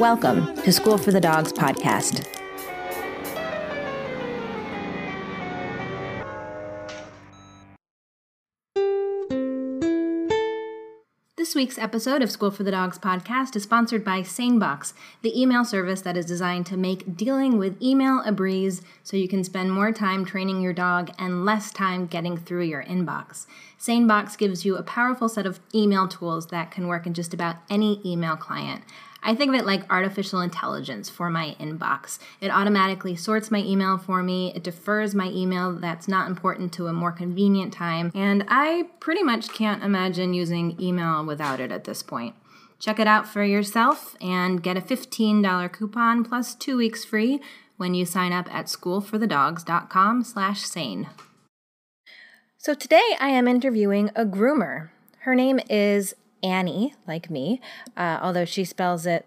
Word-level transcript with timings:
Welcome 0.00 0.56
to 0.56 0.72
School 0.72 0.98
for 0.98 1.12
the 1.12 1.20
Dogs 1.20 1.52
podcast. 1.52 2.26
This 11.36 11.54
week's 11.54 11.78
episode 11.78 12.22
of 12.22 12.32
School 12.32 12.50
for 12.50 12.64
the 12.64 12.72
Dogs 12.72 12.98
podcast 12.98 13.54
is 13.54 13.62
sponsored 13.62 14.04
by 14.04 14.22
SaneBox, 14.22 14.94
the 15.22 15.40
email 15.40 15.64
service 15.64 16.00
that 16.00 16.16
is 16.16 16.26
designed 16.26 16.66
to 16.66 16.76
make 16.76 17.16
dealing 17.16 17.56
with 17.56 17.80
email 17.80 18.20
a 18.26 18.32
breeze 18.32 18.82
so 19.04 19.16
you 19.16 19.28
can 19.28 19.44
spend 19.44 19.70
more 19.70 19.92
time 19.92 20.24
training 20.24 20.60
your 20.60 20.72
dog 20.72 21.12
and 21.20 21.44
less 21.44 21.70
time 21.70 22.06
getting 22.06 22.36
through 22.36 22.64
your 22.64 22.82
inbox. 22.82 23.46
SaneBox 23.78 24.36
gives 24.36 24.64
you 24.64 24.74
a 24.76 24.82
powerful 24.82 25.28
set 25.28 25.46
of 25.46 25.60
email 25.72 26.08
tools 26.08 26.48
that 26.48 26.72
can 26.72 26.88
work 26.88 27.06
in 27.06 27.14
just 27.14 27.32
about 27.32 27.56
any 27.70 28.00
email 28.04 28.34
client. 28.34 28.82
I 29.24 29.34
think 29.34 29.48
of 29.48 29.54
it 29.54 29.64
like 29.64 29.90
artificial 29.90 30.42
intelligence 30.42 31.08
for 31.08 31.30
my 31.30 31.56
inbox. 31.58 32.18
It 32.42 32.50
automatically 32.50 33.16
sorts 33.16 33.50
my 33.50 33.60
email 33.60 33.96
for 33.96 34.22
me, 34.22 34.52
it 34.54 34.62
defers 34.62 35.14
my 35.14 35.28
email 35.30 35.72
that's 35.72 36.06
not 36.06 36.28
important 36.28 36.74
to 36.74 36.86
a 36.86 36.92
more 36.92 37.10
convenient 37.10 37.72
time, 37.72 38.12
and 38.14 38.44
I 38.48 38.88
pretty 39.00 39.22
much 39.22 39.48
can't 39.48 39.82
imagine 39.82 40.34
using 40.34 40.80
email 40.80 41.24
without 41.24 41.58
it 41.58 41.72
at 41.72 41.84
this 41.84 42.02
point. 42.02 42.34
Check 42.78 42.98
it 42.98 43.06
out 43.06 43.26
for 43.26 43.42
yourself 43.42 44.14
and 44.20 44.62
get 44.62 44.76
a 44.76 44.82
$15 44.82 45.72
coupon 45.72 46.22
plus 46.22 46.54
two 46.54 46.76
weeks 46.76 47.02
free 47.02 47.40
when 47.78 47.94
you 47.94 48.04
sign 48.04 48.32
up 48.32 48.52
at 48.54 48.66
schoolforthedogs.com 48.66 50.22
slash 50.22 50.60
sane. 50.62 51.08
So 52.58 52.74
today 52.74 53.16
I 53.20 53.28
am 53.28 53.48
interviewing 53.48 54.10
a 54.14 54.24
groomer. 54.24 54.90
Her 55.20 55.34
name 55.34 55.60
is 55.70 56.14
Ani, 56.44 56.94
like 57.08 57.30
me, 57.30 57.60
uh, 57.96 58.18
although 58.20 58.44
she 58.44 58.64
spells 58.64 59.06
it 59.06 59.24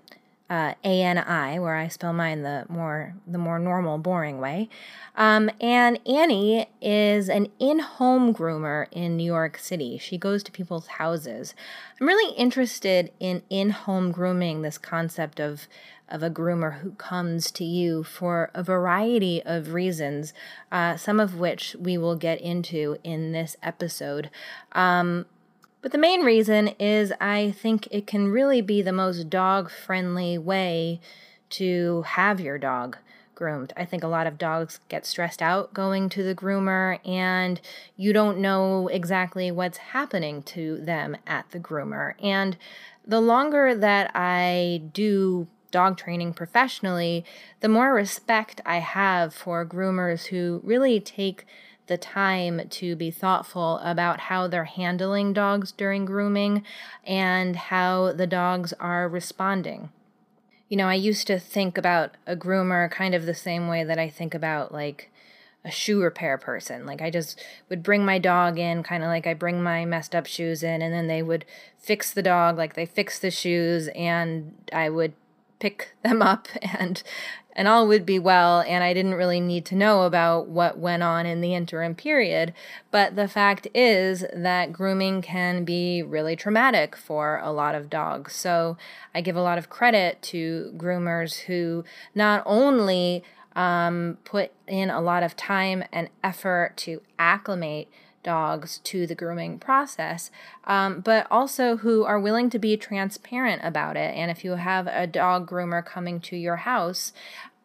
uh, 0.50 0.74
A 0.84 1.02
N 1.02 1.18
I, 1.18 1.60
where 1.60 1.76
I 1.76 1.90
spell 1.90 2.14
mine 2.14 2.44
the 2.44 2.66
more 2.70 3.16
the 3.26 3.38
more 3.38 3.60
normal, 3.60 3.98
boring 3.98 4.40
way. 4.40 4.70
Um, 5.16 5.50
and 5.60 6.00
Ani 6.08 6.68
is 6.82 7.28
an 7.28 7.48
in-home 7.60 8.34
groomer 8.34 8.86
in 8.92 9.18
New 9.18 9.26
York 9.26 9.58
City. 9.58 9.98
She 9.98 10.18
goes 10.18 10.44
to 10.44 10.52
people's 10.52 10.88
houses. 10.88 11.56
I'm 12.00 12.08
really 12.08 12.34
interested 12.38 13.12
in 13.20 13.42
in-home 13.50 14.12
grooming. 14.14 14.62
This 14.62 14.78
concept 14.78 15.40
of 15.40 15.68
of 16.10 16.24
a 16.24 16.30
groomer 16.30 16.80
who 16.80 16.92
comes 16.92 17.52
to 17.52 17.66
you 17.66 18.02
for 18.04 18.50
a 18.54 18.64
variety 18.64 19.44
of 19.44 19.74
reasons, 19.74 20.34
uh, 20.72 20.96
some 20.96 21.20
of 21.20 21.38
which 21.38 21.76
we 21.78 21.98
will 21.98 22.16
get 22.16 22.40
into 22.40 22.96
in 23.04 23.34
this 23.34 23.58
episode. 23.62 24.30
Um, 24.72 25.26
but 25.88 25.94
the 25.94 25.98
main 25.98 26.26
reason 26.26 26.68
is 26.80 27.14
I 27.22 27.52
think 27.52 27.88
it 27.92 28.06
can 28.06 28.28
really 28.28 28.60
be 28.60 28.82
the 28.82 28.92
most 28.92 29.30
dog 29.30 29.72
friendly 29.72 30.38
way 30.38 31.00
to 31.52 32.02
have 32.02 32.42
your 32.42 32.58
dog 32.58 32.98
groomed. 33.36 33.72
I 33.78 33.86
think 33.86 34.04
a 34.04 34.10
lot 34.10 34.28
of 34.28 34.38
dogs 34.38 34.82
get 34.90 35.06
stressed 35.06 35.42
out 35.42 35.74
going 35.74 36.10
to 36.10 36.24
the 36.24 36.36
groomer 36.36 37.00
and 37.08 37.62
you 37.96 38.12
don't 38.12 38.40
know 38.40 38.90
exactly 38.90 39.50
what's 39.50 39.78
happening 39.78 40.44
to 40.44 40.76
them 40.76 41.16
at 41.26 41.50
the 41.52 41.60
groomer. 41.60 42.16
And 42.22 42.58
the 43.06 43.22
longer 43.22 43.74
that 43.74 44.12
I 44.14 44.82
do 44.92 45.48
dog 45.72 45.96
training 45.96 46.34
professionally, 46.34 47.24
the 47.62 47.70
more 47.70 47.94
respect 47.94 48.60
I 48.66 48.80
have 48.80 49.34
for 49.34 49.66
groomers 49.66 50.26
who 50.26 50.60
really 50.66 51.00
take 51.00 51.46
the 51.88 51.98
time 51.98 52.68
to 52.70 52.96
be 52.96 53.12
thoughtful 53.12 53.80
about 53.80 54.22
how 54.22 54.48
they're 54.48 54.66
handling 54.66 55.34
dogs 55.34 55.72
during 55.72 56.06
grooming 56.06 56.64
and 57.06 57.56
how 57.56 58.12
the 58.12 58.28
dogs 58.28 58.74
are 58.74 59.08
responding. 59.08 59.90
You 60.70 60.78
know, 60.78 60.88
I 60.88 60.96
used 60.96 61.28
to 61.28 61.40
think 61.40 61.78
about 61.78 62.16
a 62.26 62.36
groomer 62.36 62.92
kind 62.92 63.16
of 63.16 63.26
the 63.26 63.34
same 63.34 63.68
way 63.68 63.84
that 63.84 63.98
I 63.98 64.10
think 64.10 64.34
about 64.34 64.74
like 64.74 65.10
a 65.64 65.72
shoe 65.72 66.02
repair 66.02 66.38
person. 66.38 66.86
Like 66.86 67.02
I 67.02 67.10
just 67.10 67.42
would 67.70 67.84
bring 67.84 68.06
my 68.06 68.20
dog 68.20 68.58
in, 68.58 68.84
kind 68.84 69.04
of 69.04 69.08
like 69.08 69.28
I 69.28 69.34
bring 69.34 69.62
my 69.62 69.86
messed 69.86 70.16
up 70.16 70.26
shoes 70.26 70.64
in, 70.64 70.82
and 70.82 70.94
then 70.94 71.08
they 71.08 71.22
would 71.22 71.46
fix 71.78 72.12
the 72.12 72.22
dog, 72.22 72.58
like 72.58 72.74
they 72.74 72.86
fix 72.86 73.20
the 73.20 73.32
shoes, 73.32 73.90
and 73.90 74.54
I 74.74 74.90
would 74.90 75.14
pick 75.60 75.94
them 76.04 76.22
up 76.22 76.48
and 76.62 77.04
and 77.58 77.68
all 77.68 77.88
would 77.88 78.06
be 78.06 78.20
well, 78.20 78.62
and 78.62 78.84
I 78.84 78.94
didn't 78.94 79.16
really 79.16 79.42
need 79.42 79.66
to 79.66 79.76
know 79.76 80.04
about 80.04 80.48
what 80.48 80.78
went 80.78 81.02
on 81.02 81.26
in 81.26 81.42
the 81.42 81.56
interim 81.56 81.96
period. 81.96 82.54
But 82.92 83.16
the 83.16 83.28
fact 83.28 83.68
is 83.74 84.24
that 84.32 84.72
grooming 84.72 85.24
can 85.24 85.66
be 85.66 86.04
really 86.04 86.36
traumatic 86.36 86.96
for 86.96 87.42
a 87.44 87.52
lot 87.52 87.74
of 87.74 87.90
dogs. 87.90 88.34
So 88.34 88.78
I 89.16 89.22
give 89.22 89.36
a 89.36 89.42
lot 89.42 89.58
of 89.58 89.72
credit 89.72 90.22
to 90.24 90.72
groomers 90.78 91.40
who 91.42 91.84
not 92.14 92.44
only 92.46 93.24
um, 93.56 94.20
put 94.24 94.52
in 94.68 94.92
a 94.92 95.02
lot 95.02 95.24
of 95.24 95.36
time 95.36 95.84
and 95.92 96.10
effort 96.24 96.78
to 96.78 97.02
acclimate 97.18 97.90
dogs 98.28 98.80
to 98.84 99.08
the 99.08 99.16
grooming 99.16 99.58
process, 99.58 100.30
um, 100.66 101.00
but 101.00 101.26
also 101.32 101.78
who 101.78 102.04
are 102.04 102.20
willing 102.20 102.50
to 102.50 102.60
be 102.60 102.76
transparent 102.76 103.62
about 103.64 103.96
it. 103.96 104.14
And 104.16 104.30
if 104.30 104.44
you 104.44 104.52
have 104.52 104.86
a 104.86 105.08
dog 105.08 105.50
groomer 105.50 105.84
coming 105.84 106.20
to 106.22 106.36
your 106.36 106.58
house, 106.58 107.14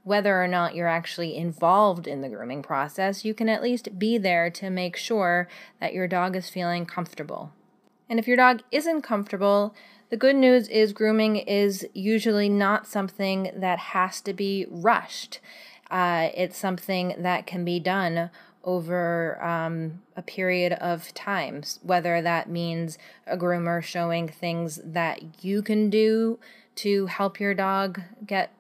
whether 0.05 0.43
or 0.43 0.49
not 0.49 0.75
you're 0.75 0.89
actually 0.89 1.37
involved 1.37 2.07
in 2.07 2.21
the 2.21 2.29
grooming 2.29 2.63
process, 2.63 3.25
you 3.25 3.35
can 3.35 3.49
at 3.49 3.63
least 3.63 3.99
be 3.99 4.19
there 4.19 4.51
to 4.51 4.71
make 4.71 4.97
sure 4.97 5.49
that 5.81 5.93
your 5.93 6.09
dog 6.09 6.35
is 6.37 6.51
feeling 6.51 6.85
comfortable. 6.85 7.53
And 8.09 8.19
if 8.19 8.27
your 8.27 8.37
dog 8.37 8.63
isn't 8.71 9.03
comfortable, 9.03 9.75
the 10.11 10.17
good 10.17 10.37
news 10.37 10.69
is 10.69 10.93
grooming 10.93 11.37
is 11.37 11.87
usually 11.95 12.49
not 12.49 12.87
something 12.87 13.51
that 13.57 13.79
has 13.79 14.21
to 14.23 14.35
be 14.35 14.67
rushed. 14.69 15.41
Uh, 15.91 16.29
it's 16.35 16.59
something 16.59 17.15
that 17.19 17.47
can 17.47 17.65
be 17.65 17.81
done 17.81 18.31
over 18.65 19.43
um, 19.43 20.03
a 20.17 20.23
period 20.23 20.73
of 20.75 21.13
time, 21.15 21.63
whether 21.83 22.21
that 22.23 22.49
means 22.49 22.99
a 23.27 23.37
groomer 23.37 23.83
showing 23.83 24.29
things 24.29 24.81
that 24.85 25.43
you 25.45 25.63
can 25.63 25.91
do 25.91 26.39
to 26.75 27.07
help 27.07 27.41
your 27.41 27.55
dog 27.55 28.01
get 28.27 28.53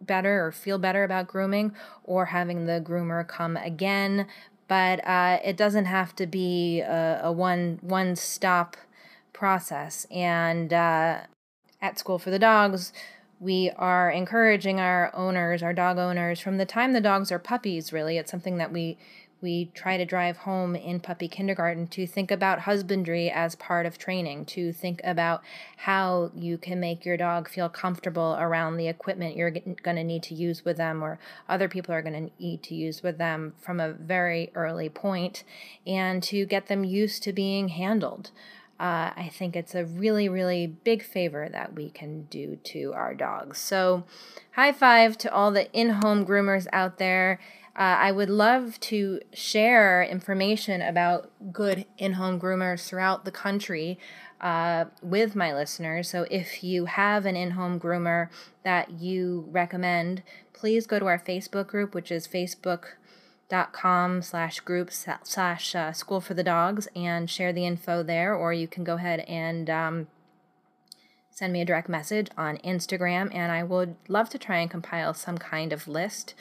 better 0.00 0.46
or 0.46 0.52
feel 0.52 0.78
better 0.78 1.04
about 1.04 1.28
grooming, 1.28 1.74
or 2.04 2.26
having 2.26 2.66
the 2.66 2.80
groomer 2.80 3.26
come 3.26 3.56
again. 3.56 4.26
But 4.68 5.04
uh, 5.06 5.40
it 5.44 5.56
doesn't 5.56 5.86
have 5.86 6.14
to 6.16 6.26
be 6.26 6.80
a, 6.80 7.20
a 7.24 7.32
one 7.32 7.78
one 7.82 8.16
stop 8.16 8.76
process. 9.32 10.06
And 10.10 10.72
uh, 10.72 11.20
at 11.80 11.98
School 11.98 12.18
for 12.18 12.30
the 12.30 12.38
Dogs, 12.38 12.92
we 13.40 13.70
are 13.76 14.10
encouraging 14.10 14.78
our 14.78 15.10
owners, 15.14 15.62
our 15.62 15.72
dog 15.72 15.98
owners, 15.98 16.40
from 16.40 16.58
the 16.58 16.66
time 16.66 16.92
the 16.92 17.00
dogs 17.00 17.32
are 17.32 17.38
puppies. 17.38 17.92
Really, 17.92 18.18
it's 18.18 18.30
something 18.30 18.58
that 18.58 18.72
we 18.72 18.98
we 19.40 19.70
try 19.74 19.96
to 19.96 20.04
drive 20.04 20.38
home 20.38 20.76
in 20.76 21.00
puppy 21.00 21.28
kindergarten 21.28 21.86
to 21.88 22.06
think 22.06 22.30
about 22.30 22.60
husbandry 22.60 23.30
as 23.30 23.54
part 23.54 23.86
of 23.86 23.98
training, 23.98 24.44
to 24.46 24.72
think 24.72 25.00
about 25.04 25.42
how 25.78 26.30
you 26.34 26.58
can 26.58 26.80
make 26.80 27.04
your 27.04 27.16
dog 27.16 27.48
feel 27.48 27.68
comfortable 27.68 28.36
around 28.38 28.76
the 28.76 28.88
equipment 28.88 29.36
you're 29.36 29.50
going 29.50 29.96
to 29.96 30.04
need 30.04 30.22
to 30.22 30.34
use 30.34 30.64
with 30.64 30.76
them 30.76 31.02
or 31.02 31.18
other 31.48 31.68
people 31.68 31.94
are 31.94 32.02
going 32.02 32.28
to 32.28 32.42
need 32.42 32.62
to 32.62 32.74
use 32.74 33.02
with 33.02 33.18
them 33.18 33.54
from 33.60 33.80
a 33.80 33.92
very 33.92 34.50
early 34.54 34.88
point, 34.88 35.44
and 35.86 36.22
to 36.22 36.44
get 36.46 36.66
them 36.66 36.84
used 36.84 37.22
to 37.22 37.32
being 37.32 37.68
handled. 37.68 38.30
Uh, 38.80 39.12
I 39.14 39.30
think 39.30 39.56
it's 39.56 39.74
a 39.74 39.84
really, 39.84 40.26
really 40.26 40.66
big 40.66 41.02
favor 41.02 41.50
that 41.50 41.74
we 41.74 41.90
can 41.90 42.22
do 42.30 42.56
to 42.64 42.94
our 42.94 43.12
dogs. 43.12 43.58
So, 43.58 44.04
high 44.52 44.72
five 44.72 45.18
to 45.18 45.30
all 45.30 45.50
the 45.50 45.70
in 45.72 45.90
home 45.90 46.24
groomers 46.24 46.66
out 46.72 46.96
there 46.96 47.38
uh, 47.76 47.96
I 48.00 48.12
would 48.12 48.30
love 48.30 48.80
to 48.80 49.20
share 49.32 50.02
information 50.02 50.82
about 50.82 51.30
good 51.52 51.86
in 51.98 52.14
home 52.14 52.40
groomers 52.40 52.86
throughout 52.86 53.24
the 53.24 53.30
country 53.30 53.98
uh, 54.40 54.86
with 55.02 55.36
my 55.36 55.54
listeners. 55.54 56.08
So 56.08 56.26
if 56.30 56.64
you 56.64 56.86
have 56.86 57.26
an 57.26 57.36
in 57.36 57.52
home 57.52 57.78
groomer 57.78 58.28
that 58.64 58.90
you 58.90 59.46
recommend, 59.50 60.22
please 60.52 60.86
go 60.86 60.98
to 60.98 61.06
our 61.06 61.18
Facebook 61.18 61.68
group, 61.68 61.94
which 61.94 62.10
is 62.10 62.26
facebook.com 62.26 64.22
slash 64.22 64.60
group 64.60 64.90
slash 64.92 65.74
uh, 65.74 65.92
school 65.92 66.20
for 66.20 66.34
the 66.34 66.42
dogs 66.42 66.88
and 66.96 67.30
share 67.30 67.52
the 67.52 67.66
info 67.66 68.02
there, 68.02 68.34
or 68.34 68.52
you 68.52 68.66
can 68.66 68.82
go 68.82 68.96
ahead 68.96 69.20
and 69.20 69.70
um, 69.70 70.06
send 71.40 71.54
me 71.54 71.62
a 71.62 71.64
direct 71.64 71.88
message 71.88 72.28
on 72.36 72.58
Instagram, 72.58 73.34
and 73.34 73.50
I 73.50 73.62
would 73.62 73.96
love 74.08 74.28
to 74.28 74.38
try 74.38 74.58
and 74.58 74.70
compile 74.70 75.14
some 75.14 75.38
kind 75.38 75.72
of 75.72 75.88
list. 75.88 76.34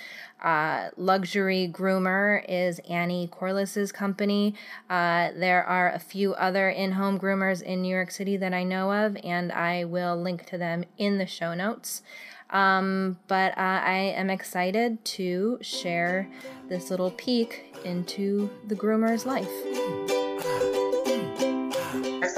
Uh, 0.44 0.90
Luxury 0.98 1.70
Groomer 1.72 2.44
is 2.50 2.80
Ani 2.80 3.30
Corliss's 3.32 3.94
company. 3.94 4.56
Uh, 4.90 5.30
there 5.34 5.64
are 5.64 5.90
a 5.90 6.00
few 6.00 6.34
other 6.34 6.70
in 6.70 6.92
home 6.92 7.18
groomers 7.18 7.62
in 7.62 7.82
New 7.82 7.96
York 7.96 8.12
City 8.12 8.36
that 8.36 8.54
I 8.54 8.66
know 8.66 8.92
of, 8.92 9.16
and 9.24 9.54
I 9.54 9.86
will 9.86 10.22
link 10.22 10.46
to 10.48 10.58
them 10.58 10.84
in 10.98 11.18
the 11.18 11.26
show 11.26 11.54
notes. 11.54 12.02
Um, 12.50 13.20
but 13.30 13.58
uh, 13.58 13.80
I 13.86 14.14
am 14.18 14.30
excited 14.30 15.06
to 15.06 15.60
share 15.62 16.28
this 16.68 16.90
little 16.90 17.12
peek 17.12 17.74
into 17.86 18.50
the 18.68 18.76
groomer's 18.76 19.26
life. 19.26 20.19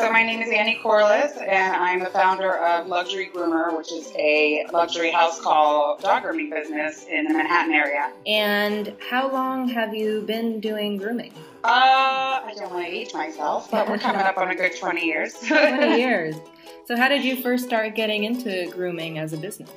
So 0.01 0.11
my 0.11 0.23
name 0.23 0.41
is 0.41 0.49
Ani 0.49 0.79
Corliss, 0.81 1.37
and 1.37 1.75
I'm 1.75 1.99
the 1.99 2.07
founder 2.07 2.57
of 2.57 2.87
Luxury 2.87 3.29
Groomer, 3.31 3.77
which 3.77 3.91
is 3.91 4.11
a 4.15 4.65
luxury 4.73 5.11
house 5.11 5.39
call 5.39 5.99
dog 6.01 6.23
grooming 6.23 6.49
business 6.49 7.05
in 7.05 7.25
the 7.25 7.33
Manhattan 7.35 7.71
area. 7.71 8.11
And 8.25 8.95
how 9.11 9.31
long 9.31 9.67
have 9.67 9.93
you 9.93 10.23
been 10.23 10.59
doing 10.59 10.97
grooming? 10.97 11.31
Uh, 11.63 11.67
I 11.67 12.51
don't 12.55 12.73
want 12.73 12.87
to 12.87 12.91
age 12.91 13.13
myself, 13.13 13.69
but 13.69 13.87
we're 13.87 13.99
coming 13.99 14.21
up 14.21 14.39
on 14.39 14.49
a 14.49 14.55
good 14.55 14.75
20 14.75 15.05
years. 15.05 15.35
20 15.35 15.95
years. 16.01 16.35
So 16.85 16.97
how 16.97 17.07
did 17.07 17.23
you 17.23 17.39
first 17.39 17.65
start 17.65 17.93
getting 17.93 18.23
into 18.23 18.71
grooming 18.71 19.19
as 19.19 19.33
a 19.33 19.37
business? 19.37 19.69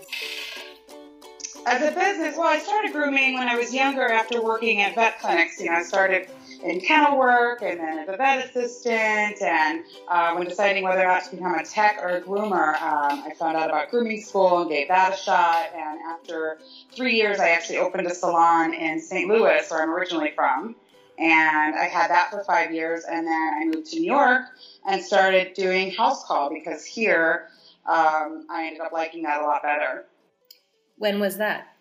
As 1.67 1.83
a 1.83 1.95
business, 1.95 2.35
well, 2.39 2.49
I 2.49 2.61
started 2.61 2.93
grooming 2.93 3.35
when 3.35 3.49
I 3.49 3.57
was 3.57 3.75
younger 3.75 4.11
after 4.11 4.43
working 4.43 4.81
at 4.81 4.95
vet 4.95 5.19
clinics. 5.19 5.61
You 5.61 5.67
know, 5.67 5.77
I 5.77 5.83
started 5.83 6.29
in 6.65 6.81
kennel 6.81 7.19
work 7.19 7.61
and 7.63 7.79
then 7.79 7.99
as 7.99 8.09
a 8.09 8.17
vet 8.17 8.49
assistant. 8.49 9.41
And 9.43 9.85
uh, 10.09 10.35
when 10.35 10.49
deciding 10.49 10.83
whether 10.83 11.03
or 11.03 11.07
not 11.07 11.25
to 11.25 11.37
become 11.37 11.55
a 11.55 11.65
tech 11.65 11.99
or 12.03 12.09
a 12.09 12.21
groomer, 12.23 12.81
um, 12.81 13.23
I 13.25 13.33
found 13.39 13.57
out 13.57 13.69
about 13.69 13.91
grooming 13.91 14.23
school 14.23 14.63
and 14.63 14.71
gave 14.71 14.89
that 14.89 15.15
a 15.15 15.17
shot. 15.17 15.71
And 15.75 16.01
after 16.01 16.59
three 16.97 17.15
years, 17.15 17.39
I 17.39 17.51
actually 17.51 17.79
opened 17.79 18.07
a 18.07 18.15
salon 18.15 18.73
in 18.73 18.99
St. 18.99 19.29
Louis, 19.29 19.71
where 19.71 19.83
I'm 19.83 19.91
originally 19.91 20.33
from. 20.35 20.75
And 21.19 21.77
I 21.77 21.85
had 21.85 22.11
that 22.11 22.31
for 22.31 22.43
five 22.43 22.73
years. 22.73 23.05
And 23.05 23.27
then 23.27 23.55
I 23.61 23.65
moved 23.67 23.91
to 23.91 24.01
New 24.01 24.07
York 24.07 24.47
and 24.87 25.03
started 25.03 25.53
doing 25.55 25.93
house 25.93 26.25
call 26.25 26.49
because 26.49 26.85
here 26.85 27.49
um, 27.87 28.47
I 28.51 28.67
ended 28.67 28.81
up 28.81 28.93
liking 28.93 29.23
that 29.25 29.43
a 29.43 29.45
lot 29.45 29.63
better. 29.63 30.07
When 30.97 31.21
was 31.21 31.37
that? 31.37 31.74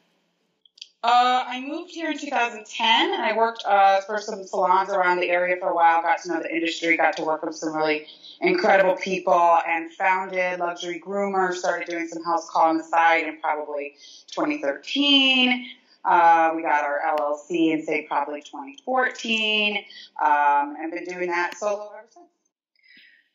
Uh, 1.03 1.43
I 1.45 1.59
moved 1.59 1.91
here 1.91 2.11
in 2.11 2.17
2010, 2.17 3.13
and 3.13 3.21
I 3.21 3.35
worked 3.35 3.61
uh, 3.65 3.99
for 4.01 4.19
some 4.19 4.41
salons 4.45 4.89
around 4.89 5.19
the 5.19 5.29
area 5.29 5.57
for 5.59 5.67
a 5.67 5.75
while. 5.75 6.01
Got 6.01 6.21
to 6.21 6.29
know 6.29 6.39
the 6.41 6.49
industry, 6.49 6.95
got 6.95 7.17
to 7.17 7.25
work 7.25 7.43
with 7.43 7.55
some 7.55 7.75
really 7.75 8.07
incredible 8.39 8.95
people, 8.95 9.57
and 9.67 9.91
founded 9.91 10.61
Luxury 10.61 11.03
Groomer. 11.05 11.53
Started 11.53 11.89
doing 11.89 12.07
some 12.07 12.23
house 12.23 12.49
call 12.49 12.69
on 12.69 12.77
the 12.77 12.85
side 12.85 13.27
in 13.27 13.37
probably 13.41 13.95
2013. 14.31 15.67
Uh, 16.05 16.53
we 16.55 16.61
got 16.61 16.85
our 16.85 17.01
LLC 17.17 17.73
in 17.73 17.83
say 17.85 18.05
probably 18.07 18.41
2014, 18.41 19.83
um, 20.21 20.77
and 20.79 20.89
been 20.89 21.03
doing 21.03 21.27
that 21.27 21.57
solo 21.57 21.91
ever 21.97 22.07
since. 22.11 22.25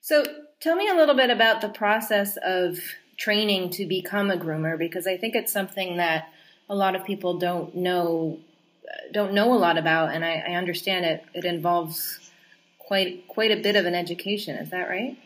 So, 0.01 0.25
tell 0.61 0.75
me 0.75 0.89
a 0.89 0.95
little 0.95 1.15
bit 1.15 1.29
about 1.29 1.61
the 1.61 1.69
process 1.69 2.39
of 2.43 2.79
training 3.19 3.69
to 3.73 3.85
become 3.85 4.31
a 4.31 4.39
groomer, 4.39 4.79
because 4.79 5.07
I 5.07 5.19
think 5.19 5.35
it's 5.35 5.53
something 5.53 5.99
that 5.99 6.31
a 6.69 6.75
lot 6.75 6.95
of 6.95 7.05
people 7.05 7.39
don't 7.39 7.75
know 7.75 8.39
don't 9.13 9.33
know 9.33 9.53
a 9.55 9.57
lot 9.57 9.79
about, 9.79 10.15
and 10.15 10.25
I, 10.25 10.45
I 10.49 10.53
understand 10.53 11.05
it. 11.05 11.25
It 11.35 11.45
involves 11.45 12.31
quite 12.79 13.27
quite 13.29 13.51
a 13.51 13.57
bit 13.57 13.77
of 13.77 13.87
an 13.87 13.95
education. 13.95 14.57
Is 14.57 14.71
that 14.71 14.89
right? 14.89 15.19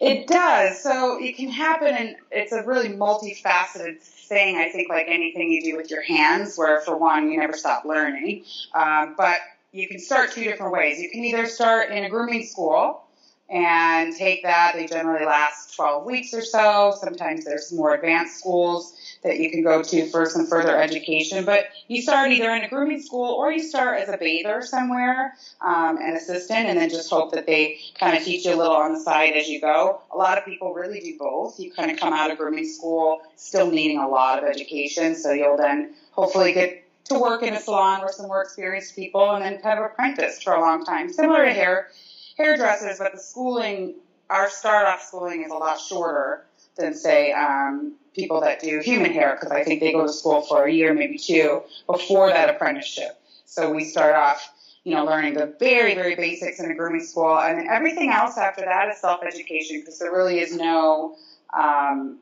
It 0.00 0.28
does. 0.28 0.80
So 0.80 1.18
it 1.20 1.36
can 1.36 1.48
happen, 1.48 1.88
and 1.88 2.16
it's 2.30 2.52
a 2.52 2.62
really 2.64 2.88
multifaceted 2.88 4.00
thing. 4.00 4.56
I 4.56 4.68
think, 4.70 4.88
like 4.88 5.06
anything 5.08 5.50
you 5.50 5.62
do 5.62 5.76
with 5.76 5.90
your 5.90 6.02
hands, 6.02 6.56
where 6.56 6.80
for 6.80 6.96
one, 6.96 7.30
you 7.30 7.38
never 7.38 7.54
stop 7.54 7.84
learning. 7.84 8.44
Um, 8.74 9.14
but 9.16 9.38
you 9.72 9.88
can 9.88 9.98
start 9.98 10.32
two 10.32 10.44
different 10.44 10.72
ways. 10.72 11.00
You 11.00 11.10
can 11.10 11.24
either 11.24 11.46
start 11.46 11.90
in 11.90 12.04
a 12.04 12.08
grooming 12.08 12.44
school 12.46 13.02
and 13.50 14.14
take 14.14 14.42
that. 14.42 14.74
They 14.74 14.86
generally 14.86 15.24
last 15.24 15.74
12 15.74 16.04
weeks 16.04 16.34
or 16.34 16.42
so. 16.42 16.96
Sometimes 17.00 17.44
there's 17.44 17.72
more 17.72 17.94
advanced 17.94 18.38
schools 18.38 18.94
that 19.22 19.38
you 19.38 19.50
can 19.50 19.62
go 19.62 19.82
to 19.82 20.08
for 20.10 20.26
some 20.26 20.46
further 20.46 20.80
education. 20.80 21.44
But 21.44 21.66
you 21.88 22.02
start 22.02 22.30
either 22.30 22.50
in 22.50 22.64
a 22.64 22.68
grooming 22.68 23.02
school 23.02 23.34
or 23.34 23.50
you 23.50 23.62
start 23.62 24.00
as 24.00 24.08
a 24.08 24.16
bather 24.16 24.62
somewhere, 24.62 25.34
um, 25.60 25.98
an 25.98 26.14
assistant, 26.14 26.68
and 26.68 26.78
then 26.78 26.90
just 26.90 27.10
hope 27.10 27.32
that 27.32 27.46
they 27.46 27.78
kind 27.98 28.16
of 28.16 28.24
teach 28.24 28.44
you 28.44 28.54
a 28.54 28.56
little 28.56 28.76
on 28.76 28.92
the 28.92 29.00
side 29.00 29.34
as 29.34 29.48
you 29.48 29.60
go. 29.60 30.00
A 30.12 30.16
lot 30.16 30.38
of 30.38 30.44
people 30.44 30.72
really 30.72 31.00
do 31.00 31.16
both. 31.18 31.58
You 31.58 31.72
kind 31.72 31.90
of 31.90 31.98
come 31.98 32.12
out 32.12 32.30
of 32.30 32.38
grooming 32.38 32.66
school 32.66 33.22
still 33.36 33.70
needing 33.70 33.98
a 33.98 34.08
lot 34.08 34.42
of 34.42 34.44
education, 34.44 35.14
so 35.14 35.32
you'll 35.32 35.56
then 35.56 35.94
hopefully 36.12 36.52
get 36.52 36.84
to 37.04 37.18
work 37.18 37.42
in 37.42 37.54
a 37.54 37.60
salon 37.60 38.02
with 38.02 38.12
some 38.12 38.26
more 38.26 38.42
experienced 38.42 38.94
people 38.94 39.30
and 39.30 39.44
then 39.44 39.60
kind 39.60 39.78
of 39.78 39.84
apprentice 39.84 40.42
for 40.42 40.52
a 40.52 40.60
long 40.60 40.84
time. 40.84 41.12
Similar 41.12 41.46
to 41.46 41.52
hair 41.52 41.88
hairdressers, 42.36 42.98
but 42.98 43.12
the 43.12 43.18
schooling, 43.18 43.94
our 44.30 44.48
start 44.48 44.86
off 44.86 45.02
schooling 45.02 45.42
is 45.42 45.50
a 45.50 45.54
lot 45.54 45.80
shorter 45.80 46.44
than 46.78 46.94
say 46.94 47.32
um, 47.32 47.94
people 48.14 48.40
that 48.40 48.60
do 48.60 48.80
human 48.80 49.12
hair 49.12 49.36
because 49.38 49.52
I 49.52 49.64
think 49.64 49.80
they 49.80 49.92
go 49.92 50.06
to 50.06 50.12
school 50.12 50.42
for 50.42 50.64
a 50.64 50.72
year, 50.72 50.94
maybe 50.94 51.18
two, 51.18 51.62
before 51.86 52.28
that 52.28 52.48
apprenticeship. 52.48 53.20
So 53.44 53.70
we 53.70 53.84
start 53.84 54.14
off, 54.14 54.50
you 54.84 54.94
know, 54.94 55.04
learning 55.04 55.34
the 55.34 55.54
very, 55.58 55.94
very 55.94 56.14
basics 56.14 56.60
in 56.60 56.70
a 56.70 56.74
grooming 56.74 57.04
school, 57.04 57.38
and 57.38 57.58
then 57.58 57.68
everything 57.68 58.10
else 58.10 58.38
after 58.38 58.62
that 58.62 58.88
is 58.88 59.00
self 59.00 59.22
education 59.22 59.80
because 59.80 59.98
there 59.98 60.12
really 60.12 60.40
is 60.40 60.54
no 60.54 61.16
um, 61.56 62.18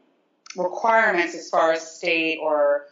requirements 0.57 1.35
as 1.35 1.49
far 1.49 1.73
as 1.73 1.97
state 1.97 2.39
or 2.41 2.87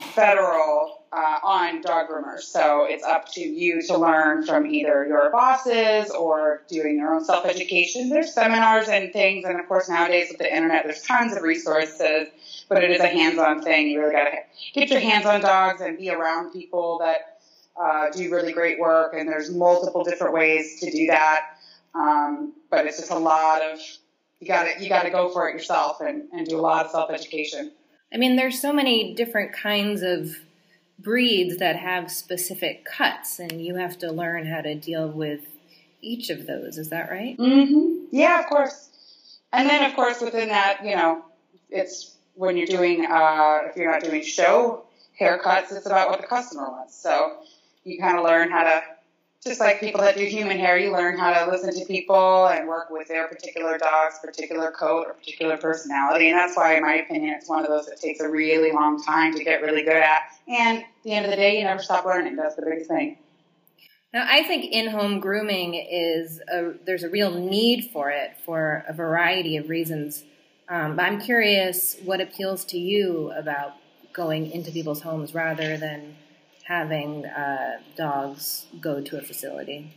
federal 0.00 1.04
uh, 1.12 1.38
on 1.42 1.80
dog 1.80 2.08
groomers. 2.08 2.40
So 2.40 2.84
it's 2.84 3.04
up 3.04 3.32
to 3.32 3.40
you 3.40 3.80
to 3.86 3.96
learn 3.96 4.44
from 4.44 4.66
either 4.66 5.06
your 5.06 5.30
bosses 5.30 6.10
or 6.10 6.62
doing 6.68 6.98
your 6.98 7.14
own 7.14 7.24
self 7.24 7.46
education. 7.46 8.10
There's 8.10 8.32
seminars 8.32 8.88
and 8.88 9.12
things, 9.12 9.44
and 9.44 9.58
of 9.58 9.66
course 9.68 9.88
nowadays 9.88 10.28
with 10.28 10.38
the 10.38 10.54
internet, 10.54 10.84
there's 10.84 11.02
tons 11.02 11.34
of 11.34 11.42
resources. 11.42 12.28
But 12.68 12.82
it 12.82 12.90
is 12.90 13.00
a 13.00 13.06
hands-on 13.06 13.62
thing. 13.62 13.88
You 13.88 14.00
really 14.00 14.12
got 14.12 14.24
to 14.24 14.38
get 14.74 14.90
your 14.90 15.00
hands 15.00 15.24
on 15.24 15.40
dogs 15.40 15.80
and 15.80 15.96
be 15.96 16.10
around 16.10 16.52
people 16.52 16.98
that 16.98 17.38
uh, 17.80 18.10
do 18.10 18.28
really 18.30 18.52
great 18.52 18.80
work. 18.80 19.14
And 19.14 19.28
there's 19.28 19.54
multiple 19.54 20.02
different 20.02 20.34
ways 20.34 20.80
to 20.80 20.90
do 20.90 21.06
that. 21.06 21.58
Um, 21.94 22.54
but 22.70 22.86
it's 22.86 22.98
just 22.98 23.12
a 23.12 23.18
lot 23.18 23.62
of 23.62 23.78
you 24.40 24.48
got 24.48 24.64
to 24.64 24.82
you 24.82 24.88
got 24.88 25.04
to 25.04 25.10
go 25.10 25.28
for 25.30 25.48
it 25.48 25.54
yourself 25.54 26.00
and, 26.00 26.24
and 26.32 26.46
do 26.46 26.58
a 26.58 26.60
lot 26.60 26.84
of 26.84 26.90
self 26.90 27.10
education. 27.10 27.72
I 28.12 28.16
mean, 28.18 28.36
there's 28.36 28.60
so 28.60 28.72
many 28.72 29.14
different 29.14 29.52
kinds 29.52 30.02
of 30.02 30.36
breeds 30.98 31.58
that 31.58 31.76
have 31.76 32.10
specific 32.10 32.84
cuts, 32.84 33.38
and 33.38 33.64
you 33.64 33.76
have 33.76 33.98
to 33.98 34.10
learn 34.10 34.46
how 34.46 34.60
to 34.60 34.74
deal 34.74 35.08
with 35.08 35.40
each 36.00 36.30
of 36.30 36.46
those. 36.46 36.78
Is 36.78 36.88
that 36.90 37.10
right? 37.10 37.36
Mm-hmm. 37.36 38.06
Yeah, 38.12 38.40
of 38.40 38.46
course. 38.46 38.90
And 39.52 39.68
then, 39.68 39.88
of 39.88 39.96
course, 39.96 40.20
within 40.20 40.48
that, 40.48 40.84
you 40.84 40.94
know, 40.94 41.24
it's 41.70 42.16
when 42.34 42.56
you're 42.56 42.66
doing, 42.66 43.06
uh, 43.06 43.60
if 43.66 43.76
you're 43.76 43.90
not 43.90 44.02
doing 44.02 44.22
show 44.22 44.84
haircuts, 45.20 45.72
it's 45.72 45.86
about 45.86 46.10
what 46.10 46.20
the 46.20 46.26
customer 46.26 46.70
wants. 46.70 46.94
So 46.94 47.38
you 47.84 47.98
kind 47.98 48.18
of 48.18 48.24
learn 48.24 48.50
how 48.50 48.64
to 48.64 48.82
just 49.46 49.60
like 49.60 49.80
people 49.80 50.00
that 50.00 50.16
do 50.16 50.24
human 50.24 50.58
hair, 50.58 50.76
you 50.76 50.92
learn 50.92 51.18
how 51.18 51.32
to 51.32 51.50
listen 51.50 51.72
to 51.72 51.86
people 51.86 52.46
and 52.48 52.68
work 52.68 52.90
with 52.90 53.08
their 53.08 53.28
particular 53.28 53.78
dog's 53.78 54.18
particular 54.18 54.70
coat 54.72 55.06
or 55.06 55.14
particular 55.14 55.56
personality. 55.56 56.28
And 56.28 56.38
that's 56.38 56.56
why, 56.56 56.76
in 56.76 56.82
my 56.82 56.94
opinion, 56.94 57.34
it's 57.34 57.48
one 57.48 57.62
of 57.62 57.68
those 57.68 57.86
that 57.86 58.00
takes 58.00 58.20
a 58.20 58.28
really 58.28 58.72
long 58.72 59.02
time 59.02 59.34
to 59.36 59.44
get 59.44 59.62
really 59.62 59.82
good 59.82 59.96
at. 59.96 60.22
And 60.48 60.78
at 60.78 60.84
the 61.04 61.12
end 61.12 61.24
of 61.24 61.30
the 61.30 61.36
day, 61.36 61.58
you 61.58 61.64
never 61.64 61.82
stop 61.82 62.04
learning. 62.04 62.36
That's 62.36 62.56
the 62.56 62.62
biggest 62.62 62.90
thing. 62.90 63.18
Now, 64.12 64.26
I 64.28 64.42
think 64.44 64.72
in-home 64.72 65.20
grooming 65.20 65.74
is 65.74 66.40
a, 66.48 66.72
there's 66.84 67.02
a 67.02 67.08
real 67.08 67.30
need 67.30 67.90
for 67.92 68.10
it 68.10 68.36
for 68.44 68.84
a 68.88 68.92
variety 68.92 69.56
of 69.56 69.68
reasons. 69.68 70.24
Um, 70.68 70.96
but 70.96 71.04
I'm 71.04 71.20
curious 71.20 71.96
what 72.04 72.20
appeals 72.20 72.64
to 72.66 72.78
you 72.78 73.32
about 73.32 73.74
going 74.12 74.50
into 74.50 74.72
people's 74.72 75.02
homes 75.02 75.34
rather 75.34 75.76
than 75.76 76.16
having 76.66 77.24
uh, 77.26 77.78
dogs 77.96 78.66
go 78.80 79.00
to 79.00 79.18
a 79.18 79.22
facility? 79.22 79.92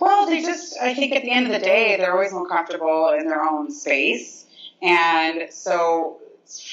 Well, 0.00 0.26
they 0.26 0.42
just, 0.42 0.76
I 0.80 0.92
think 0.92 1.14
at 1.14 1.22
the 1.22 1.30
end 1.30 1.46
of 1.46 1.52
the 1.52 1.64
day, 1.64 1.96
they're 1.96 2.12
always 2.12 2.32
more 2.32 2.48
comfortable 2.48 3.16
in 3.18 3.28
their 3.28 3.42
own 3.42 3.70
space. 3.70 4.46
And 4.82 5.52
so 5.52 6.18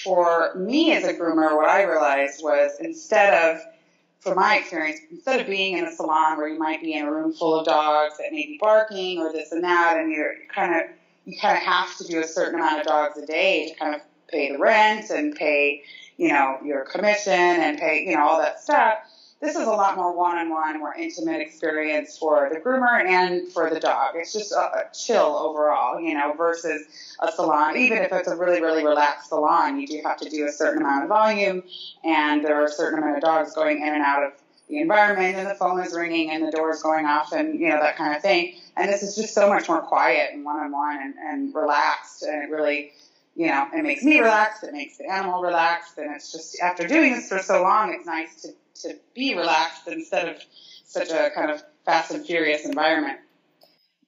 for 0.04 0.56
me 0.56 0.94
as 0.94 1.04
a 1.04 1.14
groomer, 1.14 1.56
what 1.56 1.70
I 1.70 1.84
realized 1.84 2.42
was 2.44 2.72
instead 2.80 3.34
of, 3.34 3.62
from 4.22 4.36
my 4.36 4.58
experience, 4.58 5.00
instead 5.12 5.40
of 5.40 5.46
being 5.46 5.78
in 5.78 5.86
a 5.86 5.92
salon 5.92 6.38
where 6.38 6.48
you 6.48 6.58
might 6.58 6.82
be 6.82 6.94
in 6.94 7.06
a 7.06 7.12
room 7.12 7.32
full 7.32 7.60
of 7.60 7.66
dogs 7.66 8.18
that 8.18 8.32
may 8.32 8.48
be 8.48 8.58
barking 8.60 9.20
or 9.20 9.32
this 9.32 9.52
and 9.52 9.64
that, 9.64 9.98
and 9.98 10.12
you're 10.12 10.34
kind 10.54 10.74
of, 10.74 10.90
you 11.26 11.38
kind 11.40 11.56
of 11.56 11.64
have 11.64 11.96
to 11.98 12.04
do 12.06 12.20
a 12.20 12.28
certain 12.28 12.56
amount 12.56 12.82
of 12.82 12.88
dogs 12.88 13.18
a 13.20 13.26
day 13.26 13.70
to 13.70 13.76
kind 13.80 13.94
of 13.94 14.02
pay 14.30 14.52
the 14.52 14.58
rent 14.58 15.12
and 15.12 15.36
pay 15.36 15.84
you 16.20 16.28
know, 16.28 16.58
your 16.66 16.84
commission 16.84 17.32
and 17.34 17.80
pay, 17.80 18.04
you 18.06 18.14
know, 18.18 18.28
all 18.28 18.40
that 18.40 18.60
stuff. 18.60 18.98
this 19.40 19.56
is 19.56 19.66
a 19.66 19.72
lot 19.72 19.96
more 19.96 20.14
one-on-one, 20.14 20.78
more 20.78 20.94
intimate 20.94 21.40
experience 21.40 22.18
for 22.18 22.50
the 22.54 22.60
groomer 22.60 23.02
and 23.06 23.50
for 23.54 23.70
the 23.70 23.80
dog. 23.80 24.16
It's 24.16 24.34
just 24.34 24.52
a, 24.52 24.60
a 24.60 24.84
chill 24.94 25.38
overall, 25.38 25.98
you 25.98 26.14
know, 26.16 26.34
versus 26.34 27.16
a 27.22 27.32
salon. 27.32 27.78
Even 27.78 28.00
if 28.00 28.12
it's 28.12 28.28
a 28.28 28.36
really, 28.36 28.62
really 28.62 28.84
relaxed 28.84 29.30
salon, 29.30 29.80
you 29.80 29.88
do 29.88 30.02
have 30.04 30.18
to 30.18 30.30
do 30.30 30.46
a 30.46 30.52
certain 30.52 30.82
amount 30.82 31.04
of 31.04 31.10
volume, 31.10 31.64
and 32.04 32.44
there 32.44 32.62
are 32.62 32.66
a 32.66 32.72
certain 32.72 33.00
amount 33.00 33.16
of 33.16 33.24
dogs 33.24 33.56
going 33.56 33.78
in 33.78 33.94
and 33.94 34.04
out 34.04 34.22
of 34.22 34.34
the 34.68 34.82
environment, 34.82 35.38
and 35.38 35.50
the 35.50 35.56
phone 35.56 35.80
is 35.80 35.94
ringing, 35.94 36.32
and 36.32 36.46
the 36.46 36.52
door 36.52 36.72
is 36.72 36.84
going 36.84 37.06
off, 37.06 37.32
and 37.32 37.58
you 37.58 37.70
know 37.70 37.80
that 37.80 37.96
kind 37.96 38.14
of 38.14 38.22
thing. 38.22 38.56
And 38.76 38.90
this 38.90 39.04
is 39.04 39.16
just 39.16 39.34
so 39.34 39.48
much 39.48 39.70
more 39.70 39.82
quiet 39.82 40.32
and 40.34 40.44
one-on-one 40.44 40.98
and, 41.02 41.14
and 41.16 41.56
relaxed, 41.56 42.24
and 42.24 42.44
it 42.44 42.54
really 42.54 42.92
you 43.36 43.48
know, 43.48 43.68
it 43.74 43.84
makes 43.84 44.04
me 44.04 44.20
relaxed, 44.20 44.64
it 44.64 44.74
makes 44.74 44.98
the 44.98 45.10
animal 45.10 45.42
relaxed, 45.42 45.98
and 45.98 46.14
it's 46.16 46.32
just 46.32 46.60
after 46.62 46.88
doing 46.88 47.14
this 47.14 47.30
for 47.30 47.40
so 47.40 47.62
long, 47.62 47.94
it's 47.94 48.06
nice 48.06 48.42
to 48.42 48.50
to 48.82 48.96
be 49.14 49.36
relaxed 49.36 49.88
instead 49.88 50.30
of 50.30 50.42
such 50.86 51.10
a 51.12 51.30
kind 51.36 51.52
of 51.52 51.62
fast 51.86 52.12
and 52.12 52.26
furious 52.26 52.66
environment. 52.66 53.20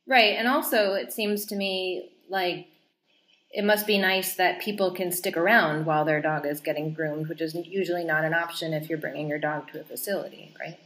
Right, 0.07 0.35
and 0.37 0.47
also 0.47 0.93
it 0.93 1.11
seems 1.13 1.45
to 1.47 1.55
me 1.55 2.11
like 2.29 2.67
it 3.53 3.63
must 3.65 3.85
be 3.85 3.97
nice 3.97 4.35
that 4.35 4.61
people 4.61 4.91
can 4.91 5.11
stick 5.11 5.35
around 5.35 5.85
while 5.85 6.05
their 6.05 6.21
dog 6.21 6.45
is 6.45 6.61
getting 6.61 6.93
groomed, 6.93 7.27
which 7.27 7.41
is 7.41 7.53
usually 7.53 8.05
not 8.05 8.23
an 8.23 8.33
option 8.33 8.73
if 8.73 8.89
you're 8.89 8.97
bringing 8.97 9.27
your 9.27 9.39
dog 9.39 9.69
to 9.71 9.81
a 9.81 9.83
facility, 9.83 10.53
right? 10.59 10.77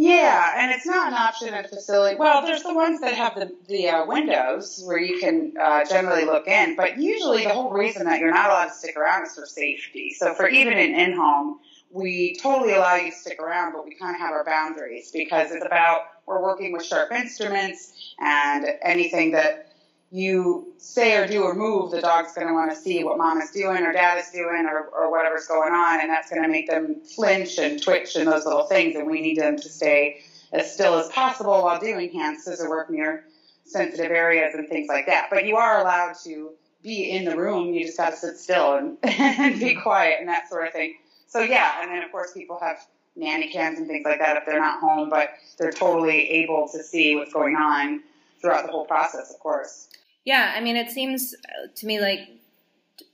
Yeah, 0.00 0.54
and 0.56 0.70
it's 0.70 0.86
not 0.86 1.08
an 1.08 1.14
option 1.14 1.54
at 1.54 1.70
facility. 1.70 2.14
Well, 2.14 2.46
there's 2.46 2.62
the 2.62 2.72
ones 2.72 3.00
that 3.00 3.14
have 3.14 3.34
the 3.34 3.52
the 3.66 3.88
uh, 3.88 4.06
windows 4.06 4.80
where 4.86 4.96
you 4.96 5.18
can 5.18 5.54
uh, 5.60 5.84
generally 5.86 6.24
look 6.24 6.46
in, 6.46 6.76
but 6.76 7.00
usually 7.00 7.42
the 7.42 7.50
whole 7.50 7.72
reason 7.72 8.04
that 8.04 8.20
you're 8.20 8.30
not 8.30 8.48
allowed 8.48 8.66
to 8.66 8.74
stick 8.74 8.96
around 8.96 9.26
is 9.26 9.34
for 9.34 9.44
safety. 9.44 10.14
So 10.16 10.34
for 10.34 10.48
even 10.48 10.74
an 10.74 10.94
in-home, 10.94 11.58
we 11.90 12.36
totally 12.40 12.74
allow 12.74 12.94
you 12.94 13.10
to 13.10 13.16
stick 13.16 13.40
around, 13.42 13.72
but 13.72 13.84
we 13.84 13.96
kind 13.96 14.14
of 14.14 14.20
have 14.20 14.30
our 14.30 14.44
boundaries 14.44 15.10
because 15.12 15.50
it's 15.50 15.66
about 15.66 16.02
we're 16.26 16.44
working 16.44 16.72
with 16.72 16.84
sharp 16.84 17.10
instruments 17.10 18.14
and 18.20 18.66
anything 18.82 19.32
that 19.32 19.67
you 20.10 20.72
say 20.78 21.16
or 21.16 21.26
do 21.26 21.42
or 21.42 21.54
move, 21.54 21.90
the 21.90 22.00
dog's 22.00 22.32
going 22.32 22.46
to 22.46 22.54
want 22.54 22.70
to 22.70 22.76
see 22.76 23.04
what 23.04 23.18
mom 23.18 23.40
is 23.40 23.50
doing 23.50 23.84
or 23.84 23.92
dad 23.92 24.18
is 24.18 24.30
doing 24.30 24.66
or, 24.66 24.86
or 24.86 25.10
whatever's 25.10 25.46
going 25.46 25.72
on, 25.72 26.00
and 26.00 26.08
that's 26.08 26.30
going 26.30 26.42
to 26.42 26.48
make 26.48 26.66
them 26.66 26.96
flinch 27.14 27.58
and 27.58 27.82
twitch 27.82 28.16
and 28.16 28.26
those 28.26 28.46
little 28.46 28.64
things, 28.64 28.96
and 28.96 29.06
we 29.06 29.20
need 29.20 29.36
them 29.36 29.56
to 29.56 29.68
stay 29.68 30.20
as 30.52 30.72
still 30.72 30.98
as 30.98 31.08
possible 31.08 31.62
while 31.62 31.78
doing 31.78 32.10
hand 32.12 32.40
scissor 32.40 32.70
work 32.70 32.88
near 32.88 33.24
sensitive 33.64 34.10
areas 34.10 34.54
and 34.54 34.66
things 34.68 34.88
like 34.88 35.06
that. 35.06 35.28
But 35.30 35.44
you 35.44 35.56
are 35.56 35.80
allowed 35.80 36.14
to 36.24 36.52
be 36.82 37.10
in 37.10 37.24
the 37.24 37.36
room, 37.36 37.74
you 37.74 37.84
just 37.84 37.98
have 37.98 38.14
to 38.14 38.18
sit 38.18 38.38
still 38.38 38.76
and, 38.76 38.96
and 39.02 39.60
be 39.60 39.74
quiet 39.74 40.16
and 40.20 40.28
that 40.28 40.48
sort 40.48 40.66
of 40.66 40.72
thing. 40.72 40.96
So 41.26 41.40
yeah, 41.40 41.82
and 41.82 41.90
then 41.90 42.02
of 42.02 42.10
course 42.10 42.32
people 42.32 42.58
have 42.62 42.78
nanny 43.14 43.50
cams 43.50 43.78
and 43.78 43.86
things 43.86 44.04
like 44.04 44.20
that 44.20 44.36
if 44.36 44.46
they're 44.46 44.60
not 44.60 44.80
home, 44.80 45.10
but 45.10 45.34
they're 45.58 45.72
totally 45.72 46.30
able 46.30 46.68
to 46.72 46.82
see 46.82 47.16
what's 47.16 47.32
going 47.32 47.56
on 47.56 48.02
throughout 48.40 48.64
the 48.64 48.72
whole 48.72 48.86
process, 48.86 49.30
of 49.30 49.38
course. 49.40 49.88
Yeah, 50.28 50.52
I 50.54 50.60
mean, 50.60 50.76
it 50.76 50.90
seems 50.90 51.34
to 51.76 51.86
me 51.86 52.02
like 52.02 52.28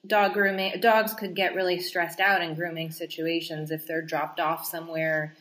dog 0.05 0.33
grooming 0.33 0.81
dogs 0.81 1.15
could 1.15 1.37
get 1.37 1.55
really 1.55 1.79
stressed 1.79 2.19
out 2.19 2.43
in 2.43 2.57
grooming 2.57 2.91
situations 2.91 3.71
if 3.71 3.87
they're 3.87 4.03
dropped 4.03 4.41
off 4.41 4.67
somewhere. 4.67 5.33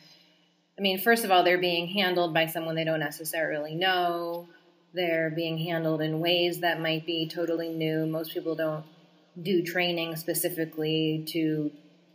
I 0.78 0.82
mean, 0.82 1.00
first 1.00 1.24
of 1.24 1.32
all, 1.32 1.42
they're 1.42 1.58
being 1.58 1.88
handled 1.88 2.32
by 2.32 2.46
someone 2.46 2.76
they 2.76 2.84
don't 2.84 3.00
necessarily 3.00 3.74
know. 3.74 4.46
They're 4.92 5.30
being 5.30 5.58
handled 5.58 6.00
in 6.00 6.20
ways 6.20 6.60
that 6.60 6.80
might 6.80 7.06
be 7.06 7.26
totally 7.26 7.70
new. 7.70 8.06
Most 8.06 8.32
people 8.32 8.54
don't 8.54 8.84
do 9.42 9.60
training 9.64 10.14
specifically 10.14 11.24
to 11.30 11.72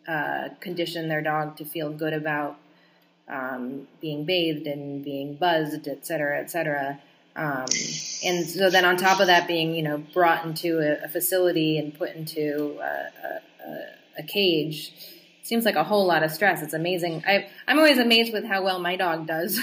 uh, 0.08 0.50
condition 0.62 1.10
their 1.10 1.22
dog 1.22 1.58
to 1.58 1.66
feel 1.66 1.92
good 1.92 2.14
about 2.14 2.56
um, 3.28 3.90
being 4.00 4.24
bathed 4.24 4.68
and 4.68 5.04
being 5.04 5.36
buzzed, 5.36 5.86
et 5.86 6.06
cetera, 6.06 6.40
et 6.40 6.50
cetera. 6.50 7.02
Um, 7.36 7.66
and 8.26 8.50
so 8.50 8.70
then 8.70 8.86
on 8.86 8.98
top 8.98 9.20
of 9.20 9.28
that 9.28 9.48
being, 9.48 9.74
you 9.74 9.84
know, 9.84 9.98
brought 9.98 10.46
into 10.46 10.80
a, 10.80 11.06
a 11.06 11.08
facility 11.08 11.78
and 11.78 11.94
put 11.94 12.16
into 12.16 12.78
a, 12.82 13.40
a, 13.68 14.20
a, 14.20 14.24
cage, 14.24 14.94
seems 15.44 15.64
like 15.64 15.76
a 15.76 15.84
whole 15.84 16.06
lot 16.06 16.24
of 16.24 16.32
stress. 16.32 16.62
It's 16.62 16.74
amazing. 16.74 17.24
I, 17.26 17.48
I'm 17.68 17.78
always 17.78 17.98
amazed 17.98 18.34
with 18.34 18.46
how 18.46 18.64
well 18.64 18.80
my 18.80 18.96
dog 18.96 19.26
does, 19.26 19.60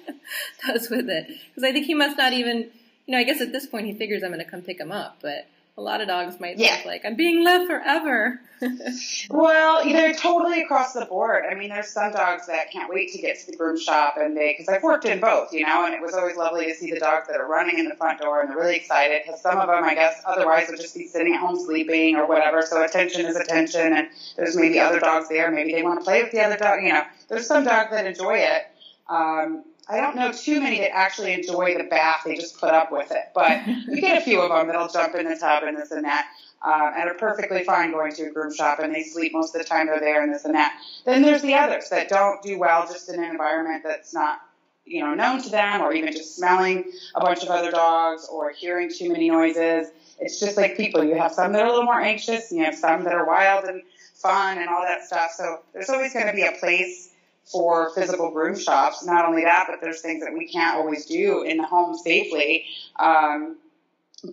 does 0.66 0.88
with 0.88 1.10
it. 1.10 1.26
Because 1.48 1.64
I 1.64 1.72
think 1.72 1.86
he 1.86 1.94
must 1.94 2.16
not 2.16 2.32
even, 2.32 2.70
you 3.06 3.12
know, 3.12 3.18
I 3.18 3.24
guess 3.24 3.40
at 3.40 3.52
this 3.52 3.66
point 3.66 3.86
he 3.86 3.92
figures 3.92 4.22
I'm 4.22 4.30
going 4.30 4.44
to 4.44 4.50
come 4.50 4.62
pick 4.62 4.80
him 4.80 4.92
up, 4.92 5.18
but 5.20 5.46
a 5.80 5.82
lot 5.82 6.02
of 6.02 6.08
dogs 6.08 6.38
might 6.38 6.58
yeah. 6.58 6.74
think 6.74 6.86
like 6.86 7.04
I'm 7.06 7.16
being 7.16 7.42
left 7.42 7.66
forever. 7.66 8.38
well, 9.30 9.82
they're 9.82 10.12
totally 10.12 10.60
across 10.60 10.92
the 10.92 11.06
board. 11.06 11.44
I 11.50 11.54
mean, 11.54 11.70
there's 11.70 11.88
some 11.88 12.12
dogs 12.12 12.46
that 12.48 12.70
can't 12.70 12.92
wait 12.92 13.10
to 13.12 13.18
get 13.18 13.40
to 13.40 13.50
the 13.50 13.56
groom 13.56 13.80
shop, 13.80 14.16
and 14.18 14.36
they 14.36 14.52
because 14.52 14.68
I've 14.68 14.82
worked 14.82 15.06
in 15.06 15.18
both, 15.20 15.54
you 15.54 15.64
know, 15.64 15.86
and 15.86 15.94
it 15.94 16.02
was 16.02 16.12
always 16.12 16.36
lovely 16.36 16.66
to 16.66 16.74
see 16.74 16.90
the 16.90 17.00
dogs 17.00 17.28
that 17.28 17.40
are 17.40 17.48
running 17.48 17.78
in 17.78 17.88
the 17.88 17.94
front 17.94 18.20
door 18.20 18.42
and 18.42 18.50
they're 18.50 18.58
really 18.58 18.76
excited 18.76 19.22
because 19.24 19.40
some 19.40 19.58
of 19.58 19.68
them, 19.68 19.82
I 19.82 19.94
guess, 19.94 20.20
otherwise 20.26 20.68
would 20.68 20.78
just 20.78 20.94
be 20.94 21.06
sitting 21.06 21.32
at 21.32 21.40
home 21.40 21.58
sleeping 21.58 22.16
or 22.16 22.26
whatever. 22.26 22.60
So 22.60 22.84
attention 22.84 23.24
is 23.24 23.36
attention, 23.36 23.94
and 23.94 24.08
there's 24.36 24.56
maybe 24.56 24.78
other 24.78 25.00
dogs 25.00 25.30
there. 25.30 25.50
Maybe 25.50 25.72
they 25.72 25.82
want 25.82 26.00
to 26.00 26.04
play 26.04 26.22
with 26.22 26.32
the 26.32 26.40
other 26.40 26.58
dog. 26.58 26.82
You 26.82 26.92
know, 26.92 27.04
there's 27.28 27.46
some 27.46 27.64
dogs 27.64 27.90
that 27.92 28.04
enjoy 28.04 28.36
it. 28.36 28.66
Um, 29.08 29.64
I 29.90 30.00
don't 30.00 30.14
know 30.14 30.30
too 30.30 30.60
many 30.60 30.78
that 30.80 30.94
actually 30.94 31.32
enjoy 31.32 31.76
the 31.76 31.84
bath. 31.84 32.22
They 32.24 32.36
just 32.36 32.58
put 32.58 32.70
up 32.70 32.92
with 32.92 33.10
it. 33.10 33.30
But 33.34 33.66
you 33.66 34.00
get 34.00 34.18
a 34.18 34.20
few 34.20 34.40
of 34.40 34.50
them 34.50 34.68
that'll 34.68 34.88
jump 34.88 35.16
in 35.16 35.28
the 35.28 35.36
tub 35.36 35.64
and 35.64 35.76
this 35.76 35.90
and 35.90 36.04
that, 36.04 36.26
uh, 36.64 36.92
and 36.96 37.10
are 37.10 37.14
perfectly 37.14 37.64
fine 37.64 37.90
going 37.90 38.12
to 38.12 38.28
a 38.28 38.30
groom 38.30 38.54
shop 38.54 38.78
and 38.78 38.94
they 38.94 39.02
sleep 39.02 39.32
most 39.32 39.54
of 39.54 39.60
the 39.60 39.66
time 39.66 39.86
they're 39.86 39.98
there 39.98 40.22
and 40.22 40.32
this 40.32 40.44
and 40.44 40.54
that. 40.54 40.78
Then 41.04 41.22
there's 41.22 41.42
the 41.42 41.54
others 41.54 41.88
that 41.90 42.08
don't 42.08 42.40
do 42.40 42.56
well 42.58 42.86
just 42.86 43.08
in 43.08 43.16
an 43.16 43.28
environment 43.28 43.82
that's 43.84 44.14
not, 44.14 44.38
you 44.84 45.02
know, 45.02 45.14
known 45.14 45.42
to 45.42 45.48
them 45.48 45.80
or 45.80 45.92
even 45.92 46.12
just 46.12 46.36
smelling 46.36 46.92
a 47.16 47.20
bunch 47.20 47.42
of 47.42 47.48
other 47.48 47.72
dogs 47.72 48.28
or 48.30 48.50
hearing 48.50 48.90
too 48.96 49.10
many 49.10 49.28
noises. 49.28 49.88
It's 50.20 50.38
just 50.38 50.56
like 50.56 50.76
people. 50.76 51.02
You 51.02 51.16
have 51.16 51.32
some 51.32 51.52
that 51.52 51.62
are 51.62 51.66
a 51.66 51.70
little 51.70 51.84
more 51.84 52.00
anxious 52.00 52.52
and 52.52 52.60
you 52.60 52.64
have 52.64 52.76
some 52.76 53.02
that 53.04 53.14
are 53.14 53.26
wild 53.26 53.64
and 53.64 53.82
fun 54.14 54.58
and 54.58 54.68
all 54.68 54.82
that 54.82 55.02
stuff. 55.02 55.32
So 55.32 55.60
there's 55.72 55.90
always 55.90 56.12
going 56.12 56.26
to 56.26 56.32
be 56.32 56.44
a 56.44 56.52
place 56.52 57.09
for 57.44 57.90
physical 57.94 58.30
groom 58.30 58.58
shops. 58.58 59.04
Not 59.04 59.26
only 59.26 59.42
that, 59.42 59.66
but 59.68 59.80
there's 59.80 60.00
things 60.00 60.22
that 60.22 60.32
we 60.32 60.46
can't 60.46 60.76
always 60.76 61.06
do 61.06 61.42
in 61.42 61.56
the 61.56 61.64
home 61.64 61.96
safely. 61.96 62.66
Um, 62.98 63.56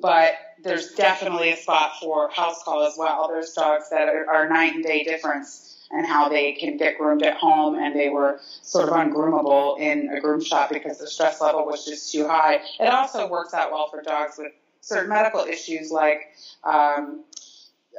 but 0.02 0.34
there's 0.64 0.94
definitely 0.94 1.52
a 1.52 1.58
spot 1.58 1.94
for 2.02 2.30
house 2.30 2.62
call 2.64 2.86
as 2.86 2.96
well. 2.98 3.28
There's 3.28 3.54
dogs 3.54 3.90
that 3.90 4.10
are, 4.10 4.30
are 4.30 4.50
night 4.50 4.76
and 4.76 4.84
day 4.84 5.04
difference 5.04 5.68
and 5.92 6.06
how 6.06 6.28
they 6.30 6.54
can 6.54 6.78
get 6.78 6.98
groomed 6.98 7.24
at 7.24 7.38
home 7.38 7.76
and 7.76 7.96
they 7.96 8.10
were 8.10 8.40
sort 8.62 8.90
of 8.90 8.96
ungroomable 8.96 9.80
in 9.80 10.10
a 10.10 10.20
groom 10.20 10.44
shop 10.44 10.70
because 10.70 10.98
the 10.98 11.08
stress 11.08 11.40
level 11.40 11.66
was 11.66 11.86
just 11.86 12.12
too 12.12 12.28
high. 12.28 12.60
It 12.80 12.88
also 12.88 13.30
works 13.30 13.54
out 13.54 13.72
well 13.72 13.88
for 13.88 14.02
dogs 14.02 14.36
with 14.38 14.52
certain 14.82 15.10
medical 15.10 15.42
issues 15.42 15.92
like 15.92 16.34
um, 16.64 17.24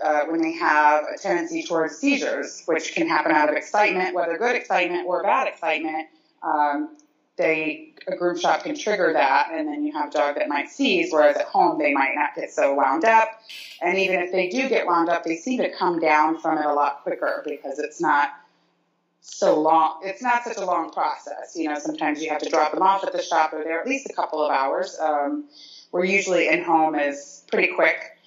uh, 0.02 0.24
when 0.26 0.40
they 0.40 0.52
have 0.52 1.04
a 1.14 1.18
tendency 1.18 1.62
towards 1.62 1.96
seizures, 1.96 2.62
which 2.66 2.94
can 2.94 3.08
happen 3.08 3.32
out 3.32 3.48
of 3.48 3.54
excitement, 3.56 4.14
whether 4.14 4.38
good 4.38 4.56
excitement 4.56 5.06
or 5.06 5.22
bad 5.22 5.48
excitement. 5.48 6.08
Um, 6.42 6.96
they 7.36 7.94
a 8.08 8.16
groom 8.16 8.38
shop 8.38 8.64
can 8.64 8.76
trigger 8.76 9.12
that, 9.12 9.50
and 9.52 9.68
then 9.68 9.84
you 9.84 9.92
have 9.92 10.08
a 10.08 10.12
dog 10.12 10.34
that 10.36 10.48
might 10.48 10.68
seize, 10.68 11.12
whereas 11.12 11.36
at 11.36 11.46
home 11.46 11.78
they 11.78 11.92
might 11.92 12.14
not 12.14 12.34
get 12.34 12.50
so 12.50 12.74
wound 12.74 13.04
up. 13.04 13.28
And 13.80 13.98
even 13.98 14.20
if 14.20 14.32
they 14.32 14.48
do 14.48 14.68
get 14.68 14.86
wound 14.86 15.08
up, 15.08 15.24
they 15.24 15.36
seem 15.36 15.58
to 15.58 15.70
come 15.70 16.00
down 16.00 16.38
from 16.40 16.58
it 16.58 16.66
a 16.66 16.72
lot 16.72 17.02
quicker 17.02 17.42
because 17.46 17.78
it's 17.78 18.00
not 18.00 18.30
so 19.20 19.60
long. 19.60 20.00
It's 20.02 20.22
not 20.22 20.42
such 20.44 20.56
a 20.56 20.64
long 20.64 20.90
process. 20.90 21.54
You 21.54 21.68
know, 21.68 21.78
sometimes 21.78 22.22
you 22.22 22.30
have 22.30 22.40
to 22.40 22.48
drop 22.48 22.72
them 22.72 22.82
off 22.82 23.04
at 23.04 23.12
the 23.12 23.22
shop, 23.22 23.52
or 23.52 23.62
they're 23.62 23.80
at 23.80 23.86
least 23.86 24.08
a 24.10 24.14
couple 24.14 24.42
of 24.42 24.50
hours. 24.50 24.98
Um, 25.00 25.44
we're 25.92 26.04
usually 26.04 26.48
in 26.48 26.64
home 26.64 26.94
is 26.94 27.44
pretty 27.50 27.72
quick. 27.74 28.17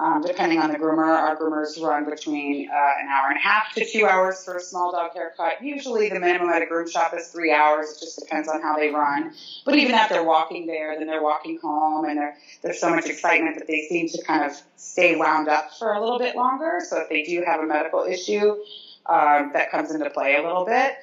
Um, 0.00 0.22
depending 0.22 0.58
on 0.58 0.72
the 0.72 0.78
groomer, 0.78 1.04
our 1.04 1.36
groomers 1.36 1.78
run 1.78 2.08
between 2.08 2.70
uh, 2.70 2.74
an 2.74 3.08
hour 3.08 3.28
and 3.28 3.36
a 3.36 3.40
half 3.40 3.74
to 3.74 3.84
two 3.84 4.06
hours 4.06 4.42
for 4.42 4.56
a 4.56 4.60
small 4.60 4.92
dog 4.92 5.12
haircut. 5.12 5.62
Usually, 5.62 6.08
the 6.08 6.18
minimum 6.18 6.48
at 6.48 6.62
a 6.62 6.66
groom 6.66 6.88
shop 6.88 7.12
is 7.14 7.26
three 7.26 7.52
hours. 7.52 7.90
It 7.90 8.00
just 8.00 8.18
depends 8.18 8.48
on 8.48 8.62
how 8.62 8.76
they 8.76 8.88
run. 8.88 9.34
But 9.66 9.74
even 9.74 9.94
if 9.94 10.08
they're 10.08 10.24
walking 10.24 10.66
there, 10.66 10.96
then 10.96 11.06
they're 11.06 11.22
walking 11.22 11.58
home, 11.58 12.06
and 12.06 12.18
there's 12.62 12.80
so 12.80 12.88
much 12.88 13.04
excitement 13.06 13.58
that 13.58 13.66
they 13.66 13.86
seem 13.90 14.08
to 14.08 14.22
kind 14.22 14.42
of 14.42 14.52
stay 14.76 15.16
wound 15.16 15.48
up 15.48 15.68
for 15.78 15.92
a 15.92 16.00
little 16.00 16.18
bit 16.18 16.34
longer. 16.34 16.80
So 16.88 17.00
if 17.00 17.10
they 17.10 17.22
do 17.22 17.42
have 17.46 17.60
a 17.60 17.66
medical 17.66 18.04
issue, 18.04 18.56
um, 19.04 19.50
that 19.52 19.70
comes 19.70 19.90
into 19.90 20.08
play 20.08 20.36
a 20.36 20.42
little 20.42 20.64
bit. 20.64 20.94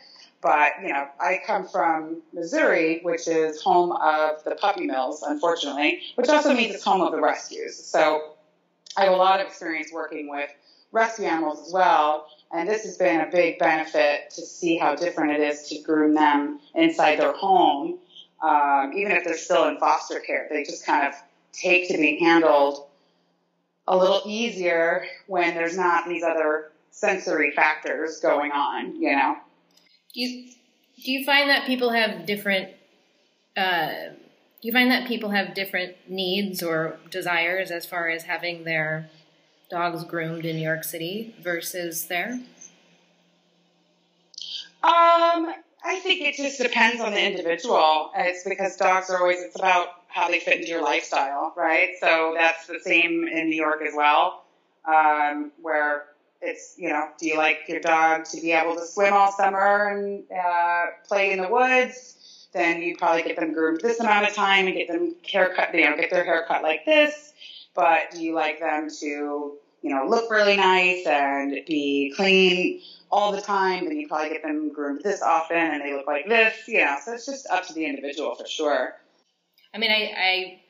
But, 0.42 0.74
you 0.82 0.90
know, 0.90 1.08
I 1.20 1.40
come 1.46 1.68
from 1.68 2.22
Missouri, 2.34 3.00
which 3.02 3.28
is 3.28 3.62
home 3.62 3.92
of 3.92 4.44
the 4.44 4.56
puppy 4.56 4.86
mills, 4.86 5.24
unfortunately, 5.24 6.02
which 6.16 6.30
also 6.30 6.54
means 6.54 6.76
it's 6.76 6.84
home 6.84 7.02
of 7.02 7.12
the 7.12 7.20
rescues. 7.20 7.76
So 7.76 8.37
I 8.98 9.04
have 9.04 9.14
a 9.14 9.18
lot 9.18 9.40
of 9.40 9.48
experience 9.48 9.92
working 9.94 10.28
with 10.28 10.50
rescue 10.92 11.26
animals 11.26 11.68
as 11.68 11.72
well, 11.72 12.28
and 12.52 12.68
this 12.68 12.84
has 12.84 12.98
been 12.98 13.22
a 13.22 13.30
big 13.32 13.60
benefit 13.60 14.32
to 14.32 14.42
see 14.42 14.78
how 14.78 14.96
different 14.96 15.34
it 15.34 15.42
is 15.42 15.70
to 15.70 15.80
groom 15.84 16.16
them 16.16 16.60
inside 16.74 17.20
their 17.20 17.34
home, 17.34 18.00
um, 18.42 18.94
even 18.96 19.12
if 19.12 19.24
they're 19.24 19.38
still 19.38 19.68
in 19.68 19.78
foster 19.78 20.20
care. 20.20 20.48
They 20.50 20.64
just 20.64 20.84
kind 20.86 21.08
of 21.08 21.14
take 21.54 21.88
to 21.90 21.98
being 21.98 22.18
handled 22.20 22.88
a 23.88 23.96
little 23.96 24.22
easier 24.26 25.06
when 25.28 25.54
there's 25.54 25.78
not 25.78 26.08
these 26.08 26.24
other 26.24 26.72
sensory 26.90 27.52
factors 27.52 28.20
going 28.20 28.52
on, 28.52 29.00
you 29.00 29.16
know. 29.16 29.38
Do 30.14 30.22
you 30.22 30.52
Do 31.04 31.12
you 31.12 31.24
find 31.24 31.50
that 31.52 31.68
people 31.68 31.92
have 31.92 32.26
different? 32.26 32.70
Uh, 33.56 34.14
do 34.62 34.68
you 34.68 34.72
find 34.72 34.90
that 34.90 35.08
people 35.08 35.30
have 35.30 35.54
different 35.54 35.96
needs 36.08 36.64
or 36.64 36.98
desires 37.12 37.70
as 37.70 37.86
far 37.86 38.10
as 38.10 38.24
having 38.24 38.64
their 38.64 39.10
dogs 39.70 40.04
groomed 40.04 40.46
in 40.46 40.56
New 40.56 40.64
York 40.64 40.84
City 40.84 41.36
versus 41.42 42.08
there? 42.08 42.40
Um, 44.84 45.54
I 45.84 46.00
think 46.02 46.22
it 46.22 46.36
just 46.36 46.60
depends 46.60 47.02
on 47.02 47.12
the 47.12 47.24
individual. 47.24 48.12
It's 48.16 48.48
because 48.48 48.78
dogs 48.78 49.10
are 49.10 49.20
always, 49.20 49.42
it's 49.42 49.56
about 49.56 49.90
how 50.08 50.28
they 50.28 50.40
fit 50.40 50.56
into 50.56 50.70
your 50.70 50.82
lifestyle, 50.82 51.54
right? 51.56 51.90
So 52.00 52.34
that's 52.36 52.66
the 52.68 52.80
same 52.80 53.28
in 53.28 53.50
New 53.50 53.56
York 53.56 53.82
as 53.88 53.94
well, 53.96 54.44
um, 54.86 55.52
where 55.62 56.06
it's, 56.42 56.76
you 56.78 56.90
know, 56.90 57.10
do 57.20 57.28
you 57.28 57.38
like 57.38 57.60
your 57.68 57.80
dog 57.80 58.26
to 58.26 58.42
be 58.42 58.52
able 58.54 58.76
to 58.76 58.86
swim 58.86 59.14
all 59.14 59.32
summer 59.32 59.90
and 59.90 60.24
uh, 60.32 60.86
play 61.08 61.32
in 61.32 61.42
the 61.42 61.48
woods? 61.48 62.17
Then 62.54 62.82
you 62.82 62.96
probably 62.98 63.24
get 63.24 63.36
them 63.36 63.54
groomed 63.54 63.82
this 63.82 64.00
amount 64.00 64.28
of 64.28 64.34
time 64.34 64.68
and 64.68 64.76
get 64.76 64.88
them 64.88 65.16
haircut, 65.30 65.74
you 65.74 65.90
know, 65.90 65.96
get 65.96 66.10
their 66.10 66.24
haircut 66.24 66.64
like 66.64 66.86
this. 66.86 67.34
But 67.76 68.12
do 68.12 68.24
you 68.24 68.34
like 68.34 68.60
them 68.60 68.90
to, 69.00 69.06
you 69.06 69.60
know, 69.84 70.06
look 70.08 70.32
really 70.32 70.58
nice 70.58 71.06
and 71.06 71.60
be 71.68 72.14
clean 72.16 72.82
all 73.12 73.32
the 73.32 73.42
time? 73.42 73.86
Then 73.86 74.00
you 74.00 74.08
probably 74.08 74.30
get 74.30 74.44
them 74.44 74.74
groomed 74.74 75.02
this 75.04 75.22
often 75.22 75.58
and 75.58 75.82
they 75.82 75.94
look 75.94 76.08
like 76.08 76.28
this, 76.28 76.56
you 76.68 76.80
know. 76.80 76.98
So 77.04 77.14
it's 77.14 77.26
just 77.26 77.48
up 77.50 77.68
to 77.68 77.74
the 77.74 77.86
individual 77.86 78.34
for 78.36 78.48
sure. 78.48 78.96
I 79.74 79.78
mean, 79.78 79.92
I, 79.92 80.14
I 80.18 80.62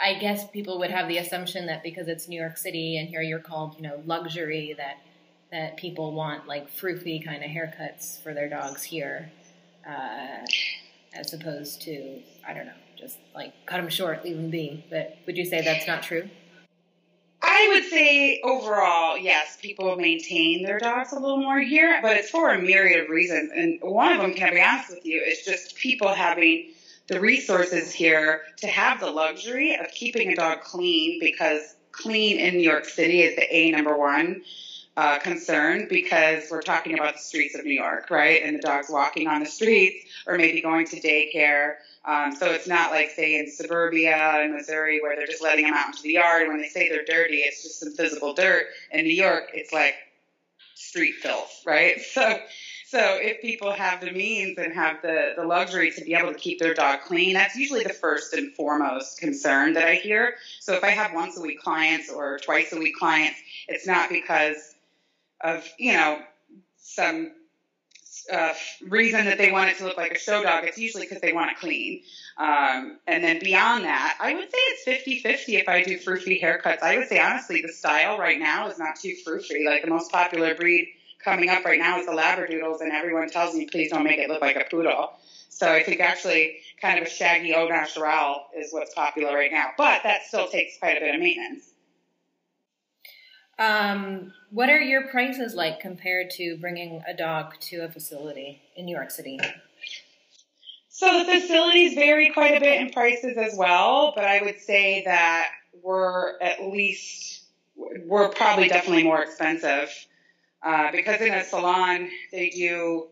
I 0.00 0.14
guess 0.14 0.48
people 0.50 0.78
would 0.78 0.90
have 0.90 1.08
the 1.08 1.18
assumption 1.18 1.66
that 1.66 1.82
because 1.82 2.06
it's 2.06 2.28
New 2.28 2.40
York 2.40 2.56
City 2.56 2.98
and 2.98 3.08
here 3.08 3.22
you're 3.22 3.40
called, 3.40 3.74
you 3.76 3.82
know, 3.82 4.00
luxury 4.06 4.74
that 4.78 4.98
that 5.50 5.76
people 5.78 6.12
want 6.12 6.46
like 6.46 6.70
froofy 6.70 7.24
kind 7.24 7.42
of 7.42 7.50
haircuts 7.50 8.22
for 8.22 8.34
their 8.34 8.48
dogs 8.48 8.82
here, 8.82 9.32
uh, 9.88 10.44
as 11.14 11.32
opposed 11.32 11.82
to 11.82 12.20
I 12.46 12.54
don't 12.54 12.66
know, 12.66 12.72
just 12.96 13.18
like 13.34 13.52
cut 13.66 13.78
them 13.78 13.88
short, 13.88 14.24
leave 14.24 14.36
them 14.36 14.50
be. 14.50 14.84
But 14.90 15.18
would 15.26 15.36
you 15.36 15.44
say 15.44 15.62
that's 15.62 15.86
not 15.86 16.02
true? 16.02 16.28
I 17.40 17.68
would 17.72 17.84
say 17.84 18.40
overall, 18.42 19.16
yes, 19.16 19.56
people 19.60 19.94
maintain 19.96 20.64
their 20.64 20.78
dogs 20.78 21.12
a 21.12 21.18
little 21.18 21.38
more 21.38 21.60
here, 21.60 22.00
but 22.02 22.16
it's 22.16 22.30
for 22.30 22.50
a 22.50 22.60
myriad 22.60 23.04
of 23.04 23.10
reasons. 23.10 23.52
And 23.54 23.78
one 23.80 24.12
of 24.12 24.20
them, 24.20 24.34
can 24.34 24.48
I 24.48 24.54
be 24.54 24.60
honest 24.60 24.90
with 24.90 25.06
you, 25.06 25.22
is 25.22 25.44
just 25.44 25.76
people 25.76 26.12
having 26.12 26.72
the 27.06 27.20
resources 27.20 27.92
here 27.92 28.42
to 28.58 28.66
have 28.66 29.00
the 29.00 29.10
luxury 29.10 29.76
of 29.76 29.88
keeping 29.92 30.32
a 30.32 30.36
dog 30.36 30.62
clean 30.62 31.20
because 31.20 31.76
clean 31.92 32.38
in 32.38 32.56
New 32.56 32.68
York 32.68 32.84
City 32.84 33.22
is 33.22 33.36
the 33.36 33.56
A 33.56 33.70
number 33.70 33.96
one 33.96 34.42
uh, 34.98 35.16
concern 35.20 35.86
because 35.88 36.50
we're 36.50 36.60
talking 36.60 36.98
about 36.98 37.14
the 37.14 37.20
streets 37.20 37.54
of 37.54 37.64
New 37.64 37.72
York, 37.72 38.10
right? 38.10 38.42
And 38.42 38.56
the 38.56 38.60
dog's 38.60 38.90
walking 38.90 39.28
on 39.28 39.38
the 39.38 39.46
streets 39.46 40.04
or 40.26 40.36
maybe 40.36 40.60
going 40.60 40.88
to 40.88 41.00
daycare. 41.00 41.74
Um, 42.04 42.34
so 42.34 42.50
it's 42.50 42.66
not 42.66 42.90
like, 42.90 43.10
say, 43.10 43.38
in 43.38 43.48
suburbia 43.48 44.42
in 44.42 44.56
Missouri 44.56 45.00
where 45.00 45.14
they're 45.14 45.28
just 45.28 45.40
letting 45.40 45.66
them 45.66 45.74
out 45.74 45.86
into 45.86 46.02
the 46.02 46.14
yard. 46.14 46.48
When 46.48 46.60
they 46.60 46.66
say 46.66 46.88
they're 46.88 47.04
dirty, 47.04 47.36
it's 47.36 47.62
just 47.62 47.78
some 47.78 47.92
physical 47.92 48.34
dirt. 48.34 48.66
In 48.90 49.04
New 49.04 49.14
York, 49.14 49.50
it's 49.54 49.72
like 49.72 49.94
street 50.74 51.14
filth, 51.22 51.62
right? 51.64 52.00
So 52.12 52.40
so 52.88 53.18
if 53.20 53.42
people 53.42 53.70
have 53.70 54.00
the 54.00 54.10
means 54.10 54.56
and 54.56 54.72
have 54.72 55.02
the, 55.02 55.34
the 55.36 55.44
luxury 55.44 55.90
to 55.90 56.04
be 56.04 56.14
able 56.14 56.32
to 56.32 56.38
keep 56.38 56.58
their 56.58 56.72
dog 56.72 57.00
clean, 57.02 57.34
that's 57.34 57.54
usually 57.54 57.82
the 57.82 57.92
first 57.92 58.32
and 58.32 58.50
foremost 58.54 59.20
concern 59.20 59.74
that 59.74 59.86
I 59.86 59.96
hear. 59.96 60.36
So 60.58 60.72
if 60.72 60.82
I 60.82 60.88
have 60.88 61.12
once 61.12 61.36
a 61.36 61.42
week 61.42 61.60
clients 61.60 62.08
or 62.10 62.38
twice 62.38 62.72
a 62.72 62.78
week 62.78 62.96
clients, 62.96 63.38
it's 63.68 63.86
not 63.86 64.08
because 64.08 64.74
of, 65.40 65.66
you 65.78 65.92
know, 65.92 66.18
some 66.78 67.32
uh, 68.32 68.52
reason 68.88 69.24
that 69.26 69.38
they 69.38 69.50
want 69.50 69.70
it 69.70 69.78
to 69.78 69.84
look 69.84 69.96
like 69.96 70.12
a 70.12 70.18
show 70.18 70.42
dog. 70.42 70.64
It's 70.64 70.78
usually 70.78 71.04
because 71.04 71.20
they 71.20 71.32
want 71.32 71.50
it 71.50 71.58
clean. 71.58 72.02
Um, 72.36 72.98
and 73.06 73.24
then 73.24 73.38
beyond 73.40 73.84
that, 73.84 74.16
I 74.20 74.34
would 74.34 74.50
say 74.50 74.58
it's 74.58 74.84
50 74.84 75.20
50 75.20 75.56
if 75.56 75.68
I 75.68 75.82
do 75.82 75.98
froofy 75.98 76.42
haircuts. 76.42 76.82
I 76.82 76.98
would 76.98 77.08
say, 77.08 77.20
honestly, 77.20 77.62
the 77.62 77.72
style 77.72 78.18
right 78.18 78.38
now 78.38 78.68
is 78.68 78.78
not 78.78 78.96
too 78.96 79.14
froofy. 79.26 79.64
Like 79.66 79.82
the 79.82 79.90
most 79.90 80.10
popular 80.10 80.54
breed 80.54 80.88
coming 81.24 81.48
up 81.48 81.64
right 81.64 81.78
now 81.78 81.98
is 81.98 82.06
the 82.06 82.12
Labradoodles, 82.12 82.80
and 82.80 82.92
everyone 82.92 83.28
tells 83.28 83.54
me, 83.54 83.66
please 83.66 83.90
don't 83.90 84.04
make 84.04 84.18
it 84.18 84.28
look 84.28 84.40
like 84.40 84.56
a 84.56 84.64
poodle. 84.70 85.12
So 85.48 85.70
I 85.72 85.82
think 85.82 86.00
actually 86.00 86.58
kind 86.80 87.00
of 87.00 87.06
a 87.06 87.10
shaggy 87.10 87.54
au 87.54 87.66
naturel 87.66 88.46
is 88.56 88.72
what's 88.72 88.94
popular 88.94 89.34
right 89.34 89.50
now, 89.50 89.70
but 89.76 90.02
that 90.04 90.22
still 90.26 90.48
takes 90.48 90.78
quite 90.78 90.96
a 90.96 91.00
bit 91.00 91.14
of 91.14 91.20
maintenance. 91.20 91.70
Um, 93.58 94.32
what 94.50 94.70
are 94.70 94.80
your 94.80 95.08
prices 95.08 95.54
like 95.54 95.80
compared 95.80 96.30
to 96.32 96.56
bringing 96.58 97.02
a 97.08 97.14
dog 97.14 97.58
to 97.62 97.78
a 97.78 97.88
facility 97.88 98.62
in 98.76 98.86
New 98.86 98.94
York 98.94 99.10
City? 99.10 99.40
So 100.88 101.24
the 101.24 101.40
facilities 101.40 101.94
vary 101.94 102.30
quite 102.30 102.56
a 102.56 102.60
bit 102.60 102.80
in 102.80 102.90
prices 102.90 103.36
as 103.36 103.56
well, 103.56 104.12
but 104.14 104.24
I 104.24 104.42
would 104.42 104.60
say 104.60 105.02
that 105.04 105.48
we're 105.82 106.38
at 106.40 106.64
least 106.64 107.42
we're 107.76 108.28
probably 108.28 108.68
definitely 108.68 109.04
more 109.04 109.22
expensive 109.22 109.90
uh, 110.62 110.90
because 110.90 111.20
in 111.20 111.32
a 111.32 111.44
salon, 111.44 112.10
they 112.32 112.50
do 112.50 113.06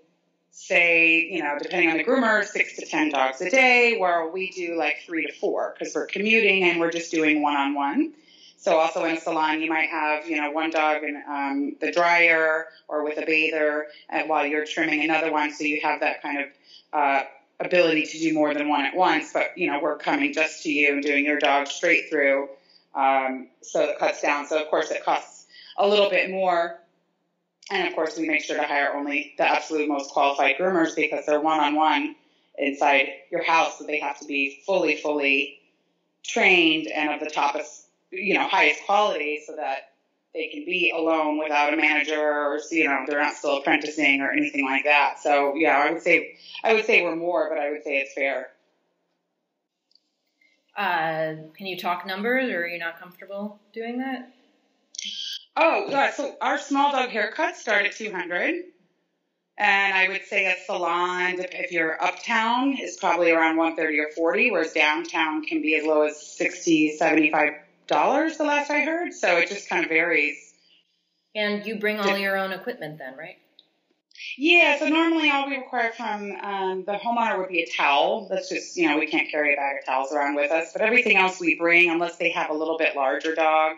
say, 0.51 1.21
you 1.21 1.43
know, 1.43 1.57
depending 1.63 1.91
on 1.91 1.97
the 1.97 2.05
groomer, 2.05 2.45
six 2.45 2.77
to 2.77 2.87
10 2.87 3.11
dogs 3.11 3.41
a 3.41 3.51
day, 3.51 3.99
where 3.99 4.29
we 4.29 4.51
do 4.51 4.77
like 4.77 4.97
three 5.07 5.27
to 5.27 5.33
four 5.33 5.75
because 5.79 5.95
we're 5.95 6.07
commuting 6.07 6.65
and 6.65 6.81
we're 6.81 6.91
just 6.91 7.13
doing 7.13 7.43
one 7.43 7.55
on 7.55 7.75
one. 7.75 8.13
So 8.57 8.79
also 8.79 9.05
in 9.05 9.19
salon, 9.19 9.61
you 9.61 9.69
might 9.69 9.91
have, 9.91 10.29
you 10.29 10.41
know, 10.41 10.51
one 10.51 10.71
dog 10.71 11.03
in 11.03 11.23
um, 11.29 11.77
the 11.81 11.93
dryer 11.93 12.67
or 12.89 13.05
with 13.05 13.19
a 13.19 13.27
bather 13.27 13.87
and 14.09 14.29
while 14.29 14.47
you're 14.47 14.65
trimming 14.65 15.05
another 15.05 15.31
one. 15.31 15.53
So 15.53 15.65
you 15.65 15.81
have 15.83 16.01
that 16.01 16.23
kind 16.23 16.41
of 16.41 16.49
uh, 16.93 17.23
ability 17.61 18.07
to 18.07 18.19
do 18.19 18.35
more 18.35 18.55
than 18.55 18.69
one 18.69 18.85
at 18.85 18.97
once. 18.97 19.33
But, 19.33 19.57
you 19.57 19.71
know, 19.71 19.81
we're 19.81 19.99
coming 19.99 20.33
just 20.33 20.63
to 20.63 20.71
you 20.71 20.95
and 20.95 21.03
doing 21.03 21.25
your 21.25 21.39
dog 21.39 21.69
straight 21.69 22.09
through. 22.11 22.49
Um, 22.95 23.49
so 23.63 23.83
it 23.83 23.99
cuts 23.99 24.23
down. 24.23 24.47
So 24.47 24.61
of 24.61 24.69
course 24.69 24.91
it 24.91 25.05
costs 25.05 25.47
a 25.79 25.87
little 25.87 26.09
bit 26.09 26.31
more 26.31 26.81
and 27.71 27.89
of 27.89 27.95
course, 27.95 28.17
we 28.17 28.29
make 28.29 28.43
sure 28.43 28.57
to 28.57 28.63
hire 28.63 28.95
only 28.95 29.35
the 29.39 29.45
absolute 29.45 29.89
most 29.89 30.11
qualified 30.13 30.57
groomers 30.57 30.95
because 30.95 31.27
they're 31.27 31.41
one 31.41 31.59
on 31.59 31.75
one 31.75 32.15
inside 32.59 33.09
your 33.31 33.43
house. 33.43 33.79
So 33.79 33.85
they 33.85 33.99
have 33.99 34.21
to 34.21 34.27
be 34.27 34.63
fully, 34.65 34.97
fully 34.97 35.59
trained 36.23 36.87
and 36.87 37.11
of 37.11 37.21
the 37.21 37.31
top, 37.31 37.57
you 38.11 38.35
know, 38.35 38.47
highest 38.47 38.85
quality 38.85 39.43
so 39.47 39.57
that 39.57 39.91
they 40.35 40.49
can 40.49 40.65
be 40.65 40.93
alone 40.95 41.39
without 41.39 41.73
a 41.73 41.77
manager 41.77 42.21
or, 42.21 42.61
you 42.71 42.85
know, 42.85 43.05
they're 43.07 43.21
not 43.21 43.35
still 43.35 43.57
apprenticing 43.59 44.21
or 44.21 44.31
anything 44.31 44.65
like 44.65 44.85
that. 44.85 45.19
So 45.23 45.55
yeah, 45.57 45.77
I 45.79 45.93
would 45.93 46.03
say, 46.03 46.35
I 46.63 46.75
would 46.75 46.85
say 46.85 47.03
we're 47.03 47.17
more, 47.17 47.49
but 47.49 47.59
I 47.59 47.71
would 47.71 47.83
say 47.83 47.99
it's 47.99 48.13
fair. 48.15 48.51
Uh, 50.77 51.37
can 51.57 51.67
you 51.67 51.79
talk 51.79 52.07
numbers 52.07 52.51
or 52.51 52.65
are 52.65 52.67
you 52.67 52.79
not 52.79 52.99
comfortable 52.99 53.59
doing 53.73 53.99
that? 53.99 54.31
Oh, 55.57 55.87
yeah. 55.89 56.13
So 56.13 56.37
our 56.43 56.59
small 56.59 56.93
dog 56.93 57.09
haircuts 57.09 57.55
start 57.55 57.87
at 57.87 57.97
200. 57.97 58.55
And 59.59 59.95
I 59.97 60.07
would 60.09 60.23
say 60.27 60.45
a 60.45 60.55
salon, 60.67 61.37
if 61.39 61.73
you're 61.73 62.03
uptown, 62.03 62.77
is 62.79 62.99
probably 63.01 63.31
around 63.31 63.57
130 63.57 63.99
or 64.01 64.09
40, 64.15 64.51
whereas 64.51 64.73
downtown 64.73 65.43
can 65.45 65.63
be 65.63 65.77
as 65.77 65.87
low 65.87 66.03
as 66.03 66.21
60, 66.37 66.93
75 66.99 67.53
dollars 67.87 68.37
the 68.37 68.45
last 68.45 68.71
I 68.71 68.81
heard. 68.81 69.13
So 69.15 69.37
it 69.37 69.49
just 69.49 69.69
kind 69.69 69.85
of 69.85 69.89
varies. 69.89 70.55
And 71.35 71.67
you 71.67 71.77
bring 71.77 72.01
all 72.01 72.17
your 72.17 72.37
own 72.37 72.53
equipment 72.53 72.99
then, 72.99 73.15
right? 73.17 73.37
Yeah, 74.39 74.77
so 74.79 74.89
normally 74.89 75.31
all 75.31 75.47
we 75.47 75.57
require 75.57 75.93
from 75.93 76.33
um, 76.43 76.85
the 76.85 76.95
homeowner 76.95 77.39
would 77.39 77.49
be 77.49 77.61
a 77.61 77.67
towel. 77.67 78.27
That's 78.29 78.49
just, 78.49 78.77
you 78.77 78.89
know, 78.89 78.99
we 78.99 79.07
can't 79.07 79.31
carry 79.31 79.53
a 79.53 79.57
bag 79.57 79.77
of 79.79 79.85
towels 79.85 80.13
around 80.13 80.35
with 80.35 80.51
us. 80.51 80.71
But 80.73 80.83
everything 80.83 81.17
else 81.17 81.41
we 81.41 81.55
bring, 81.55 81.91
unless 81.91 82.17
they 82.17 82.31
have 82.31 82.51
a 82.51 82.55
little 82.55 82.79
bit 82.79 82.97
larger 82.97 83.35
dog, 83.35 83.75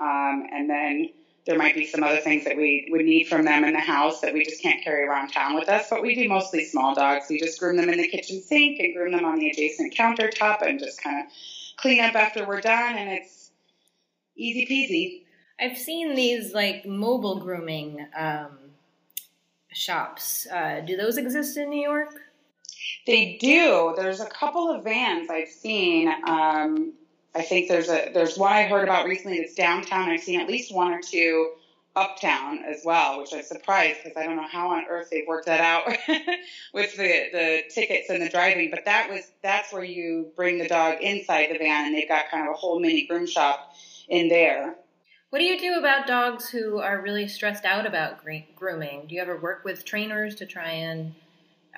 um, 0.00 0.44
and 0.50 0.68
then 0.68 1.08
there 1.46 1.56
might 1.56 1.74
be 1.74 1.86
some 1.86 2.02
other 2.02 2.18
things 2.18 2.44
that 2.44 2.56
we 2.56 2.86
would 2.90 3.04
need 3.04 3.28
from 3.28 3.44
them 3.44 3.64
in 3.64 3.72
the 3.72 3.80
house 3.80 4.20
that 4.20 4.32
we 4.32 4.44
just 4.44 4.60
can't 4.60 4.82
carry 4.82 5.04
around 5.04 5.28
town 5.28 5.54
with 5.54 5.68
us. 5.68 5.86
But 5.88 6.02
we 6.02 6.14
do 6.14 6.28
mostly 6.28 6.64
small 6.64 6.94
dogs. 6.94 7.26
We 7.30 7.38
just 7.38 7.58
groom 7.58 7.76
them 7.76 7.88
in 7.88 7.98
the 7.98 8.08
kitchen 8.08 8.40
sink 8.40 8.78
and 8.80 8.92
groom 8.92 9.12
them 9.12 9.24
on 9.24 9.38
the 9.38 9.48
adjacent 9.50 9.94
countertop 9.94 10.62
and 10.62 10.78
just 10.80 11.00
kind 11.02 11.20
of 11.20 11.26
clean 11.76 12.00
up 12.00 12.16
after 12.16 12.46
we're 12.46 12.60
done. 12.60 12.96
And 12.96 13.10
it's 13.10 13.45
easy 14.36 14.66
peasy. 14.66 15.22
I've 15.58 15.78
seen 15.78 16.14
these 16.14 16.52
like 16.52 16.86
mobile 16.86 17.40
grooming 17.40 18.06
um, 18.16 18.58
shops. 19.72 20.46
Uh, 20.46 20.80
do 20.80 20.96
those 20.96 21.16
exist 21.16 21.56
in 21.56 21.70
New 21.70 21.80
York? 21.80 22.14
They 23.06 23.38
do. 23.40 23.94
There's 23.96 24.20
a 24.20 24.26
couple 24.26 24.70
of 24.70 24.84
vans 24.84 25.30
I've 25.30 25.48
seen. 25.48 26.08
Um, 26.26 26.92
I 27.34 27.42
think 27.42 27.68
there's 27.68 27.88
a 27.88 28.10
there's 28.12 28.36
one 28.36 28.52
I 28.52 28.64
heard 28.64 28.84
about 28.84 29.06
recently 29.06 29.38
that's 29.38 29.54
downtown. 29.54 30.08
I've 30.08 30.20
seen 30.20 30.40
at 30.40 30.48
least 30.48 30.74
one 30.74 30.92
or 30.92 31.00
two 31.00 31.52
uptown 31.94 32.62
as 32.64 32.82
well, 32.84 33.20
which 33.20 33.32
I'm 33.32 33.42
surprised 33.42 34.00
because 34.02 34.16
I 34.16 34.26
don't 34.26 34.36
know 34.36 34.46
how 34.46 34.68
on 34.68 34.84
earth 34.88 35.08
they've 35.10 35.26
worked 35.26 35.46
that 35.46 35.60
out 35.60 35.86
with 36.74 36.96
the 36.96 37.28
the 37.32 37.62
tickets 37.70 38.10
and 38.10 38.22
the 38.22 38.28
driving. 38.28 38.70
But 38.70 38.84
that 38.84 39.10
was 39.10 39.30
that's 39.42 39.72
where 39.72 39.84
you 39.84 40.30
bring 40.36 40.58
the 40.58 40.68
dog 40.68 40.98
inside 41.00 41.50
the 41.50 41.58
van, 41.58 41.86
and 41.86 41.94
they've 41.94 42.08
got 42.08 42.30
kind 42.30 42.46
of 42.46 42.54
a 42.54 42.56
whole 42.56 42.80
mini 42.80 43.06
groom 43.06 43.26
shop 43.26 43.74
in 44.08 44.28
there. 44.28 44.74
What 45.30 45.40
do 45.40 45.44
you 45.44 45.58
do 45.58 45.74
about 45.74 46.06
dogs 46.06 46.48
who 46.48 46.78
are 46.78 47.00
really 47.00 47.28
stressed 47.28 47.64
out 47.64 47.84
about 47.84 48.24
grooming? 48.54 49.06
Do 49.08 49.14
you 49.14 49.20
ever 49.20 49.36
work 49.36 49.64
with 49.64 49.84
trainers 49.84 50.34
to 50.36 50.46
try 50.46 50.70
and 50.70 51.14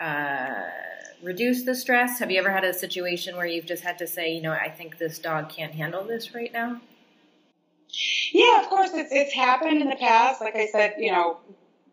uh, 0.01 0.69
reduce 1.23 1.64
the 1.64 1.75
stress? 1.75 2.19
Have 2.19 2.31
you 2.31 2.38
ever 2.38 2.51
had 2.51 2.64
a 2.64 2.75
situation 2.75 3.37
where 3.37 3.47
you've 3.47 3.67
just 3.67 3.83
had 3.83 3.99
to 3.99 4.07
say, 4.07 4.33
you 4.33 4.43
know, 4.43 4.53
I 4.53 4.69
think 4.69 4.99
this 4.99 5.19
dog 5.19 5.49
can't 5.49 5.75
handle 5.75 6.05
this 6.05 6.35
right 6.35 6.53
now? 6.53 6.81
Yeah, 8.33 8.61
of 8.61 8.69
course, 8.69 8.91
it's, 8.93 9.11
it's 9.11 9.33
happened 9.33 9.81
in 9.81 9.88
the 9.88 9.97
past. 9.97 10.41
Like 10.41 10.55
I 10.55 10.67
said, 10.67 10.95
you 10.99 11.11
know, 11.11 11.38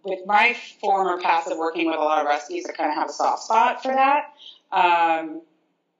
with 0.03 0.25
my 0.25 0.55
former 0.79 1.19
past 1.21 1.49
of 1.49 1.57
working 1.57 1.87
with 1.87 1.95
a 1.95 2.03
lot 2.03 2.19
of 2.19 2.27
rescues, 2.27 2.65
I 2.69 2.73
kind 2.73 2.89
of 2.89 2.95
have 2.95 3.09
a 3.09 3.13
soft 3.13 3.43
spot 3.43 3.81
for 3.81 3.93
that. 3.93 4.33
Um, 4.71 5.41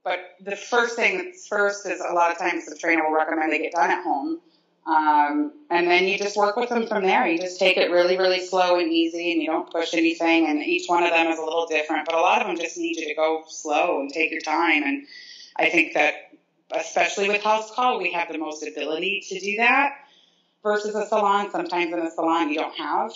but 0.06 0.36
the 0.40 0.56
first 0.56 0.96
thing 0.96 1.18
that's 1.18 1.48
first 1.48 1.86
is 1.88 2.00
a 2.00 2.14
lot 2.14 2.32
of 2.32 2.38
times 2.38 2.68
the 2.68 2.76
trainer 2.76 3.04
will 3.04 3.16
recommend 3.16 3.52
they 3.52 3.58
get 3.58 3.74
done 3.74 3.90
at 3.90 4.04
home. 4.04 4.40
Um, 4.86 5.52
and 5.72 5.88
then 5.88 6.08
you 6.08 6.16
just 6.20 6.38
work 6.38 6.56
with 6.58 6.70
them 6.70 6.86
from 6.86 7.04
there. 7.04 7.28
You 7.28 7.40
just 7.40 7.58
take 7.58 7.76
it 7.78 7.90
really, 7.90 8.20
really 8.20 8.40
slow 8.40 8.78
and 8.80 8.92
easy, 8.92 9.32
and 9.32 9.42
you 9.42 9.48
don't 9.48 9.70
push 9.70 9.96
anything. 9.96 10.48
And 10.48 10.62
each 10.62 10.88
one 10.88 11.04
of 11.04 11.10
them 11.10 11.26
is 11.28 11.40
a 11.40 11.44
little 11.44 11.66
different, 11.66 12.06
but 12.06 12.14
a 12.14 12.22
lot 12.22 12.40
of 12.40 12.48
them 12.48 12.56
just 12.56 12.78
need 12.78 12.98
you 12.98 13.08
to 13.08 13.16
go 13.16 13.44
slow 13.48 14.00
and 14.00 14.14
take 14.14 14.32
your 14.32 14.42
time. 14.42 14.84
And 14.84 15.08
I 15.56 15.70
think 15.72 15.96
that, 15.96 16.14
especially 16.72 17.28
with 17.28 17.42
house 17.42 17.72
call, 17.74 17.98
we 18.00 18.12
have 18.12 18.32
the 18.32 18.38
most 18.38 18.66
ability 18.66 19.26
to 19.30 19.40
do 19.40 19.58
that 19.58 19.94
versus 20.62 20.94
a 20.94 21.08
salon. 21.08 21.50
Sometimes 21.50 21.92
in 21.92 22.00
a 22.00 22.12
salon, 22.12 22.50
you 22.50 22.60
don't 22.60 22.76
have 22.76 23.12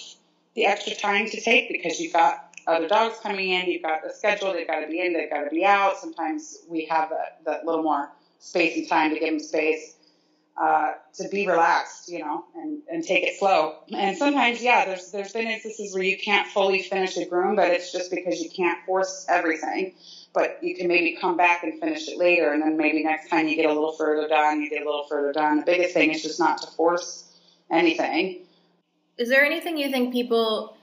the 0.56 0.66
extra 0.66 0.96
time 0.96 1.30
to 1.30 1.40
take 1.40 1.72
because 1.72 2.00
you've 2.00 2.14
got 2.14 2.49
other 2.68 2.88
dogs 2.88 3.18
coming 3.22 3.50
in, 3.50 3.68
you've 3.68 3.82
got 3.82 4.02
the 4.04 4.14
schedule, 4.14 4.54
they've 4.54 4.68
got 4.68 4.82
to 4.82 4.88
be 4.88 5.02
in, 5.02 5.14
they've 5.14 5.30
got 5.30 5.44
to 5.44 5.50
be 5.50 5.66
out. 5.66 5.98
Sometimes 5.98 6.60
we 6.68 6.86
have 6.86 7.10
that, 7.10 7.40
that 7.46 7.66
little 7.66 7.84
more 7.84 8.12
space 8.40 8.78
and 8.78 8.88
time 8.88 9.14
to 9.14 9.20
give 9.20 9.30
them 9.30 9.40
space 9.40 9.96
uh, 10.60 10.94
to 11.14 11.28
be 11.30 11.48
relaxed, 11.48 12.10
you 12.10 12.20
know, 12.20 12.44
and, 12.56 12.82
and 12.92 13.04
take 13.04 13.24
it 13.24 13.40
slow. 13.40 13.78
And 13.94 14.18
sometimes, 14.18 14.62
yeah, 14.62 14.86
there's 14.86 15.10
there's 15.12 15.32
been 15.32 15.48
instances 15.48 15.94
where 15.94 16.04
you 16.04 16.18
can't 16.18 16.48
fully 16.48 16.82
finish 16.82 17.16
a 17.18 17.26
groom, 17.26 17.56
but 17.56 17.70
it's 17.70 17.92
just 17.92 18.12
because 18.12 18.42
you 18.42 18.50
can't 18.50 18.78
force 18.86 19.26
everything. 19.30 19.94
But 20.34 20.60
you 20.62 20.76
can 20.76 20.88
maybe 20.88 21.18
come 21.20 21.38
back 21.38 21.64
and 21.64 21.80
finish 21.80 22.08
it 22.08 22.18
later, 22.18 22.52
and 22.52 22.62
then 22.62 22.78
maybe 22.78 23.04
next 23.04 23.30
time 23.30 23.48
you 23.48 23.56
get 23.56 23.66
a 23.66 23.74
little 23.74 23.94
further 23.94 24.28
done, 24.28 24.62
you 24.62 24.70
get 24.70 24.82
a 24.82 24.86
little 24.86 25.08
further 25.10 25.32
done. 25.32 25.58
The 25.58 25.66
biggest 25.66 25.94
thing 25.94 26.12
is 26.12 26.22
just 26.22 26.40
not 26.40 26.62
to 26.62 26.68
force 26.68 27.32
anything. 27.72 28.42
Is 29.18 29.30
there 29.30 29.44
anything 29.44 29.78
you 29.78 29.90
think 29.90 30.14
people 30.14 30.78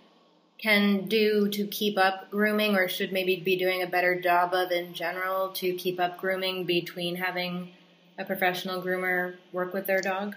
can 0.59 1.07
do 1.07 1.49
to 1.49 1.67
keep 1.67 1.99
up 1.99 2.31
grooming 2.31 2.77
or 2.77 2.89
should 2.89 3.13
maybe 3.13 3.37
be 3.37 3.57
doing 3.57 3.83
a 3.83 3.87
better 3.87 4.21
job 4.21 4.55
of 4.55 4.71
in 4.71 4.95
general 4.95 5.51
to 5.51 5.75
keep 5.75 6.01
up 6.01 6.19
grooming 6.19 6.65
between 6.65 7.17
having 7.17 7.71
a 8.19 8.25
professional 8.25 8.83
groomer 8.83 9.37
work 9.53 9.75
with 9.75 9.87
their 9.87 10.01
dog? 10.01 10.35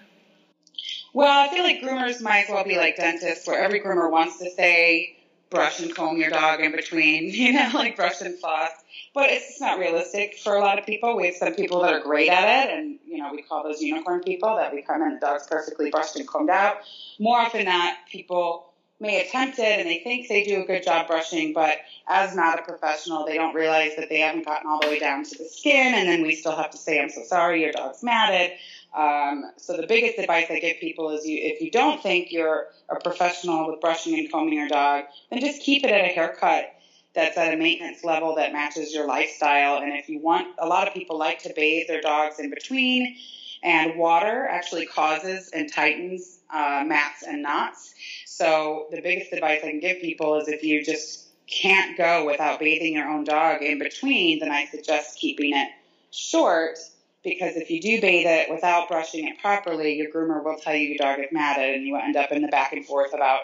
Well, 1.13 1.49
I 1.49 1.53
feel 1.53 1.63
like 1.63 1.81
groomers 1.81 2.21
might 2.21 2.45
as 2.45 2.49
well 2.49 2.63
be 2.63 2.77
like 2.77 2.97
dentists 2.97 3.47
where 3.47 3.63
every 3.63 3.79
groomer 3.79 4.11
wants 4.11 4.39
to 4.39 4.49
say 4.51 5.15
brush 5.49 5.79
and 5.79 5.95
comb 5.95 6.17
your 6.17 6.29
dog 6.29 6.59
in 6.59 6.71
between, 6.71 7.29
you 7.33 7.53
know, 7.53 7.71
like 7.73 7.95
brush 7.95 8.21
and 8.21 8.37
floss. 8.39 8.69
But 9.13 9.29
it's 9.29 9.47
just 9.47 9.61
not 9.61 9.79
realistic 9.79 10.37
for 10.37 10.55
a 10.55 10.59
lot 10.59 10.77
of 10.77 10.85
people. 10.85 11.15
We 11.15 11.27
have 11.27 11.35
some 11.35 11.55
people 11.55 11.81
that 11.81 11.93
are 11.93 11.99
great 11.99 12.29
at 12.29 12.67
it, 12.67 12.77
and, 12.77 12.99
you 13.07 13.17
know, 13.17 13.31
we 13.31 13.41
call 13.41 13.63
those 13.63 13.81
unicorn 13.81 14.21
people 14.21 14.55
that 14.57 14.73
we 14.73 14.81
come 14.81 15.01
in, 15.01 15.15
the 15.15 15.19
dog's 15.19 15.47
perfectly 15.47 15.89
brushed 15.89 16.15
and 16.15 16.27
combed 16.27 16.49
out. 16.49 16.77
More 17.19 17.39
often 17.39 17.65
than 17.65 17.67
not, 17.67 17.95
people 18.11 18.68
may 18.99 19.25
attempt 19.25 19.59
it 19.59 19.79
and 19.79 19.87
they 19.87 19.99
think 19.99 20.27
they 20.27 20.43
do 20.43 20.61
a 20.61 20.65
good 20.65 20.83
job 20.83 21.07
brushing, 21.07 21.53
but 21.53 21.77
as 22.07 22.35
not 22.35 22.59
a 22.59 22.63
professional, 22.63 23.25
they 23.25 23.35
don't 23.35 23.55
realize 23.55 23.95
that 23.97 24.09
they 24.09 24.19
haven't 24.19 24.45
gotten 24.45 24.69
all 24.69 24.81
the 24.81 24.87
way 24.87 24.99
down 24.99 25.23
to 25.23 25.37
the 25.37 25.45
skin, 25.45 25.93
and 25.93 26.07
then 26.09 26.21
we 26.21 26.35
still 26.35 26.55
have 26.55 26.71
to 26.71 26.77
say, 26.77 27.01
I'm 27.01 27.09
so 27.09 27.23
sorry, 27.23 27.61
your 27.61 27.71
dog's 27.71 28.03
matted. 28.03 28.57
Um, 28.97 29.51
so 29.57 29.77
the 29.77 29.87
biggest 29.87 30.17
advice 30.17 30.47
I 30.49 30.59
give 30.59 30.77
people 30.79 31.11
is 31.11 31.25
you, 31.25 31.39
if 31.41 31.61
you 31.61 31.71
don't 31.71 32.01
think 32.01 32.31
you're 32.31 32.67
a 32.89 32.99
professional 32.99 33.69
with 33.69 33.79
brushing 33.79 34.17
and 34.17 34.31
combing 34.31 34.55
your 34.55 34.67
dog, 34.67 35.05
then 35.29 35.39
just 35.39 35.61
keep 35.61 35.83
it 35.83 35.91
at 35.91 36.05
a 36.05 36.07
haircut 36.07 36.73
that's 37.13 37.37
at 37.37 37.53
a 37.53 37.57
maintenance 37.57 38.03
level 38.03 38.35
that 38.35 38.51
matches 38.53 38.93
your 38.93 39.07
lifestyle. 39.07 39.81
And 39.81 39.93
if 39.93 40.09
you 40.09 40.19
want, 40.19 40.47
a 40.57 40.67
lot 40.67 40.87
of 40.87 40.93
people 40.93 41.17
like 41.17 41.39
to 41.43 41.53
bathe 41.55 41.87
their 41.87 42.01
dogs 42.01 42.39
in 42.39 42.49
between, 42.49 43.15
and 43.63 43.97
water 43.97 44.47
actually 44.49 44.85
causes 44.85 45.49
and 45.53 45.71
tightens 45.71 46.39
uh, 46.53 46.83
mats 46.85 47.23
and 47.23 47.41
knots. 47.41 47.93
So 48.25 48.87
the 48.91 49.01
biggest 49.01 49.33
advice 49.33 49.61
I 49.63 49.71
can 49.71 49.79
give 49.79 49.99
people 49.99 50.39
is 50.39 50.47
if 50.47 50.63
you 50.63 50.83
just 50.83 51.27
can't 51.47 51.97
go 51.97 52.25
without 52.25 52.59
bathing 52.59 52.93
your 52.93 53.07
own 53.07 53.23
dog 53.23 53.61
in 53.61 53.79
between, 53.79 54.39
then 54.39 54.51
I 54.51 54.65
suggest 54.65 55.17
keeping 55.19 55.55
it 55.55 55.69
short 56.11 56.77
because 57.23 57.55
if 57.55 57.69
you 57.69 57.81
do 57.81 57.99
bathe 57.99 58.27
it 58.27 58.49
without 58.49 58.87
brushing 58.87 59.27
it 59.27 59.39
properly, 59.39 59.95
your 59.95 60.09
groomer 60.11 60.43
will 60.43 60.57
tell 60.57 60.75
you 60.75 60.87
your 60.89 60.97
dog 60.97 61.19
is 61.19 61.31
matted 61.31 61.75
and 61.75 61.85
you 61.85 61.97
end 61.97 62.15
up 62.15 62.31
in 62.31 62.41
the 62.41 62.47
back 62.47 62.71
and 62.71 62.85
forth 62.85 63.13
about 63.13 63.41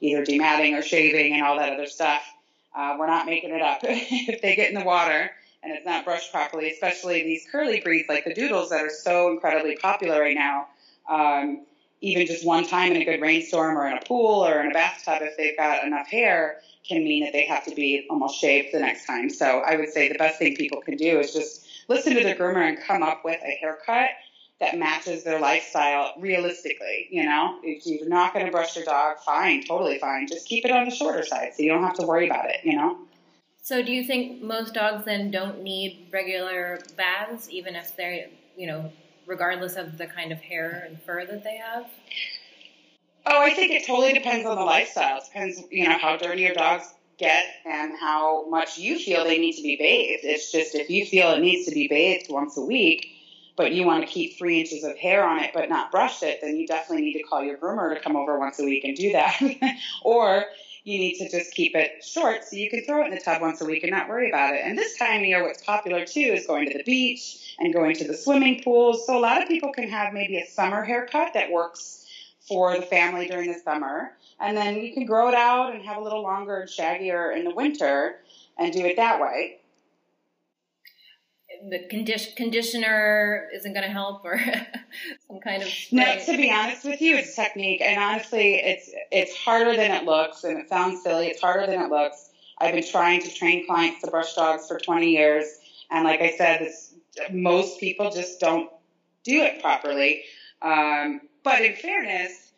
either 0.00 0.24
dematting 0.24 0.76
or 0.76 0.82
shaving 0.82 1.32
and 1.32 1.42
all 1.42 1.56
that 1.56 1.72
other 1.72 1.86
stuff. 1.86 2.22
Uh, 2.74 2.96
we're 2.98 3.06
not 3.06 3.26
making 3.26 3.50
it 3.50 3.62
up. 3.62 3.80
if 3.84 4.42
they 4.42 4.56
get 4.56 4.68
in 4.70 4.74
the 4.74 4.84
water 4.84 5.30
and 5.62 5.72
it's 5.72 5.86
not 5.86 6.04
brushed 6.04 6.32
properly, 6.32 6.70
especially 6.70 7.22
these 7.22 7.46
curly 7.50 7.80
breeds 7.80 8.08
like 8.08 8.24
the 8.24 8.34
doodles 8.34 8.70
that 8.70 8.82
are 8.82 8.90
so 8.90 9.30
incredibly 9.30 9.76
popular 9.76 10.20
right 10.20 10.36
now, 10.36 10.68
um, 11.08 11.64
even 12.00 12.26
just 12.26 12.44
one 12.44 12.66
time 12.66 12.92
in 12.92 13.02
a 13.02 13.04
good 13.04 13.20
rainstorm 13.20 13.78
or 13.78 13.86
in 13.86 13.96
a 13.96 14.00
pool 14.00 14.44
or 14.44 14.60
in 14.60 14.70
a 14.70 14.74
bathtub, 14.74 15.18
if 15.22 15.36
they've 15.36 15.56
got 15.56 15.84
enough 15.84 16.08
hair, 16.08 16.60
can 16.86 17.04
mean 17.04 17.24
that 17.24 17.32
they 17.32 17.46
have 17.46 17.64
to 17.64 17.74
be 17.74 18.06
almost 18.10 18.40
shaved 18.40 18.68
the 18.72 18.80
next 18.80 19.06
time. 19.06 19.30
So 19.30 19.60
I 19.60 19.76
would 19.76 19.90
say 19.90 20.08
the 20.08 20.18
best 20.18 20.38
thing 20.38 20.56
people 20.56 20.80
can 20.80 20.96
do 20.96 21.20
is 21.20 21.32
just 21.32 21.64
listen 21.88 22.14
to 22.14 22.24
the 22.24 22.34
groomer 22.34 22.68
and 22.68 22.78
come 22.80 23.04
up 23.04 23.24
with 23.24 23.40
a 23.40 23.56
haircut 23.60 24.10
that 24.58 24.78
matches 24.78 25.22
their 25.24 25.40
lifestyle 25.40 26.12
realistically. 26.18 27.08
You 27.10 27.24
know, 27.24 27.58
if 27.62 27.86
you're 27.86 28.08
not 28.08 28.34
going 28.34 28.46
to 28.46 28.52
brush 28.52 28.76
your 28.76 28.84
dog, 28.84 29.18
fine, 29.24 29.64
totally 29.64 29.98
fine. 29.98 30.26
Just 30.26 30.46
keep 30.46 30.64
it 30.64 30.72
on 30.72 30.84
the 30.84 30.94
shorter 30.94 31.24
side 31.24 31.52
so 31.56 31.62
you 31.62 31.68
don't 31.68 31.84
have 31.84 31.96
to 31.96 32.06
worry 32.06 32.26
about 32.28 32.50
it, 32.50 32.58
you 32.64 32.76
know? 32.76 32.96
So 33.62 33.80
do 33.80 33.92
you 33.92 34.02
think 34.02 34.42
most 34.42 34.74
dogs 34.74 35.04
then 35.04 35.30
don't 35.30 35.62
need 35.62 36.08
regular 36.12 36.80
baths, 36.96 37.48
even 37.48 37.76
if 37.76 37.96
they're, 37.96 38.26
you 38.56 38.66
know, 38.66 38.92
regardless 39.24 39.76
of 39.76 39.98
the 39.98 40.06
kind 40.06 40.32
of 40.32 40.40
hair 40.40 40.84
and 40.84 41.00
fur 41.02 41.24
that 41.24 41.44
they 41.44 41.58
have? 41.58 41.86
Oh, 43.24 43.40
I 43.40 43.54
think 43.54 43.70
it 43.70 43.86
totally 43.86 44.12
depends 44.14 44.46
on 44.46 44.56
the 44.56 44.64
lifestyle. 44.64 45.18
It 45.18 45.24
depends, 45.26 45.62
you 45.70 45.88
know, 45.88 45.96
how 45.96 46.16
dirty 46.16 46.42
your 46.42 46.54
dogs 46.54 46.92
get 47.18 47.44
and 47.64 47.92
how 48.00 48.48
much 48.48 48.78
you 48.78 48.98
feel 48.98 49.22
they 49.22 49.38
need 49.38 49.52
to 49.52 49.62
be 49.62 49.76
bathed. 49.76 50.24
It's 50.24 50.50
just 50.50 50.74
if 50.74 50.90
you 50.90 51.06
feel 51.06 51.30
it 51.30 51.40
needs 51.40 51.68
to 51.68 51.72
be 51.72 51.86
bathed 51.86 52.26
once 52.30 52.56
a 52.56 52.62
week, 52.62 53.06
but 53.56 53.70
you 53.70 53.86
want 53.86 54.04
to 54.04 54.12
keep 54.12 54.36
three 54.36 54.58
inches 54.58 54.82
of 54.82 54.98
hair 54.98 55.24
on 55.24 55.38
it 55.38 55.52
but 55.54 55.68
not 55.68 55.92
brush 55.92 56.24
it, 56.24 56.40
then 56.42 56.56
you 56.56 56.66
definitely 56.66 57.04
need 57.04 57.18
to 57.18 57.22
call 57.22 57.44
your 57.44 57.58
groomer 57.58 57.94
to 57.94 58.00
come 58.00 58.16
over 58.16 58.40
once 58.40 58.58
a 58.58 58.64
week 58.64 58.82
and 58.82 58.96
do 58.96 59.12
that. 59.12 59.40
or 60.02 60.46
you 60.84 60.98
need 60.98 61.18
to 61.18 61.28
just 61.30 61.54
keep 61.54 61.74
it 61.74 62.04
short 62.04 62.44
so 62.44 62.56
you 62.56 62.68
can 62.68 62.84
throw 62.84 63.02
it 63.02 63.06
in 63.06 63.14
the 63.14 63.20
tub 63.20 63.40
once 63.40 63.60
a 63.60 63.64
week 63.64 63.84
and 63.84 63.92
not 63.92 64.08
worry 64.08 64.28
about 64.28 64.54
it. 64.54 64.62
And 64.64 64.76
this 64.76 64.96
time 64.98 65.20
of 65.20 65.26
year, 65.26 65.42
what's 65.42 65.62
popular 65.62 66.04
too 66.04 66.20
is 66.20 66.46
going 66.46 66.68
to 66.70 66.76
the 66.76 66.84
beach 66.84 67.54
and 67.58 67.72
going 67.72 67.94
to 67.96 68.06
the 68.06 68.16
swimming 68.16 68.62
pools. 68.62 69.06
So 69.06 69.16
a 69.16 69.20
lot 69.20 69.42
of 69.42 69.48
people 69.48 69.72
can 69.72 69.88
have 69.88 70.12
maybe 70.12 70.38
a 70.38 70.46
summer 70.46 70.82
haircut 70.82 71.34
that 71.34 71.50
works 71.50 72.06
for 72.48 72.76
the 72.76 72.82
family 72.82 73.28
during 73.28 73.52
the 73.52 73.58
summer. 73.58 74.16
And 74.40 74.56
then 74.56 74.76
you 74.76 74.92
can 74.92 75.06
grow 75.06 75.28
it 75.28 75.34
out 75.34 75.74
and 75.74 75.84
have 75.84 75.98
a 75.98 76.02
little 76.02 76.22
longer 76.22 76.60
and 76.60 76.68
shaggier 76.68 77.36
in 77.36 77.44
the 77.44 77.54
winter 77.54 78.18
and 78.58 78.72
do 78.72 78.84
it 78.84 78.96
that 78.96 79.20
way. 79.20 79.60
The 81.68 81.86
condi- 81.90 82.34
conditioner 82.34 83.48
isn't 83.54 83.72
going 83.72 83.86
to 83.86 83.92
help, 83.92 84.24
or 84.24 84.38
some 85.28 85.40
kind 85.40 85.62
of. 85.62 85.68
No, 85.92 86.18
to 86.18 86.36
be 86.36 86.50
honest 86.50 86.84
with 86.84 87.00
you, 87.00 87.16
it's 87.16 87.36
technique, 87.36 87.80
and 87.80 88.02
honestly, 88.02 88.54
it's 88.56 88.90
it's 89.10 89.36
harder 89.36 89.76
than 89.76 89.92
it 89.92 90.04
looks, 90.04 90.44
and 90.44 90.58
it 90.58 90.68
sounds 90.68 91.02
silly. 91.02 91.28
It's 91.28 91.40
harder 91.40 91.66
than 91.66 91.80
it 91.80 91.90
looks. 91.90 92.30
I've 92.58 92.74
been 92.74 92.86
trying 92.86 93.22
to 93.22 93.32
train 93.32 93.66
clients 93.66 94.02
to 94.02 94.10
brush 94.10 94.34
dogs 94.34 94.66
for 94.68 94.78
20 94.78 95.08
years, 95.08 95.46
and 95.90 96.04
like 96.04 96.20
I 96.20 96.30
said, 96.36 96.68
most 97.32 97.80
people 97.80 98.10
just 98.10 98.40
don't 98.40 98.70
do 99.24 99.42
it 99.42 99.60
properly. 99.60 100.22
Um, 100.62 101.22
but 101.44 101.60
in 101.60 101.74
fairness, 101.74 102.51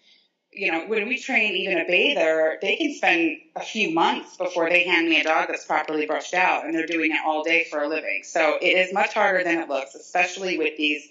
you 0.55 0.71
know, 0.71 0.87
when 0.87 1.09
we 1.09 1.19
train 1.19 1.55
even 1.55 1.79
a 1.79 1.85
bather, 1.85 2.59
they 2.62 2.77
can 2.77 2.95
spend 2.95 3.38
a 3.57 3.61
few 3.61 3.90
months 3.90 4.37
before 4.37 4.69
they 4.71 4.85
hand 4.85 5.09
me 5.09 5.21
a 5.21 5.25
dog 5.25 5.49
that's 5.49 5.64
properly 5.64 6.07
brushed 6.07 6.35
out, 6.35 6.64
and 6.64 6.75
they're 6.75 6.87
doing 6.87 7.11
it 7.12 7.19
all 7.25 7.43
day 7.43 7.67
for 7.71 7.83
a 7.83 7.88
living. 7.88 8.23
So 8.25 8.57
it 8.61 8.77
is 8.79 8.93
much 8.93 9.14
harder 9.14 9.43
than 9.43 9.59
it 9.59 9.69
looks, 9.69 9.95
especially 9.95 10.59
with 10.59 10.77
these 10.77 11.09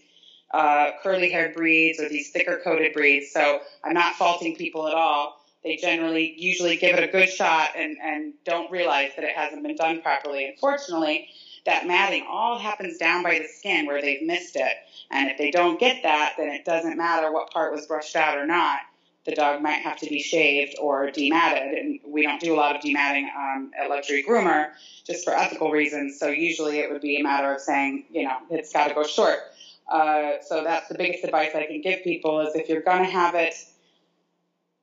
uh, 0.54 0.92
curly 1.02 1.30
haired 1.30 1.56
breeds 1.56 2.00
or 2.00 2.08
these 2.08 2.30
thicker 2.30 2.62
coated 2.64 2.94
breeds. 2.94 3.32
So 3.32 3.62
I'm 3.84 3.94
not 3.94 4.16
faulting 4.16 4.56
people 4.56 4.88
at 4.88 4.94
all. 4.94 5.42
They 5.64 5.78
generally 5.78 6.36
usually 6.38 6.78
give 6.78 6.98
it 6.98 7.04
a 7.04 7.12
good 7.12 7.30
shot 7.30 7.72
and, 7.76 7.98
and 8.02 8.34
don't 8.46 8.70
realize 8.72 9.12
that 9.16 9.26
it 9.26 9.36
hasn't 9.36 9.64
been 9.64 9.76
done 9.76 10.02
properly. 10.02 10.46
Unfortunately, 10.48 11.30
that 11.66 11.88
matting 11.88 12.26
all 12.30 12.60
happens 12.60 12.98
down 12.98 13.24
by 13.24 13.40
the 13.40 13.48
skin 13.48 13.86
where 13.86 14.02
they've 14.02 14.22
missed 14.22 14.56
it. 14.56 14.74
And 15.10 15.30
if 15.30 15.38
they 15.38 15.52
don't 15.52 15.80
get 15.80 16.04
that, 16.04 16.34
then 16.38 16.50
it 16.50 16.66
doesn't 16.66 16.98
matter 16.98 17.32
what 17.32 17.52
part 17.52 17.74
was 17.74 17.86
brushed 17.88 18.16
out 18.16 18.38
or 18.38 18.46
not. 18.46 18.80
The 19.26 19.36
dog 19.36 19.62
might 19.62 19.82
have 19.82 19.98
to 20.00 20.08
be 20.08 20.22
shaved 20.22 20.76
or 20.82 21.08
dematted, 21.08 21.80
and 21.80 22.00
we 22.06 22.24
don't 22.24 22.42
do 22.42 22.54
a 22.54 22.58
lot 22.58 22.76
of 22.76 22.82
dematting 22.82 23.28
um, 23.36 23.72
at 23.80 23.90
Luxury 23.90 24.24
Groomer 24.28 24.72
just 25.06 25.24
for 25.24 25.34
ethical 25.34 25.72
reasons. 25.72 26.20
So 26.20 26.28
usually 26.28 26.80
it 26.80 26.92
would 26.92 27.02
be 27.02 27.18
a 27.18 27.24
matter 27.24 27.54
of 27.54 27.62
saying, 27.62 28.06
you 28.12 28.24
know, 28.24 28.38
it's 28.50 28.74
got 28.74 28.88
to 28.90 28.94
go 28.94 29.04
short. 29.04 29.40
Uh, 29.88 30.34
so 30.46 30.64
that's 30.64 30.88
the 30.88 30.96
biggest 30.96 31.24
advice 31.24 31.52
I 31.56 31.66
can 31.66 31.82
give 31.82 32.04
people 32.04 32.42
is 32.42 32.56
if 32.56 32.68
you're 32.70 32.82
going 32.82 33.04
to 33.04 33.12
have 33.12 33.36
it 33.36 33.54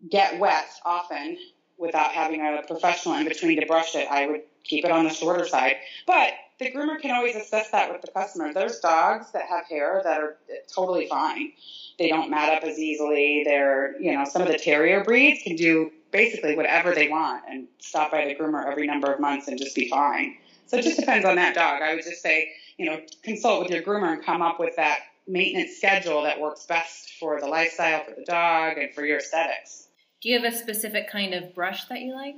get 0.09 0.39
wet 0.39 0.69
often, 0.85 1.37
without 1.81 2.13
having 2.13 2.41
a 2.43 2.63
professional 2.67 3.15
in 3.17 3.25
between 3.25 3.59
to 3.59 3.67
brush 3.67 3.95
it, 3.95 4.07
I 4.11 4.27
would 4.27 4.43
keep 4.65 4.85
it 4.85 4.91
on 4.91 5.05
the 5.05 5.11
shorter 5.11 5.49
side. 5.49 5.77
But 6.07 6.35
the 6.61 6.71
groomer 6.71 7.01
can 7.01 7.11
always 7.11 7.35
assess 7.35 7.71
that 7.71 7.91
with 7.91 8.03
the 8.03 8.11
customer. 8.13 8.53
There's 8.53 8.79
dogs 8.81 9.33
that 9.33 9.47
have 9.49 9.67
hair 9.67 10.03
that 10.05 10.21
are 10.21 10.37
totally 10.73 11.09
fine. 11.09 11.53
They 11.99 12.09
don't 12.09 12.31
mat 12.31 12.53
up 12.53 12.63
as 12.65 12.79
easily. 12.79 13.43
They're, 13.45 14.01
you 14.01 14.13
know, 14.13 14.25
some 14.25 14.43
of 14.43 14.49
the 14.49 14.59
terrier 14.59 15.03
breeds 15.03 15.43
can 15.43 15.57
do 15.57 15.91
basically 16.13 16.57
whatever 16.57 16.95
they 16.95 17.09
want 17.09 17.45
and 17.49 17.67
stop 17.79 18.11
by 18.11 18.27
the 18.27 18.35
groomer 18.35 18.71
every 18.71 18.87
number 18.87 19.11
of 19.13 19.21
months 19.21 19.49
and 19.49 19.59
just 19.59 19.75
be 19.75 19.89
fine. 19.89 20.37
So 20.67 20.77
it 20.77 20.83
just 20.83 21.01
depends 21.01 21.25
on 21.25 21.37
that 21.37 21.55
dog. 21.55 21.83
I 21.83 21.95
would 21.95 22.05
just 22.05 22.23
say, 22.23 22.53
you 22.77 22.87
know, 22.87 23.01
consult 23.23 23.63
with 23.63 23.71
your 23.71 23.83
groomer 23.83 24.13
and 24.13 24.23
come 24.23 24.43
up 24.43 24.61
with 24.61 24.77
that 24.77 25.01
maintenance 25.27 25.77
schedule 25.77 26.23
that 26.23 26.39
works 26.39 26.67
best 26.67 27.15
for 27.19 27.41
the 27.41 27.47
lifestyle, 27.47 28.05
for 28.05 28.13
the 28.17 28.25
dog, 28.25 28.77
and 28.77 28.93
for 28.93 29.05
your 29.05 29.19
aesthetics. 29.19 29.89
Do 30.21 30.29
you 30.29 30.39
have 30.39 30.53
a 30.53 30.55
specific 30.55 31.11
kind 31.11 31.33
of 31.33 31.55
brush 31.55 31.87
that 31.87 32.01
you 32.01 32.15
like? 32.15 32.37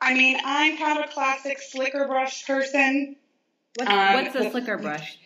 I 0.00 0.14
mean, 0.14 0.36
I'm 0.44 0.76
kind 0.76 0.98
of 0.98 1.06
a 1.06 1.12
classic 1.12 1.58
slicker 1.60 2.06
brush 2.06 2.46
person. 2.46 3.16
What's, 3.76 3.90
um, 3.90 4.14
what's 4.14 4.34
a 4.34 4.50
slicker 4.50 4.78
brush? 4.78 5.18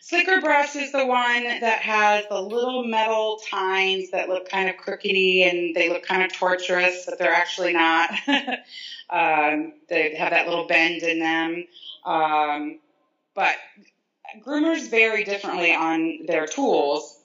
Slicker 0.00 0.40
brush 0.40 0.76
is 0.76 0.92
the 0.92 1.06
one 1.06 1.44
that 1.60 1.78
has 1.78 2.24
the 2.28 2.40
little 2.40 2.84
metal 2.84 3.40
tines 3.50 4.10
that 4.10 4.28
look 4.28 4.48
kind 4.48 4.68
of 4.68 4.76
crookedy 4.76 5.48
and 5.48 5.74
they 5.74 5.88
look 5.88 6.02
kind 6.02 6.22
of 6.22 6.32
torturous, 6.32 7.06
but 7.06 7.18
they're 7.18 7.32
actually 7.32 7.72
not. 7.72 8.10
um, 9.10 9.72
they 9.88 10.14
have 10.16 10.30
that 10.30 10.46
little 10.46 10.66
bend 10.66 11.02
in 11.02 11.18
them. 11.18 11.64
Um, 12.04 12.80
but 13.34 13.56
groomers 14.44 14.90
vary 14.90 15.24
differently 15.24 15.74
on 15.74 16.26
their 16.26 16.46
tools. 16.46 17.20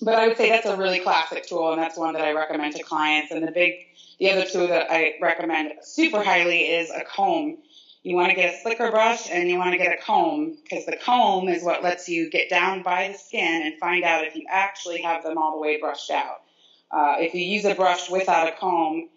But 0.00 0.14
I 0.14 0.28
would 0.28 0.36
say 0.36 0.50
that's 0.50 0.66
a 0.66 0.76
really 0.76 1.00
classic 1.00 1.46
tool, 1.46 1.72
and 1.72 1.80
that's 1.80 1.96
one 1.96 2.14
that 2.14 2.22
I 2.22 2.32
recommend 2.32 2.76
to 2.76 2.82
clients. 2.82 3.32
And 3.32 3.46
the 3.46 3.50
big, 3.50 3.74
the 4.18 4.30
other 4.30 4.44
tool 4.44 4.68
that 4.68 4.90
I 4.90 5.14
recommend 5.20 5.72
super 5.82 6.22
highly 6.22 6.62
is 6.62 6.90
a 6.90 7.04
comb. 7.04 7.58
You 8.02 8.16
want 8.16 8.30
to 8.30 8.34
get 8.34 8.54
a 8.54 8.58
slicker 8.62 8.90
brush 8.90 9.28
and 9.30 9.48
you 9.48 9.58
want 9.58 9.72
to 9.72 9.78
get 9.78 9.92
a 9.92 10.02
comb 10.02 10.56
because 10.62 10.86
the 10.86 10.96
comb 10.96 11.48
is 11.48 11.62
what 11.62 11.82
lets 11.82 12.08
you 12.08 12.30
get 12.30 12.48
down 12.48 12.82
by 12.82 13.08
the 13.08 13.18
skin 13.18 13.62
and 13.62 13.78
find 13.78 14.04
out 14.04 14.24
if 14.24 14.34
you 14.34 14.44
actually 14.48 15.02
have 15.02 15.22
them 15.22 15.36
all 15.36 15.52
the 15.52 15.58
way 15.58 15.80
brushed 15.80 16.10
out. 16.10 16.42
Uh, 16.90 17.16
if 17.18 17.34
you 17.34 17.42
use 17.42 17.64
a 17.64 17.74
brush 17.74 18.08
without 18.08 18.48
a 18.48 18.52
comb, 18.52 19.08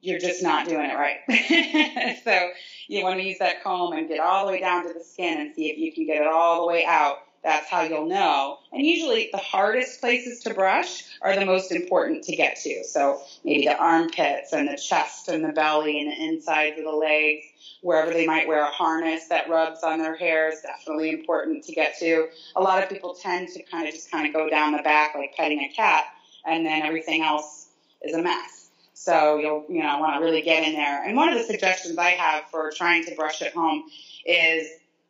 you're 0.00 0.20
just 0.20 0.42
not 0.42 0.68
doing 0.68 0.88
it 0.90 0.94
right. 0.94 2.18
so 2.24 2.50
you 2.86 3.02
want 3.02 3.18
to 3.20 3.26
use 3.26 3.38
that 3.38 3.62
comb 3.62 3.92
and 3.92 4.08
get 4.08 4.20
all 4.20 4.46
the 4.46 4.52
way 4.52 4.60
down 4.60 4.86
to 4.86 4.94
the 4.94 5.04
skin 5.04 5.40
and 5.40 5.54
see 5.54 5.70
if 5.70 5.78
you 5.78 5.92
can 5.92 6.06
get 6.06 6.22
it 6.22 6.28
all 6.28 6.60
the 6.60 6.66
way 6.66 6.84
out 6.86 7.18
that's 7.42 7.68
how 7.68 7.82
you'll 7.82 8.06
know. 8.06 8.58
And 8.72 8.84
usually 8.84 9.30
the 9.32 9.38
hardest 9.38 10.00
places 10.00 10.40
to 10.40 10.54
brush 10.54 11.04
are 11.22 11.34
the 11.34 11.46
most 11.46 11.72
important 11.72 12.24
to 12.24 12.36
get 12.36 12.56
to. 12.62 12.84
So 12.84 13.22
maybe 13.44 13.64
the 13.66 13.76
armpits 13.78 14.52
and 14.52 14.68
the 14.68 14.76
chest 14.76 15.28
and 15.28 15.44
the 15.44 15.52
belly 15.52 16.00
and 16.00 16.10
the 16.10 16.24
insides 16.24 16.78
of 16.78 16.84
the 16.84 16.90
legs, 16.90 17.44
wherever 17.80 18.10
they 18.12 18.26
might 18.26 18.48
wear 18.48 18.62
a 18.62 18.70
harness 18.70 19.28
that 19.28 19.48
rubs 19.48 19.82
on 19.82 19.98
their 19.98 20.16
hair 20.16 20.50
is 20.50 20.60
definitely 20.60 21.10
important 21.10 21.64
to 21.64 21.72
get 21.72 21.98
to. 21.98 22.28
A 22.56 22.60
lot 22.60 22.82
of 22.82 22.88
people 22.88 23.14
tend 23.14 23.48
to 23.48 23.62
kind 23.62 23.86
of 23.86 23.94
just 23.94 24.10
kind 24.10 24.26
of 24.26 24.32
go 24.32 24.50
down 24.50 24.72
the 24.72 24.82
back 24.82 25.14
like 25.14 25.34
petting 25.36 25.60
a 25.60 25.72
cat 25.74 26.04
and 26.44 26.66
then 26.66 26.82
everything 26.82 27.22
else 27.22 27.68
is 28.02 28.14
a 28.14 28.22
mess. 28.22 28.70
So 28.94 29.38
you'll, 29.38 29.64
you 29.68 29.80
know, 29.82 29.98
want 30.00 30.16
to 30.16 30.24
really 30.24 30.42
get 30.42 30.64
in 30.64 30.74
there. 30.74 31.04
And 31.04 31.16
one 31.16 31.28
of 31.28 31.38
the 31.38 31.44
suggestions 31.44 31.96
I 31.98 32.10
have 32.10 32.44
for 32.50 32.72
trying 32.76 33.04
to 33.04 33.14
brush 33.14 33.42
at 33.42 33.52
home 33.52 33.84
is 34.26 34.68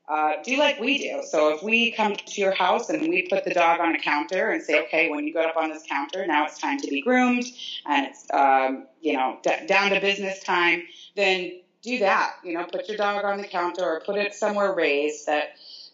uh, 0.09 0.35
do 0.45 0.57
like 0.59 0.81
we 0.81 0.99
do. 0.99 1.23
So 1.29 1.55
if 1.55 1.63
we 1.63 1.93
come 1.93 2.17
to 2.17 2.41
your 2.41 2.53
house 2.53 2.89
and 2.89 3.03
we 3.09 3.27
put 3.29 3.45
the 3.45 3.53
dog 3.53 3.81
on 3.81 3.95
a 3.95 3.99
counter 3.99 4.51
and 4.51 4.63
say, 4.63 4.81
okay, 4.83 5.11
when 5.11 5.25
you 5.27 5.33
go 5.33 5.43
up 5.43 5.57
on 5.57 5.71
this 5.71 5.83
counter, 5.89 6.27
now 6.27 6.47
it's 6.47 6.59
time 6.59 6.79
to 6.79 6.89
be 6.89 7.01
groomed 7.03 7.45
and 7.87 8.07
it's, 8.07 8.27
um, 8.33 8.87
you 9.01 9.13
know, 9.13 9.39
d- 9.43 9.67
down 9.67 9.91
to 9.91 10.01
business 10.01 10.41
time, 10.41 10.83
then 11.17 11.53
do 11.83 11.99
that. 11.99 12.33
You 12.43 12.55
know, 12.55 12.65
put 12.65 12.89
your 12.89 12.97
dog 12.97 13.25
on 13.25 13.39
the 13.39 13.47
counter 13.47 13.85
or 13.85 14.01
put 14.05 14.17
it 14.17 14.35
somewhere 14.35 14.73
raised 14.75 15.27
that 15.27 15.49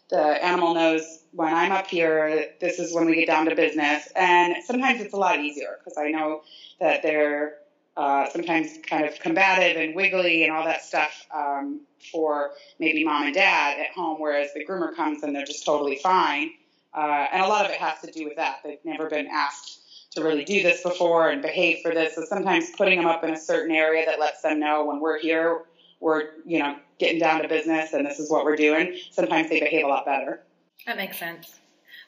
the 0.09 0.43
animal 0.43 0.73
knows 0.73 1.03
when 1.31 1.53
I'm 1.53 1.71
up 1.71 1.87
here, 1.87 2.45
this 2.61 2.79
is 2.79 2.93
when 2.93 3.05
we 3.05 3.15
get 3.15 3.27
down 3.27 3.45
to 3.45 3.55
business. 3.55 4.07
And 4.15 4.55
sometimes 4.63 5.01
it's 5.01 5.13
a 5.13 5.17
lot 5.17 5.39
easier 5.39 5.77
because 5.79 5.97
I 5.97 6.09
know 6.09 6.41
that 6.79 7.01
they're 7.01 7.55
uh, 7.97 8.29
sometimes 8.29 8.77
kind 8.87 9.05
of 9.05 9.17
combative 9.19 9.81
and 9.81 9.95
wiggly 9.95 10.43
and 10.43 10.51
all 10.51 10.65
that 10.65 10.83
stuff 10.83 11.25
um, 11.33 11.81
for 12.11 12.51
maybe 12.79 13.03
mom 13.03 13.23
and 13.23 13.35
dad 13.35 13.79
at 13.79 13.91
home, 13.91 14.19
whereas 14.19 14.49
the 14.53 14.65
groomer 14.65 14.95
comes 14.95 15.23
and 15.23 15.35
they're 15.35 15.45
just 15.45 15.65
totally 15.65 15.97
fine. 15.97 16.51
Uh, 16.93 17.27
and 17.31 17.41
a 17.41 17.47
lot 17.47 17.65
of 17.65 17.71
it 17.71 17.77
has 17.77 17.99
to 18.01 18.11
do 18.11 18.25
with 18.25 18.35
that. 18.35 18.59
They've 18.63 18.83
never 18.83 19.09
been 19.09 19.27
asked 19.27 20.11
to 20.15 20.23
really 20.23 20.45
do 20.45 20.63
this 20.63 20.81
before 20.81 21.29
and 21.29 21.41
behave 21.41 21.79
for 21.81 21.93
this. 21.93 22.15
So 22.15 22.23
sometimes 22.25 22.71
putting 22.77 22.97
them 22.97 23.07
up 23.07 23.23
in 23.23 23.31
a 23.31 23.39
certain 23.39 23.75
area 23.75 24.05
that 24.05 24.19
lets 24.19 24.41
them 24.41 24.59
know 24.59 24.85
when 24.85 24.99
we're 24.99 25.19
here, 25.19 25.63
we're, 25.99 26.29
you 26.45 26.59
know, 26.59 26.77
getting 26.99 27.19
down 27.19 27.41
to 27.41 27.47
business 27.47 27.93
and 27.93 28.05
this 28.05 28.19
is 28.19 28.31
what 28.31 28.45
we're 28.45 28.55
doing. 28.55 28.97
Sometimes 29.11 29.49
they 29.49 29.59
behave 29.59 29.85
a 29.85 29.89
lot 29.89 30.05
better. 30.05 30.41
That 30.85 30.97
makes 30.97 31.17
sense. 31.17 31.59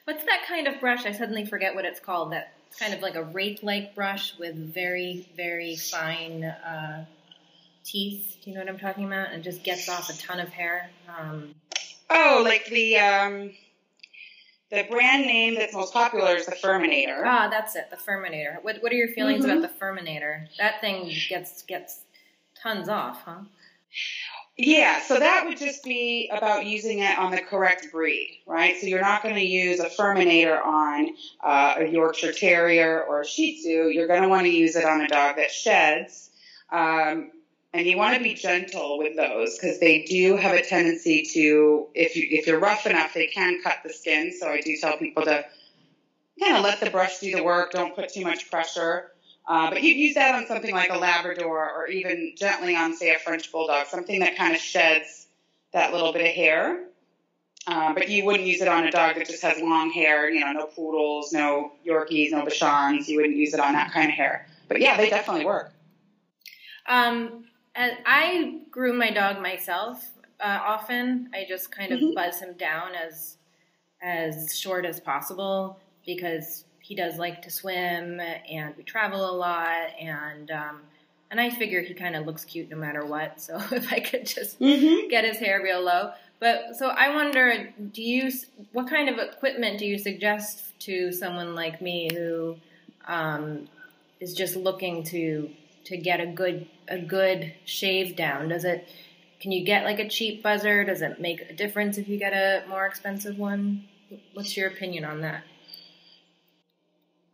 What's 0.04 0.24
that 0.24 0.44
kind 0.48 0.66
of 0.66 0.80
brush? 0.80 1.04
I 1.04 1.12
suddenly 1.12 1.44
forget 1.44 1.74
what 1.74 1.84
it's 1.84 2.00
called. 2.00 2.32
That 2.32 2.54
kind 2.76 2.94
of 2.94 3.00
like 3.00 3.14
a 3.14 3.24
rake-like 3.24 3.94
brush 3.94 4.38
with 4.38 4.54
very, 4.54 5.28
very 5.36 5.76
fine 5.76 6.44
uh, 6.44 7.04
teeth. 7.84 8.36
Do 8.42 8.50
you 8.50 8.56
know 8.56 8.62
what 8.62 8.68
I'm 8.68 8.78
talking 8.78 9.04
about? 9.04 9.32
And 9.32 9.42
just 9.42 9.62
gets 9.62 9.88
off 9.88 10.10
a 10.10 10.18
ton 10.18 10.40
of 10.40 10.48
hair. 10.48 10.90
Um, 11.18 11.54
oh, 12.10 12.42
like 12.44 12.66
the 12.66 12.98
um, 12.98 13.52
the 14.70 14.86
brand 14.90 15.26
name 15.26 15.54
that's 15.54 15.74
most 15.74 15.92
popular 15.92 16.36
is 16.36 16.46
the 16.46 16.52
Furminator. 16.52 17.22
Ah, 17.24 17.48
that's 17.50 17.74
it, 17.76 17.90
the 17.90 17.96
Furminator. 17.96 18.62
What 18.62 18.82
What 18.82 18.92
are 18.92 18.96
your 18.96 19.08
feelings 19.08 19.44
mm-hmm. 19.44 19.58
about 19.58 19.70
the 19.70 19.84
Furminator? 19.84 20.46
That 20.58 20.80
thing 20.80 21.12
gets 21.28 21.62
gets 21.62 22.02
tons 22.60 22.88
off, 22.88 23.22
huh? 23.24 23.40
Yeah, 24.60 25.00
so 25.02 25.20
that 25.20 25.46
would 25.46 25.56
just 25.56 25.84
be 25.84 26.28
about 26.36 26.66
using 26.66 26.98
it 26.98 27.16
on 27.16 27.30
the 27.30 27.40
correct 27.40 27.92
breed, 27.92 28.42
right? 28.44 28.76
So 28.80 28.88
you're 28.88 29.00
not 29.00 29.22
going 29.22 29.36
to 29.36 29.46
use 29.46 29.78
a 29.78 29.88
Furminator 29.88 30.60
on 30.60 31.10
uh, 31.44 31.76
a 31.78 31.86
Yorkshire 31.86 32.32
Terrier 32.32 33.04
or 33.04 33.20
a 33.20 33.26
Shih 33.26 33.56
Tzu. 33.56 33.90
You're 33.92 34.08
going 34.08 34.22
to 34.22 34.28
want 34.28 34.46
to 34.46 34.50
use 34.50 34.74
it 34.74 34.84
on 34.84 35.00
a 35.00 35.06
dog 35.06 35.36
that 35.36 35.52
sheds. 35.52 36.30
Um, 36.72 37.30
and 37.72 37.86
you 37.86 37.96
want 37.96 38.16
to 38.16 38.22
be 38.22 38.34
gentle 38.34 38.98
with 38.98 39.14
those 39.14 39.56
because 39.56 39.78
they 39.78 40.02
do 40.02 40.36
have 40.36 40.56
a 40.56 40.62
tendency 40.62 41.22
to, 41.34 41.86
if 41.94 42.16
you 42.16 42.26
if 42.28 42.48
you're 42.48 42.58
rough 42.58 42.84
enough, 42.86 43.14
they 43.14 43.28
can 43.28 43.62
cut 43.62 43.76
the 43.84 43.92
skin. 43.92 44.32
So 44.36 44.48
I 44.48 44.60
do 44.60 44.76
tell 44.80 44.98
people 44.98 45.22
to 45.22 45.44
kind 46.40 46.56
of 46.56 46.64
let 46.64 46.80
the 46.80 46.90
brush 46.90 47.20
do 47.20 47.30
the 47.30 47.44
work. 47.44 47.70
Don't 47.70 47.94
put 47.94 48.12
too 48.12 48.24
much 48.24 48.50
pressure. 48.50 49.12
Uh, 49.48 49.70
but 49.70 49.82
you'd 49.82 49.96
use 49.96 50.14
that 50.14 50.34
on 50.34 50.46
something 50.46 50.74
like 50.74 50.90
a 50.90 50.98
Labrador 50.98 51.70
or 51.74 51.86
even 51.86 52.34
gently 52.36 52.76
on, 52.76 52.94
say, 52.94 53.14
a 53.14 53.18
French 53.18 53.50
Bulldog, 53.50 53.86
something 53.86 54.20
that 54.20 54.36
kind 54.36 54.54
of 54.54 54.60
sheds 54.60 55.28
that 55.72 55.90
little 55.90 56.12
bit 56.12 56.20
of 56.20 56.34
hair. 56.34 56.84
Uh, 57.66 57.94
but 57.94 58.10
you 58.10 58.26
wouldn't 58.26 58.46
use 58.46 58.60
it 58.60 58.68
on 58.68 58.84
a 58.84 58.90
dog 58.90 59.16
that 59.16 59.26
just 59.26 59.42
has 59.42 59.58
long 59.60 59.90
hair, 59.90 60.30
you 60.30 60.40
know, 60.40 60.52
no 60.52 60.66
poodles, 60.66 61.32
no 61.32 61.72
Yorkies, 61.86 62.30
no 62.30 62.44
Bichons. 62.44 63.08
You 63.08 63.16
wouldn't 63.16 63.36
use 63.36 63.54
it 63.54 63.60
on 63.60 63.72
that 63.72 63.90
kind 63.90 64.10
of 64.10 64.14
hair. 64.14 64.46
But 64.68 64.80
yeah, 64.80 64.98
they 64.98 65.08
definitely 65.08 65.46
work. 65.46 65.72
Um, 66.86 67.44
I 67.74 68.60
groom 68.70 68.98
my 68.98 69.10
dog 69.10 69.40
myself 69.40 70.10
uh, 70.40 70.60
often. 70.62 71.30
I 71.34 71.46
just 71.48 71.70
kind 71.70 71.92
of 71.92 72.00
mm-hmm. 72.00 72.14
buzz 72.14 72.40
him 72.40 72.54
down 72.58 72.94
as 72.94 73.36
as 74.00 74.56
short 74.56 74.86
as 74.86 75.00
possible 75.00 75.78
because 76.06 76.64
he 76.88 76.94
does 76.94 77.18
like 77.18 77.42
to 77.42 77.50
swim 77.50 78.18
and 78.18 78.74
we 78.78 78.82
travel 78.82 79.28
a 79.28 79.36
lot 79.36 79.90
and 80.00 80.50
um, 80.50 80.80
and 81.30 81.38
I 81.38 81.50
figure 81.50 81.82
he 81.82 81.92
kind 81.92 82.16
of 82.16 82.24
looks 82.24 82.46
cute 82.46 82.70
no 82.70 82.78
matter 82.78 83.04
what. 83.04 83.42
So 83.42 83.56
if 83.72 83.92
I 83.92 84.00
could 84.00 84.24
just 84.24 84.58
mm-hmm. 84.58 85.08
get 85.10 85.26
his 85.26 85.36
hair 85.36 85.60
real 85.62 85.82
low, 85.82 86.12
but 86.40 86.76
so 86.78 86.88
I 86.88 87.14
wonder, 87.14 87.74
do 87.92 88.02
you 88.02 88.32
what 88.72 88.88
kind 88.88 89.10
of 89.10 89.18
equipment 89.18 89.78
do 89.78 89.84
you 89.84 89.98
suggest 89.98 90.80
to 90.80 91.12
someone 91.12 91.54
like 91.54 91.82
me 91.82 92.08
who 92.10 92.56
um, 93.06 93.68
is 94.18 94.32
just 94.32 94.56
looking 94.56 95.04
to 95.04 95.50
to 95.84 95.96
get 95.98 96.22
a 96.22 96.26
good 96.26 96.66
a 96.88 96.98
good 96.98 97.52
shave 97.66 98.16
down? 98.16 98.48
Does 98.48 98.64
it 98.64 98.88
can 99.40 99.52
you 99.52 99.62
get 99.62 99.84
like 99.84 99.98
a 99.98 100.08
cheap 100.08 100.42
buzzer? 100.42 100.84
Does 100.84 101.02
it 101.02 101.20
make 101.20 101.42
a 101.50 101.52
difference 101.52 101.98
if 101.98 102.08
you 102.08 102.18
get 102.18 102.32
a 102.32 102.66
more 102.66 102.86
expensive 102.86 103.38
one? 103.38 103.84
What's 104.32 104.56
your 104.56 104.68
opinion 104.68 105.04
on 105.04 105.20
that? 105.20 105.44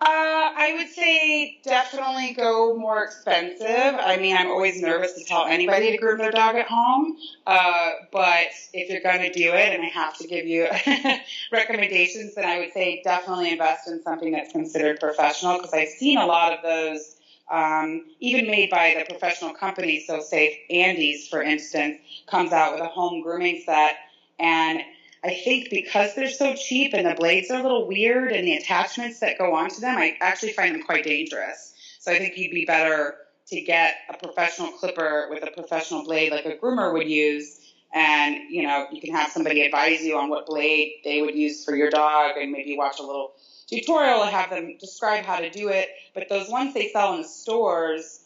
Uh, 0.05 0.53
I 0.57 0.75
would 0.79 0.91
say 0.91 1.59
definitely 1.65 2.35
go 2.35 2.77
more 2.77 3.05
expensive. 3.05 3.97
I 4.01 4.19
mean, 4.19 4.37
I'm 4.37 4.49
always 4.49 4.81
nervous 4.83 5.15
to 5.15 5.25
tell 5.25 5.47
anybody 5.47 5.93
to 5.93 5.99
groom 5.99 6.19
their 6.19 6.33
dog 6.33 6.57
at 6.57 6.69
home. 6.69 7.17
Uh, 7.47 7.93
but 8.13 8.49
if 8.75 8.91
you're 8.91 9.03
going 9.03 9.21
to 9.23 9.31
do 9.33 9.55
it, 9.55 9.75
and 9.75 9.83
I 9.83 9.89
have 9.89 10.17
to 10.19 10.29
give 10.29 10.47
you 10.47 10.69
recommendations, 11.53 12.35
then 12.37 12.47
I 12.47 12.61
would 12.61 12.73
say 12.73 13.03
definitely 13.05 13.53
invest 13.53 13.89
in 13.89 14.03
something 14.03 14.33
that's 14.33 14.53
considered 14.53 15.01
professional 15.01 15.59
because 15.59 15.75
I've 15.75 15.91
seen 15.91 16.19
a 16.19 16.27
lot 16.27 16.55
of 16.55 16.63
those. 16.63 17.17
Um, 17.53 18.03
even 18.21 18.47
made 18.47 18.71
by 18.71 18.95
the 18.97 19.07
professional 19.07 19.55
companies, 19.55 20.07
so 20.07 20.21
say 20.21 20.55
Andis, 20.71 21.29
for 21.29 21.43
instance, 21.43 21.99
comes 22.29 22.53
out 22.53 22.75
with 22.75 22.83
a 22.83 22.89
home 22.89 23.23
grooming 23.23 23.61
set, 23.67 23.97
and 24.39 24.81
I 25.25 25.41
think 25.43 25.71
because 25.71 26.15
they're 26.15 26.29
so 26.29 26.55
cheap 26.55 26.93
and 26.93 27.07
the 27.07 27.15
blades 27.15 27.51
are 27.51 27.59
a 27.59 27.63
little 27.63 27.89
weird 27.89 28.31
and 28.33 28.47
the 28.47 28.57
attachments 28.57 29.21
that 29.21 29.39
go 29.39 29.55
onto 29.55 29.81
them, 29.81 29.97
I 29.97 30.17
actually 30.21 30.53
find 30.53 30.75
them 30.75 30.83
quite 30.83 31.05
dangerous. 31.05 31.73
So 31.99 32.13
I 32.13 32.19
think 32.19 32.37
you'd 32.37 32.51
be 32.51 32.67
better 32.67 33.17
to 33.47 33.61
get 33.63 33.97
a 34.11 34.19
professional 34.19 34.73
clipper 34.73 35.29
with 35.31 35.43
a 35.43 35.51
professional 35.51 36.05
blade 36.05 36.31
like 36.31 36.45
a 36.45 36.57
groomer 36.57 36.93
would 36.93 37.09
use. 37.09 37.59
And, 37.95 38.37
you 38.51 38.65
know, 38.65 38.87
you 38.93 39.01
can 39.01 39.15
have 39.15 39.31
somebody 39.31 39.63
advise 39.63 40.03
you 40.03 40.19
on 40.19 40.29
what 40.29 40.47
blade 40.47 41.01
they 41.05 41.23
would 41.23 41.35
use 41.35 41.65
for 41.65 41.75
your 41.75 41.91
dog 41.91 42.33
and 42.37 42.53
maybe 42.53 42.77
watch 42.77 42.99
a 42.99 43.03
little 43.03 43.33
tutorial 43.67 44.23
and 44.23 44.31
have 44.31 44.51
them 44.51 44.77
describe 44.79 45.25
how 45.25 45.39
to 45.39 45.49
do 45.49 45.69
it. 45.69 45.89
But 46.13 46.29
those 46.29 46.51
ones 46.51 46.75
they 46.75 46.89
sell 46.89 47.15
in 47.15 47.23
the 47.23 47.29
stores 47.29 48.21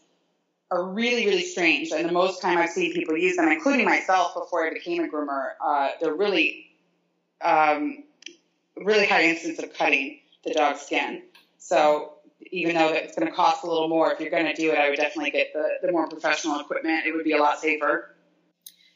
are 0.71 0.85
really, 0.85 1.27
really 1.27 1.45
strange. 1.45 1.93
And 1.93 2.09
the 2.09 2.13
most 2.13 2.43
time 2.43 2.59
I've 2.59 2.71
seen 2.71 2.93
people 2.93 3.17
use 3.17 3.37
them, 3.37 3.49
including 3.49 3.87
myself 3.87 4.35
before 4.35 4.67
I 4.67 4.73
became 4.73 5.05
a 5.05 5.09
groomer, 5.09 5.51
uh, 5.65 5.91
they're 6.01 6.15
really, 6.15 6.68
um, 7.41 8.05
really 8.77 9.07
high 9.07 9.25
instance 9.25 9.59
of 9.59 9.73
cutting 9.75 10.21
the 10.45 10.55
dog's 10.55 10.81
skin. 10.81 11.23
So 11.59 12.15
even 12.51 12.77
though 12.77 12.93
it's 12.93 13.17
going 13.17 13.29
to 13.29 13.35
cost 13.35 13.65
a 13.65 13.67
little 13.67 13.89
more, 13.89 14.13
if 14.13 14.21
you're 14.21 14.31
going 14.31 14.47
to 14.47 14.55
do 14.55 14.71
it, 14.71 14.79
I 14.79 14.89
would 14.89 14.97
definitely 14.97 15.31
get 15.31 15.53
the, 15.53 15.79
the 15.83 15.93
more 15.93 16.09
professional 16.09 16.61
equipment. 16.61 17.07
It 17.07 17.15
would 17.15 17.25
be 17.25 17.33
a 17.33 17.39
lot 17.39 17.59
safer. 17.59 18.15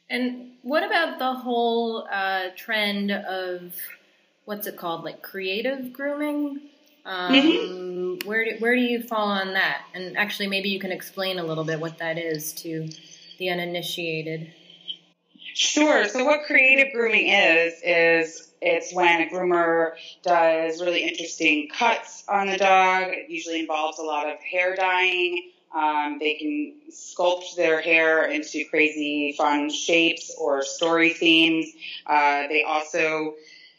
And 0.09 0.51
what 0.61 0.83
about 0.83 1.19
the 1.19 1.33
whole 1.33 2.07
uh, 2.11 2.49
trend 2.55 3.11
of 3.11 3.73
what's 4.45 4.67
it 4.67 4.77
called, 4.77 5.03
like 5.03 5.21
creative 5.21 5.93
grooming? 5.93 6.61
Um, 7.05 7.33
mm-hmm. 7.33 8.27
Where 8.27 8.45
do, 8.45 8.51
where 8.59 8.75
do 8.75 8.81
you 8.81 9.01
fall 9.01 9.27
on 9.27 9.53
that? 9.53 9.81
And 9.93 10.17
actually, 10.17 10.47
maybe 10.47 10.69
you 10.69 10.79
can 10.79 10.91
explain 10.91 11.39
a 11.39 11.43
little 11.43 11.63
bit 11.63 11.79
what 11.79 11.97
that 11.97 12.17
is 12.17 12.53
to 12.53 12.87
the 13.39 13.49
uninitiated. 13.49 14.53
Sure. 15.55 16.07
So, 16.07 16.23
what 16.23 16.43
creative 16.43 16.91
grooming 16.93 17.27
is 17.27 17.73
is 17.83 18.51
it's 18.61 18.93
when 18.93 19.21
a 19.21 19.27
groomer 19.27 19.91
does 20.23 20.81
really 20.81 21.03
interesting 21.03 21.67
cuts 21.67 22.23
on 22.27 22.47
the 22.47 22.57
dog. 22.57 23.09
It 23.09 23.29
usually 23.29 23.59
involves 23.59 23.99
a 23.99 24.03
lot 24.03 24.27
of 24.27 24.37
hair 24.39 24.75
dyeing. 24.75 25.41
Um, 25.75 26.17
they 26.19 26.35
can 26.35 26.73
sculpt 26.91 27.55
their 27.55 27.81
hair 27.81 28.25
into 28.25 28.63
crazy, 28.69 29.33
fun 29.37 29.69
shapes 29.69 30.31
or 30.37 30.63
story 30.63 31.13
themes. 31.13 31.67
Uh, 32.05 32.47
they 32.47 32.63
also 32.63 33.33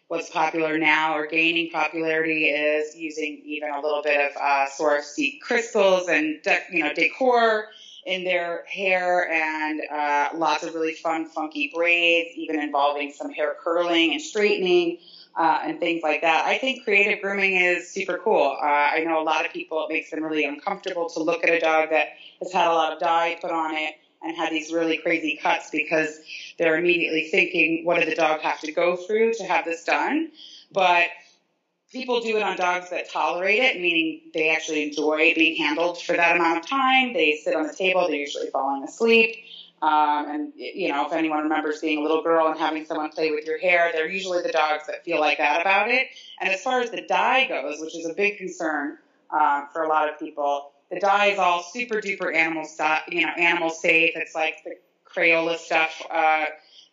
what's 0.09 0.29
popular 0.31 0.79
now 0.79 1.17
or 1.17 1.27
gaining 1.27 1.71
popularity 1.71 2.45
is 2.47 2.95
using 2.95 3.41
even 3.45 3.71
a 3.71 3.81
little 3.81 4.03
bit 4.03 4.21
of 4.21 4.37
uh, 4.37 4.67
Swarovski 4.79 5.41
crystals 5.41 6.09
and 6.09 6.43
de- 6.43 6.59
you 6.71 6.85
know 6.85 6.93
decor 6.93 7.67
in 8.07 8.25
their 8.25 8.65
hair 8.67 9.31
and 9.31 9.81
uh, 9.91 10.29
lots 10.37 10.63
of 10.63 10.75
really 10.75 10.95
fun, 10.95 11.27
funky 11.27 11.71
braids, 11.75 12.31
even 12.37 12.61
involving 12.61 13.13
some 13.13 13.31
hair 13.31 13.55
curling 13.63 14.13
and 14.13 14.23
straightening. 14.23 14.99
Uh, 15.37 15.59
and 15.65 15.81
things 15.81 16.01
like 16.05 16.21
that. 16.21 16.47
I 16.47 16.59
think 16.59 16.85
creative 16.85 17.21
grooming 17.21 17.57
is 17.57 17.91
super 17.91 18.21
cool. 18.23 18.57
Uh, 18.63 18.67
I 18.67 19.03
know 19.05 19.21
a 19.21 19.25
lot 19.25 19.45
of 19.45 19.53
people, 19.53 19.85
it 19.85 19.93
makes 19.93 20.13
them 20.13 20.23
really 20.23 20.45
uncomfortable 20.45 21.09
to 21.11 21.21
look 21.25 21.43
at 21.43 21.51
a 21.51 21.59
dog 21.59 21.91
that 21.91 22.11
has 22.41 22.53
had 22.53 22.69
a 22.69 22.73
lot 22.73 22.93
of 22.93 23.01
dye 23.01 23.37
put 23.43 23.51
on 23.51 23.75
it 23.75 23.97
and 24.23 24.37
had 24.37 24.53
these 24.53 24.73
really 24.73 24.97
crazy 24.99 25.37
cuts 25.43 25.71
because 25.71 26.21
they're 26.57 26.79
immediately 26.79 27.31
thinking, 27.33 27.85
what 27.85 27.99
did 27.99 28.09
the 28.09 28.15
dog 28.15 28.43
have 28.43 28.61
to 28.61 28.71
go 28.71 28.95
through 28.95 29.35
to 29.35 29.43
have 29.43 29.65
this 29.65 29.83
done? 29.83 30.31
But 30.71 31.09
people 31.95 32.21
do 32.21 32.37
it 32.37 32.43
on 32.43 32.57
dogs 32.57 32.91
that 32.91 33.11
tolerate 33.11 33.61
it, 33.61 33.81
meaning 33.81 34.21
they 34.35 34.51
actually 34.51 34.83
enjoy 34.83 35.33
being 35.35 35.57
handled 35.57 36.03
for 36.03 36.15
that 36.17 36.37
amount 36.37 36.59
of 36.59 36.69
time. 36.69 37.15
They 37.15 37.41
sit 37.43 37.55
on 37.55 37.67
the 37.67 37.73
table, 37.73 38.07
they're 38.07 38.17
usually 38.17 38.51
falling 38.51 38.83
asleep. 38.83 39.37
Um, 39.81 40.27
and, 40.29 40.53
you 40.57 40.89
know, 40.89 41.07
if 41.07 41.13
anyone 41.13 41.45
remembers 41.45 41.81
being 41.81 41.99
a 41.99 42.03
little 42.03 42.23
girl 42.23 42.49
and 42.49 42.59
having 42.59 42.85
someone 42.85 43.11
play 43.11 43.31
with 43.31 43.47
your 43.47 43.59
hair, 43.59 43.91
they're 43.93 44.09
usually 44.09 44.43
the 44.43 44.53
dogs 44.53 44.87
that 44.89 45.05
feel 45.05 45.21
like 45.21 45.39
that 45.39 45.61
about 45.61 45.89
it. 45.89 46.09
And 46.41 46.51
as 46.51 46.63
far 46.63 46.81
as 46.81 46.91
the 46.91 47.03
dye 47.03 47.47
goes, 47.47 47.81
which 47.81 47.97
is 47.97 48.07
a 48.07 48.15
big 48.15 48.39
concern 48.39 48.99
uh, 49.31 49.67
for 49.73 49.83
a 49.83 49.89
lot 49.89 50.09
of 50.09 50.19
people, 50.19 50.73
the 50.91 50.99
dye 51.01 51.27
is 51.27 51.39
all 51.39 51.63
super 51.63 51.97
duper 51.97 52.35
animal 52.35 52.67
you 53.09 53.23
know, 53.23 53.33
animal 53.37 53.71
safe. 53.71 54.13
It's 54.17 54.35
like 54.35 54.57
the 54.65 54.77
Crayola 55.07 55.59
stuff. 55.59 56.03
Uh, 56.11 56.47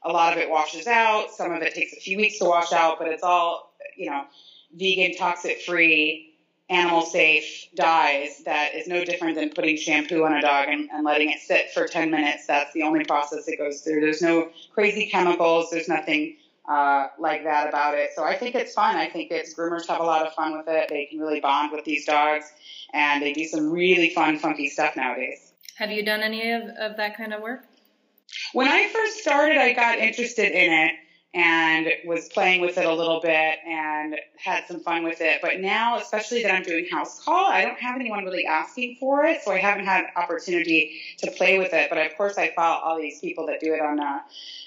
a 0.04 0.12
lot 0.12 0.34
of 0.34 0.40
it 0.40 0.50
washes 0.50 0.88
out. 0.88 1.32
Some 1.32 1.52
of 1.52 1.62
it 1.62 1.74
takes 1.74 1.94
a 1.94 2.00
few 2.00 2.18
weeks 2.18 2.40
to 2.40 2.46
wash 2.46 2.72
out, 2.72 3.00
but 3.00 3.08
it's 3.08 3.24
all, 3.24 3.74
you 3.96 4.10
know, 4.10 4.26
vegan, 4.74 5.16
toxic 5.16 5.62
free, 5.62 6.32
animal 6.72 7.02
safe 7.02 7.68
dyes 7.76 8.42
that 8.46 8.74
is 8.74 8.88
no 8.88 9.04
different 9.04 9.36
than 9.36 9.50
putting 9.50 9.76
shampoo 9.76 10.24
on 10.24 10.34
a 10.34 10.42
dog 10.42 10.70
and, 10.70 10.90
and 10.92 11.04
letting 11.04 11.30
it 11.30 11.40
sit 11.40 11.70
for 11.72 11.86
10 11.86 12.10
minutes. 12.10 12.48
That's 12.48 12.72
the 12.74 12.84
only 12.84 13.04
process 13.04 13.48
it 13.48 13.58
goes 13.58 13.82
through. 13.82 14.00
There's 14.00 14.22
no 14.22 14.50
crazy 14.74 15.08
chemicals. 15.08 15.70
There's 15.70 15.90
nothing 15.90 16.38
uh, 16.70 17.08
like 17.20 17.44
that 17.44 17.68
about 17.68 17.96
it. 17.96 18.12
So 18.16 18.24
I 18.24 18.38
think 18.38 18.56
it's 18.56 18.74
fun. 18.74 18.96
I 18.96 19.10
think 19.10 19.32
it's 19.32 19.54
groomers 19.54 19.86
have 19.88 20.00
a 20.00 20.04
lot 20.04 20.26
of 20.26 20.34
fun 20.34 20.58
with 20.58 20.68
it. 20.70 20.88
They 20.88 21.08
can 21.08 21.20
really 21.20 21.42
bond 21.42 21.74
with 21.74 21.84
these 21.84 22.06
dogs 22.06 22.46
and 22.94 23.22
they 23.22 23.34
do 23.34 23.46
some 23.46 23.70
really 23.70 24.12
fun, 24.12 24.40
funky 24.40 24.70
stuff 24.70 24.96
nowadays. 24.96 25.52
Have 25.76 25.92
you 25.92 26.06
done 26.06 26.22
any 26.22 26.52
of, 26.52 26.64
of 26.80 26.96
that 26.98 27.18
kind 27.18 27.34
of 27.34 27.42
work? 27.42 27.66
When 28.54 28.70
I 28.70 28.88
first 28.88 29.18
started, 29.18 29.58
I 29.58 29.74
got 29.74 29.98
interested 29.98 30.54
in 30.54 30.72
it 30.72 30.96
and 31.34 31.88
was 32.06 32.28
playing 32.28 32.60
with 32.60 32.78
it 32.78 32.86
a 32.86 32.94
little 32.94 33.22
bit 33.22 33.60
and 33.65 34.17
had 34.36 34.67
some 34.67 34.82
fun 34.82 35.04
with 35.04 35.22
it. 35.22 35.39
But 35.41 35.62
now, 35.62 35.98
especially 35.98 36.44
that 36.44 36.54
I'm 36.54 36.63
doing 36.63 36.88
house 36.91 37.24
call, 37.24 37.50
I 37.50 37.63
don't 37.63 37.80
have 37.80 37.96
anyone 37.96 38.26
really 38.26 38.46
asking 38.46 38.98
for 39.00 39.24
it, 39.24 39.41
so 39.41 39.52
I 39.52 39.58
haven't 39.58 39.86
had 39.86 40.06
opportunity 40.17 41.02
to 41.20 41.32
play 41.32 41.58
with 41.58 41.74
it. 41.74 41.89
But 41.89 42.00
of 42.00 42.17
course, 42.17 42.38
I 42.38 42.52
follow 42.54 42.82
all 42.84 42.98
these 42.98 43.20
people 43.20 43.46
that 43.48 43.62
do 43.62 43.74
it 43.74 43.82
on 43.82 44.02
uh, 44.02 44.20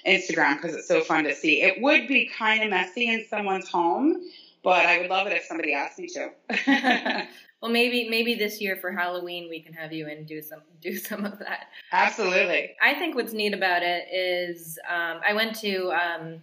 Instagram 0.07 0.55
because 0.55 0.75
it's 0.75 0.87
so 0.87 1.01
fun 1.01 1.25
to 1.25 1.35
see. 1.35 1.61
It 1.61 1.81
would 1.81 2.07
be 2.07 2.31
kind 2.35 2.63
of 2.63 2.71
messy 2.71 3.09
in 3.09 3.25
someone's 3.29 3.69
home, 3.69 4.21
but 4.63 4.87
I 4.87 4.99
would 4.99 5.09
love 5.09 5.27
it 5.27 5.33
if 5.33 5.43
somebody 5.43 5.73
asked 5.73 5.99
me 5.99 6.07
to. 6.07 7.27
Well, 7.61 7.71
maybe 7.71 8.07
maybe 8.09 8.35
this 8.35 8.61
year 8.61 8.75
for 8.75 8.91
Halloween 8.91 9.49
we 9.49 9.59
can 9.59 9.73
have 9.73 9.91
you 9.91 10.07
in 10.07 10.25
do 10.25 10.39
some 10.39 10.61
do 10.81 10.97
some 10.97 11.25
of 11.25 11.39
that. 11.39 11.69
Absolutely. 11.91 12.75
I 12.79 12.93
think 12.93 13.15
what's 13.15 13.33
neat 13.33 13.55
about 13.55 13.81
it 13.81 14.05
is 14.13 14.77
um, 14.87 15.19
I 15.27 15.33
went 15.33 15.55
to 15.61 15.91
um, 15.91 16.41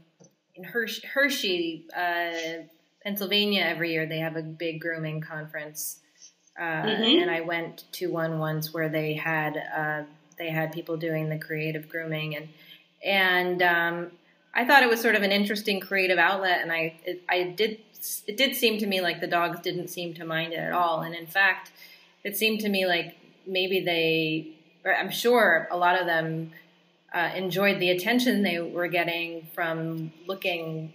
in 0.55 0.65
Hershey, 0.65 1.07
Hershey 1.07 1.85
uh, 1.97 2.65
Pennsylvania 3.03 3.63
every 3.63 3.93
year. 3.93 4.07
They 4.07 4.19
have 4.19 4.37
a 4.37 4.43
big 4.43 4.81
grooming 4.81 5.21
conference, 5.21 6.01
uh, 6.59 6.63
mm-hmm. 6.63 7.23
and 7.23 7.31
I 7.31 7.41
went 7.41 7.85
to 7.93 8.09
one 8.09 8.39
once 8.39 8.73
where 8.73 8.89
they 8.89 9.15
had 9.15 9.57
uh, 9.57 10.03
they 10.39 10.51
had 10.51 10.73
people 10.73 10.97
doing 10.97 11.29
the 11.29 11.39
creative 11.39 11.89
grooming 11.89 12.37
and 12.37 12.49
and 13.05 13.63
um, 13.63 14.13
I 14.55 14.65
thought 14.65 14.83
it 14.83 14.89
was 14.89 15.01
sort 15.01 15.15
of 15.15 15.23
an 15.23 15.33
interesting 15.33 15.81
creative 15.81 16.19
outlet, 16.19 16.61
and 16.63 16.73
I 16.73 16.95
it, 17.05 17.23
I 17.29 17.45
did 17.45 17.79
it 18.27 18.37
did 18.37 18.55
seem 18.55 18.79
to 18.79 18.87
me 18.87 19.01
like 19.01 19.21
the 19.21 19.27
dogs 19.27 19.61
didn't 19.61 19.89
seem 19.89 20.15
to 20.15 20.25
mind 20.25 20.53
it 20.53 20.59
at 20.59 20.73
all. 20.73 21.01
And 21.03 21.15
in 21.15 21.27
fact, 21.27 21.71
it 22.25 22.37
seemed 22.37 22.61
to 22.61 22.69
me 22.69 22.87
like 22.87 23.17
maybe 23.47 23.81
they, 23.81 24.49
or 24.85 24.95
I'm 24.95 25.11
sure 25.11 25.69
a 25.71 25.77
lot 25.77 26.01
of 26.01 26.07
them 26.07 26.53
uh, 27.15 27.31
enjoyed 27.35 27.81
the 27.81 27.91
attention 27.91 28.43
they 28.43 28.61
were 28.61 28.89
getting 28.89 29.42
from 29.55 30.13
looking, 30.27 30.93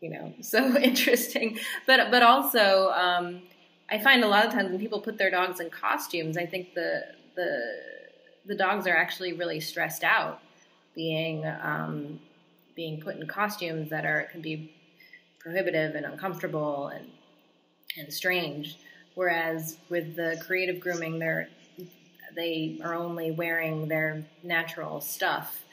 you 0.00 0.10
know, 0.10 0.32
so 0.40 0.76
interesting. 0.76 1.58
But 1.86 2.10
but 2.10 2.22
also, 2.22 2.90
um, 2.90 3.42
I 3.90 3.98
find 3.98 4.24
a 4.24 4.28
lot 4.28 4.46
of 4.46 4.52
times 4.52 4.70
when 4.70 4.80
people 4.80 5.00
put 5.00 5.18
their 5.18 5.30
dogs 5.30 5.60
in 5.60 5.70
costumes, 5.70 6.36
I 6.36 6.46
think 6.46 6.74
the 6.74 7.02
the 7.36 7.60
the 8.46 8.54
dogs 8.54 8.86
are 8.86 8.96
actually 8.96 9.32
really 9.32 9.60
stressed 9.60 10.04
out 10.04 10.40
being 10.94 11.44
um, 11.46 12.20
being 12.76 13.00
put 13.00 13.16
in 13.16 13.26
costumes 13.26 13.90
that 13.90 14.04
are 14.04 14.28
can 14.30 14.40
be 14.40 14.74
prohibitive 15.38 15.94
and 15.94 16.06
uncomfortable 16.06 16.88
and 16.88 17.08
and 17.96 18.12
strange. 18.12 18.78
Whereas 19.14 19.76
with 19.90 20.16
the 20.16 20.42
creative 20.44 20.80
grooming, 20.80 21.18
they're 21.18 21.48
they 22.34 22.80
are 22.82 22.94
only 22.94 23.30
wearing 23.30 23.88
their 23.88 24.24
natural 24.42 25.00
stuff. 25.00 25.63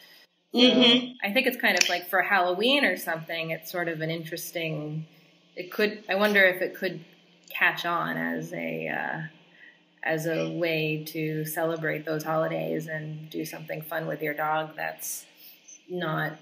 So 0.54 0.60
mm-hmm. 0.60 1.14
I 1.24 1.32
think 1.32 1.48
it's 1.48 1.58
kind 1.58 1.82
of 1.82 1.88
like 1.88 2.10
for 2.10 2.22
Halloween 2.22 2.84
or 2.84 2.98
something. 2.98 3.52
It's 3.52 3.72
sort 3.72 3.88
of 3.88 4.02
an 4.02 4.10
interesting. 4.10 5.06
It 5.56 5.72
could. 5.72 6.04
I 6.10 6.16
wonder 6.16 6.44
if 6.44 6.62
it 6.62 6.76
could 6.76 7.04
catch 7.50 7.86
on 7.86 8.18
as 8.18 8.52
a 8.54 8.88
uh, 8.88 9.22
as 10.04 10.26
a 10.26 10.52
way 10.52 11.06
to 11.08 11.46
celebrate 11.46 12.06
those 12.06 12.24
holidays 12.24 12.88
and 12.88 13.30
do 13.30 13.46
something 13.46 13.82
fun 13.82 14.08
with 14.08 14.22
your 14.22 14.34
dog. 14.34 14.76
That's 14.76 15.26
not 15.90 16.34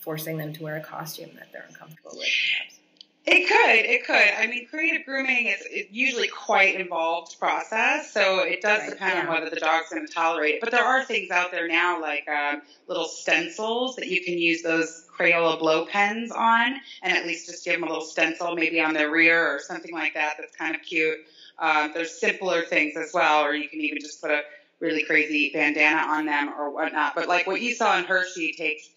forcing 0.00 0.38
them 0.38 0.52
to 0.54 0.62
wear 0.62 0.76
a 0.76 0.82
costume 0.82 1.30
that 1.36 1.48
they're 1.52 1.66
uncomfortable 1.68 2.12
with. 2.14 2.28
Perhaps. 2.28 2.79
It 3.26 3.48
could, 3.48 3.90
it 3.90 4.06
could. 4.06 4.16
I 4.16 4.46
mean, 4.46 4.66
creative 4.66 5.04
grooming 5.04 5.46
is 5.46 5.86
usually 5.90 6.28
quite 6.28 6.80
involved 6.80 7.38
process, 7.38 8.10
so 8.12 8.40
it 8.40 8.62
does 8.62 8.80
right, 8.80 8.90
depend 8.90 9.14
yeah. 9.14 9.20
on 9.20 9.28
whether 9.28 9.50
the 9.50 9.60
dog's 9.60 9.90
going 9.90 10.06
to 10.06 10.12
tolerate 10.12 10.54
it. 10.54 10.60
But 10.62 10.70
there 10.70 10.84
are 10.84 11.04
things 11.04 11.30
out 11.30 11.50
there 11.50 11.68
now, 11.68 12.00
like 12.00 12.26
um, 12.28 12.62
little 12.88 13.04
stencils 13.04 13.96
that 13.96 14.08
you 14.08 14.24
can 14.24 14.38
use 14.38 14.62
those 14.62 15.06
Crayola 15.16 15.58
blow 15.58 15.84
pens 15.84 16.32
on, 16.32 16.80
and 17.02 17.12
at 17.12 17.26
least 17.26 17.46
just 17.46 17.62
give 17.62 17.74
them 17.74 17.84
a 17.84 17.86
little 17.86 18.04
stencil, 18.04 18.54
maybe 18.54 18.80
on 18.80 18.94
their 18.94 19.10
rear 19.10 19.54
or 19.54 19.58
something 19.58 19.92
like 19.92 20.14
that. 20.14 20.36
That's 20.38 20.56
kind 20.56 20.74
of 20.74 20.80
cute. 20.80 21.18
Uh, 21.58 21.88
there's 21.88 22.18
simpler 22.18 22.62
things 22.62 22.96
as 22.96 23.12
well, 23.12 23.44
or 23.44 23.54
you 23.54 23.68
can 23.68 23.80
even 23.80 24.00
just 24.00 24.22
put 24.22 24.30
a 24.30 24.40
really 24.80 25.04
crazy 25.04 25.50
bandana 25.52 26.10
on 26.10 26.24
them 26.24 26.54
or 26.58 26.70
whatnot. 26.70 27.14
But 27.14 27.28
like 27.28 27.46
what 27.46 27.60
you 27.60 27.74
saw 27.74 27.98
in 27.98 28.04
Hershey 28.04 28.54
takes 28.56 28.88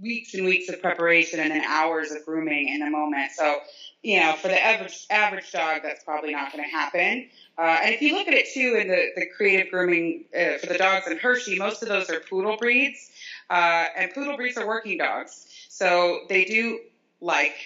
weeks 0.00 0.34
and 0.34 0.44
weeks 0.44 0.68
of 0.68 0.80
preparation 0.80 1.40
and 1.40 1.50
then 1.50 1.62
hours 1.62 2.10
of 2.10 2.24
grooming 2.24 2.68
in 2.68 2.82
a 2.82 2.90
moment. 2.90 3.32
So, 3.32 3.58
you 4.02 4.18
know, 4.20 4.32
for 4.34 4.48
the 4.48 4.62
average 4.62 5.06
average 5.10 5.50
dog, 5.52 5.82
that's 5.82 6.02
probably 6.04 6.32
not 6.32 6.52
going 6.52 6.64
to 6.64 6.70
happen. 6.70 7.28
Uh, 7.58 7.78
and 7.82 7.94
if 7.94 8.00
you 8.00 8.16
look 8.16 8.28
at 8.28 8.34
it 8.34 8.46
too 8.52 8.78
in 8.80 8.88
the, 8.88 9.10
the 9.16 9.26
creative 9.36 9.70
grooming 9.70 10.24
uh, 10.34 10.58
for 10.58 10.66
the 10.66 10.78
dogs 10.78 11.06
in 11.06 11.18
Hershey, 11.18 11.58
most 11.58 11.82
of 11.82 11.88
those 11.88 12.08
are 12.08 12.20
poodle 12.20 12.56
breeds. 12.56 13.10
Uh, 13.50 13.86
and 13.96 14.12
poodle 14.14 14.36
breeds 14.36 14.56
are 14.56 14.66
working 14.66 14.96
dogs. 14.96 15.46
So 15.68 16.20
they 16.28 16.44
do 16.44 16.80
like 17.20 17.56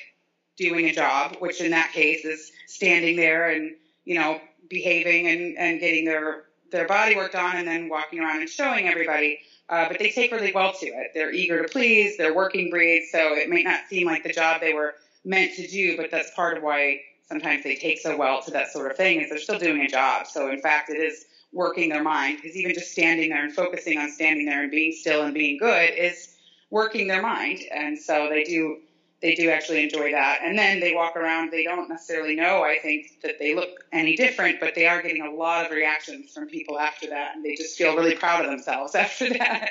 doing 0.57 0.87
a 0.87 0.93
job, 0.93 1.37
which 1.39 1.61
in 1.61 1.71
that 1.71 1.93
case 1.93 2.25
is 2.25 2.51
standing 2.67 3.17
there 3.17 3.51
and, 3.51 3.77
you 4.05 4.15
know, 4.19 4.41
behaving 4.69 5.29
and, 5.29 5.59
and 5.59 5.79
getting 5.79 6.05
their, 6.05 6.45
their 6.73 6.89
body 6.89 7.15
worked 7.17 7.35
on 7.35 7.57
and 7.57 7.69
then 7.69 7.89
walking 7.89 8.21
around 8.21 8.41
and 8.41 8.49
showing 8.49 8.89
everybody. 8.89 9.41
Uh, 9.69 9.89
but 9.89 9.99
they 9.99 10.11
take 10.11 10.31
really 10.31 10.53
well 10.53 10.73
to 10.73 10.87
it. 10.87 11.11
They're 11.15 11.33
eager 11.33 11.63
to 11.63 11.69
please. 11.69 12.17
They're 12.17 12.35
working 12.35 12.71
breeds, 12.71 13.07
so 13.11 13.35
it 13.35 13.49
may 13.49 13.63
not 13.63 13.81
seem 13.89 14.07
like 14.07 14.23
the 14.23 14.33
job 14.33 14.61
they 14.61 14.75
were 14.75 14.95
meant 15.25 15.55
to 15.55 15.67
do, 15.67 15.97
but 15.97 16.11
that's 16.11 16.31
part 16.35 16.57
of 16.57 16.63
why 16.63 16.99
sometimes 17.29 17.63
they 17.63 17.75
take 17.75 17.99
so 17.99 18.17
well 18.17 18.43
to 18.43 18.51
that 18.51 18.71
sort 18.71 18.91
of 18.91 18.97
thing 18.97 19.21
is 19.21 19.31
they're 19.31 19.39
still 19.39 19.59
doing 19.59 19.81
a 19.81 19.89
job. 19.89 20.27
So 20.27 20.51
in 20.51 20.61
fact, 20.61 20.91
it 20.91 20.99
is 20.99 21.25
working 21.53 21.89
their 21.89 22.03
mind 22.03 22.39
because 22.43 22.57
even 22.57 22.75
just 22.75 22.91
standing 22.91 23.31
there 23.31 23.45
and 23.45 23.55
focusing 23.55 23.99
on 23.99 24.11
standing 24.11 24.45
there 24.45 24.63
and 24.63 24.71
being 24.71 24.93
still 24.93 25.23
and 25.23 25.33
being 25.33 25.57
good 25.57 25.91
is 25.97 26.29
working 26.71 27.07
their 27.07 27.23
mind. 27.23 27.61
And 27.75 27.99
so 27.99 28.29
they 28.29 28.45
do 28.45 28.77
they 29.25 29.35
do 29.35 29.49
actually 29.49 29.83
enjoy 29.83 30.13
that. 30.13 30.41
And 30.43 30.57
then 30.57 30.81
they 30.81 30.95
walk 30.95 31.17
around, 31.17 31.51
they 31.51 31.65
don't 31.65 31.89
necessarily 31.89 32.37
know, 32.37 32.63
I 32.63 32.79
think, 32.79 33.23
that 33.23 33.39
they 33.39 33.55
look 33.55 33.71
any 33.91 34.17
different, 34.17 34.61
but 34.61 34.75
they 34.75 34.87
are 34.87 35.01
getting 35.01 35.23
a 35.23 35.31
lot 35.31 35.65
of 35.65 35.73
reactions 35.73 36.31
from 36.31 36.47
people 36.47 36.79
after 36.79 37.09
that, 37.09 37.35
and 37.35 37.43
they 37.43 37.55
just 37.55 37.79
feel 37.79 37.97
really 37.97 38.15
proud 38.15 38.45
of 38.45 38.51
themselves 38.51 38.95
after 39.05 39.31
that. 39.31 39.71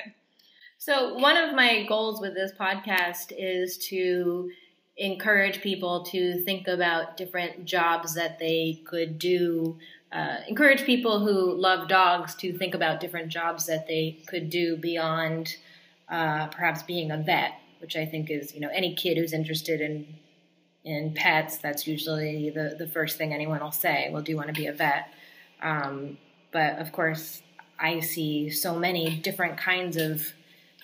So, 0.78 1.14
one 1.14 1.36
of 1.36 1.54
my 1.54 1.86
goals 1.86 2.20
with 2.20 2.34
this 2.34 2.50
podcast 2.58 3.32
is 3.38 3.78
to 3.90 4.50
encourage 4.96 5.62
people 5.62 6.02
to 6.06 6.42
think 6.42 6.66
about 6.66 7.16
different 7.16 7.64
jobs 7.64 8.14
that 8.14 8.40
they 8.40 8.82
could 8.84 9.20
do. 9.20 9.78
Uh, 10.10 10.38
encourage 10.48 10.82
people 10.84 11.20
who 11.20 11.54
love 11.54 11.86
dogs 11.86 12.34
to 12.36 12.52
think 12.58 12.74
about 12.74 12.98
different 12.98 13.28
jobs 13.28 13.66
that 13.66 13.86
they 13.86 14.18
could 14.26 14.50
do 14.50 14.76
beyond 14.76 15.56
uh, 16.08 16.48
perhaps 16.48 16.82
being 16.82 17.12
a 17.12 17.18
vet 17.18 17.52
which 17.84 17.96
I 17.96 18.06
think 18.06 18.30
is, 18.30 18.54
you 18.54 18.60
know, 18.60 18.70
any 18.72 18.94
kid 18.94 19.18
who's 19.18 19.34
interested 19.34 19.82
in 19.82 20.06
in 20.84 21.12
pets, 21.12 21.58
that's 21.58 21.86
usually 21.86 22.48
the, 22.48 22.76
the 22.78 22.86
first 22.86 23.18
thing 23.18 23.34
anyone 23.34 23.60
will 23.60 23.72
say. 23.72 24.08
Well, 24.10 24.22
do 24.22 24.32
you 24.32 24.36
want 24.36 24.48
to 24.48 24.54
be 24.54 24.66
a 24.66 24.72
vet? 24.72 25.12
Um, 25.62 26.16
but 26.50 26.78
of 26.78 26.92
course, 26.92 27.42
I 27.78 28.00
see 28.00 28.48
so 28.48 28.74
many 28.74 29.16
different 29.16 29.58
kinds 29.58 29.98
of 29.98 30.32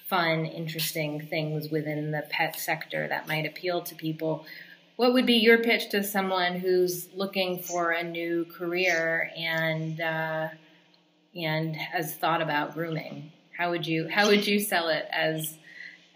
fun, 0.06 0.44
interesting 0.44 1.26
things 1.26 1.70
within 1.70 2.10
the 2.10 2.24
pet 2.28 2.58
sector 2.58 3.08
that 3.08 3.28
might 3.28 3.46
appeal 3.46 3.80
to 3.82 3.94
people. 3.94 4.44
What 4.96 5.14
would 5.14 5.24
be 5.24 5.36
your 5.36 5.58
pitch 5.58 5.88
to 5.90 6.02
someone 6.02 6.56
who's 6.56 7.08
looking 7.14 7.62
for 7.62 7.92
a 7.92 8.02
new 8.02 8.44
career 8.44 9.30
and 9.34 9.98
uh, 10.02 10.48
and 11.34 11.74
has 11.76 12.14
thought 12.14 12.42
about 12.42 12.74
grooming? 12.74 13.32
How 13.56 13.70
would 13.70 13.86
you 13.86 14.08
how 14.08 14.26
would 14.26 14.46
you 14.46 14.60
sell 14.60 14.88
it 14.88 15.06
as 15.12 15.56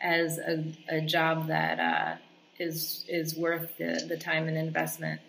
as 0.05 0.39
a, 0.39 0.65
a 0.89 1.01
job 1.01 1.49
that 1.49 1.81
uh, 1.81 2.17
is 2.61 3.05
is 3.09 3.35
worth 3.37 3.77
the, 3.79 4.05
the 4.09 4.17
time 4.17 4.47
and 4.47 4.57
investment? 4.57 5.21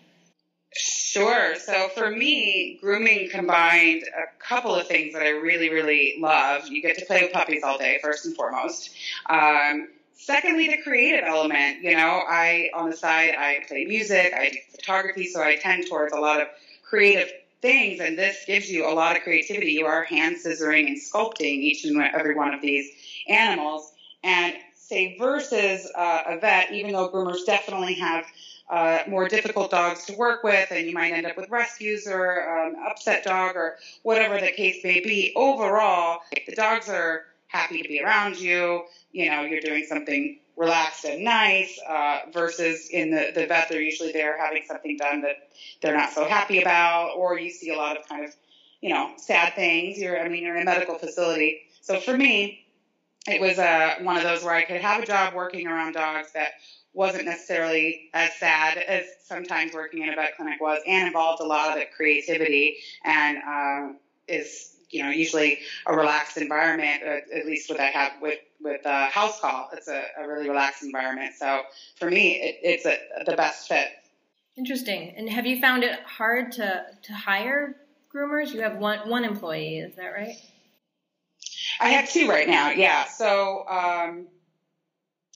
Sure. 0.75 1.55
So 1.55 1.87
for 1.95 2.11
me, 2.11 2.77
grooming 2.81 3.29
combined 3.29 4.03
a 4.03 4.43
couple 4.43 4.75
of 4.75 4.85
things 4.87 5.13
that 5.13 5.23
I 5.23 5.29
really, 5.29 5.69
really 5.69 6.15
love. 6.19 6.67
You 6.67 6.81
get 6.81 6.97
to 6.99 7.05
play 7.05 7.21
with 7.21 7.31
puppies 7.31 7.63
all 7.63 7.77
day, 7.77 7.99
first 8.03 8.25
and 8.25 8.35
foremost. 8.35 8.93
Um, 9.29 9.87
secondly, 10.13 10.67
the 10.67 10.81
creative 10.83 11.23
element. 11.25 11.81
You 11.81 11.95
know, 11.95 12.21
I, 12.27 12.69
on 12.73 12.89
the 12.89 12.97
side, 12.97 13.35
I 13.37 13.63
play 13.65 13.85
music, 13.85 14.33
I 14.37 14.49
do 14.49 14.57
photography, 14.71 15.27
so 15.27 15.41
I 15.41 15.55
tend 15.55 15.87
towards 15.87 16.11
a 16.11 16.19
lot 16.19 16.41
of 16.41 16.49
creative 16.83 17.31
things, 17.61 18.01
and 18.01 18.17
this 18.17 18.43
gives 18.45 18.69
you 18.69 18.85
a 18.85 18.91
lot 18.93 19.15
of 19.15 19.23
creativity. 19.23 19.71
You 19.71 19.85
are 19.85 20.03
hand 20.03 20.35
scissoring 20.45 20.87
and 20.87 20.97
sculpting 20.97 21.59
each 21.61 21.85
and 21.85 22.01
every 22.01 22.35
one 22.35 22.53
of 22.53 22.61
these 22.61 22.91
animals. 23.29 23.93
And 24.25 24.55
say 24.87 25.17
versus 25.17 25.91
uh, 25.95 26.23
a 26.27 26.39
vet, 26.39 26.71
even 26.71 26.93
though 26.93 27.09
groomers 27.09 27.45
definitely 27.45 27.95
have 27.95 28.25
uh, 28.69 28.99
more 29.07 29.27
difficult 29.27 29.71
dogs 29.71 30.05
to 30.05 30.13
work 30.13 30.43
with, 30.43 30.71
and 30.71 30.87
you 30.87 30.93
might 30.93 31.11
end 31.11 31.25
up 31.25 31.37
with 31.37 31.49
rescues 31.49 32.07
or 32.07 32.59
um, 32.59 32.75
upset 32.87 33.23
dog 33.23 33.55
or 33.55 33.77
whatever 34.03 34.39
the 34.39 34.51
case 34.51 34.83
may 34.83 34.99
be. 34.99 35.31
Overall, 35.35 36.19
the 36.47 36.55
dogs 36.55 36.89
are 36.89 37.25
happy 37.47 37.81
to 37.81 37.87
be 37.87 38.01
around 38.01 38.37
you. 38.37 38.83
You 39.11 39.29
know, 39.29 39.41
you're 39.41 39.61
doing 39.61 39.85
something 39.87 40.39
relaxed 40.57 41.05
and 41.05 41.23
nice. 41.23 41.79
Uh, 41.87 42.21
versus 42.33 42.89
in 42.89 43.11
the 43.11 43.31
the 43.33 43.45
vet, 43.45 43.69
they're 43.69 43.81
usually 43.81 44.11
there 44.11 44.37
having 44.37 44.63
something 44.67 44.97
done 44.97 45.21
that 45.21 45.49
they're 45.81 45.95
not 45.95 46.11
so 46.11 46.25
happy 46.25 46.61
about, 46.61 47.11
or 47.15 47.39
you 47.39 47.51
see 47.51 47.71
a 47.71 47.77
lot 47.77 47.97
of 47.97 48.07
kind 48.07 48.25
of 48.25 48.35
you 48.81 48.89
know 48.89 49.11
sad 49.17 49.53
things. 49.53 49.99
You're, 49.99 50.19
I 50.19 50.27
mean, 50.27 50.43
you're 50.43 50.55
in 50.55 50.63
a 50.63 50.65
medical 50.65 50.97
facility. 50.97 51.61
So 51.81 51.99
for 51.99 52.17
me, 52.17 52.64
it 53.27 53.41
was 53.41 53.57
uh, 53.57 53.95
one 54.01 54.17
of 54.17 54.23
those 54.23 54.43
where 54.43 54.53
I 54.53 54.63
could 54.63 54.81
have 54.81 55.01
a 55.01 55.05
job 55.05 55.33
working 55.33 55.67
around 55.67 55.93
dogs 55.93 56.31
that 56.33 56.53
wasn't 56.93 57.25
necessarily 57.25 58.09
as 58.13 58.33
sad 58.35 58.77
as 58.77 59.03
sometimes 59.23 59.73
working 59.73 60.03
in 60.03 60.09
a 60.09 60.15
vet 60.15 60.37
clinic 60.37 60.61
was, 60.61 60.79
and 60.87 61.07
involved 61.07 61.41
a 61.41 61.45
lot 61.45 61.69
of 61.69 61.75
the 61.75 61.85
creativity 61.95 62.77
and 63.03 63.37
uh, 63.37 63.93
is 64.27 64.75
you 64.89 65.03
know 65.03 65.09
usually 65.09 65.59
a 65.87 65.95
relaxed 65.95 66.37
environment. 66.37 67.01
Uh, 67.03 67.37
at 67.37 67.45
least 67.45 67.69
what 67.69 67.79
I 67.79 67.87
have 67.87 68.13
with 68.21 68.39
with 68.61 68.85
uh, 68.85 69.09
house 69.09 69.39
call, 69.39 69.69
it's 69.73 69.87
a, 69.87 70.03
a, 70.19 70.27
really 70.27 70.47
relaxed 70.47 70.83
environment. 70.83 71.35
So 71.37 71.63
for 71.97 72.09
me, 72.09 72.37
it, 72.41 72.55
it's 72.63 72.85
a, 72.85 72.97
the 73.25 73.35
best 73.35 73.67
fit. 73.67 73.89
Interesting. 74.57 75.13
And 75.17 75.29
have 75.29 75.45
you 75.45 75.59
found 75.59 75.83
it 75.83 75.99
hard 76.01 76.51
to 76.53 76.85
to 77.03 77.13
hire 77.13 77.75
groomers? 78.13 78.53
You 78.53 78.61
have 78.61 78.77
one 78.77 79.09
one 79.09 79.25
employee, 79.25 79.79
is 79.79 79.95
that 79.95 80.09
right? 80.09 80.35
I 81.79 81.89
have 81.89 82.09
two 82.09 82.27
right 82.29 82.47
now. 82.47 82.69
Yeah. 82.69 83.05
So 83.05 83.67
um, 83.67 84.27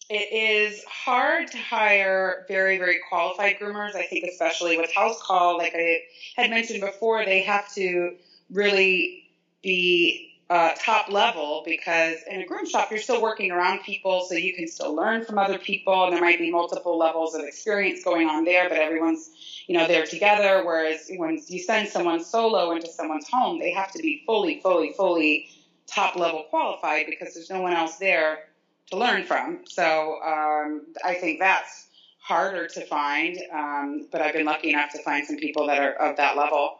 it 0.09 0.31
is 0.31 0.83
hard 0.85 1.51
to 1.51 1.57
hire 1.57 2.45
very, 2.47 2.77
very 2.77 2.97
qualified 3.09 3.57
groomers. 3.59 3.95
I 3.95 4.05
think, 4.05 4.25
especially 4.25 4.77
with 4.77 4.91
house 4.91 5.21
call, 5.21 5.57
like 5.57 5.75
I 5.75 6.01
had 6.35 6.49
mentioned 6.49 6.81
before, 6.81 7.23
they 7.25 7.41
have 7.41 7.71
to 7.75 8.13
really 8.49 9.23
be 9.61 10.25
uh, 10.49 10.71
top 10.83 11.11
level 11.11 11.61
because 11.63 12.17
in 12.27 12.41
a 12.41 12.45
groom 12.45 12.65
shop 12.65 12.89
you're 12.89 12.99
still 12.99 13.21
working 13.21 13.51
around 13.51 13.83
people, 13.83 14.25
so 14.27 14.33
you 14.33 14.51
can 14.51 14.67
still 14.67 14.95
learn 14.95 15.23
from 15.23 15.37
other 15.37 15.59
people, 15.59 16.05
and 16.05 16.13
there 16.13 16.21
might 16.21 16.39
be 16.39 16.49
multiple 16.49 16.97
levels 16.97 17.35
of 17.35 17.41
experience 17.43 18.03
going 18.03 18.27
on 18.27 18.45
there, 18.45 18.67
but 18.67 18.79
everyone's 18.79 19.29
you 19.67 19.77
know 19.77 19.87
they're 19.87 20.07
together. 20.07 20.65
Whereas 20.65 21.07
when 21.15 21.39
you 21.47 21.59
send 21.59 21.87
someone 21.87 22.23
solo 22.23 22.71
into 22.71 22.89
someone's 22.89 23.27
home, 23.29 23.59
they 23.59 23.71
have 23.71 23.91
to 23.91 23.99
be 23.99 24.23
fully, 24.25 24.59
fully, 24.61 24.91
fully 24.93 25.45
top 25.89 26.15
level 26.15 26.45
qualified 26.49 27.05
because 27.07 27.33
there's 27.33 27.49
no 27.49 27.61
one 27.61 27.73
else 27.73 27.97
there 27.97 28.39
to 28.87 28.97
learn 28.97 29.23
from. 29.23 29.59
So 29.65 30.19
um, 30.23 30.87
I 31.03 31.15
think 31.15 31.39
that's 31.39 31.87
harder 32.19 32.67
to 32.67 32.85
find, 32.85 33.37
um, 33.53 34.07
but 34.11 34.21
I've 34.21 34.33
been 34.33 34.45
lucky 34.45 34.69
enough 34.69 34.91
to 34.91 35.01
find 35.03 35.25
some 35.25 35.37
people 35.37 35.67
that 35.67 35.79
are 35.79 35.93
of 35.93 36.17
that 36.17 36.37
level. 36.37 36.79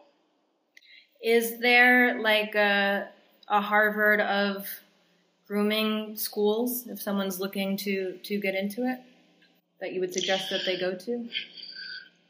Is 1.24 1.60
there 1.60 2.22
like 2.22 2.56
a, 2.56 3.10
a 3.48 3.62
Harvard 3.62 4.22
of 4.22 4.68
grooming 5.48 6.16
schools 6.16 6.88
if 6.88 7.02
someone's 7.02 7.40
looking 7.40 7.76
to 7.76 8.18
to 8.24 8.40
get 8.40 8.54
into 8.54 8.88
it 8.88 9.00
that 9.82 9.94
you 9.94 10.00
would 10.00 10.14
suggest 10.14 10.50
that 10.52 10.62
they 10.66 10.80
go 10.80 10.94
to? 10.96 11.28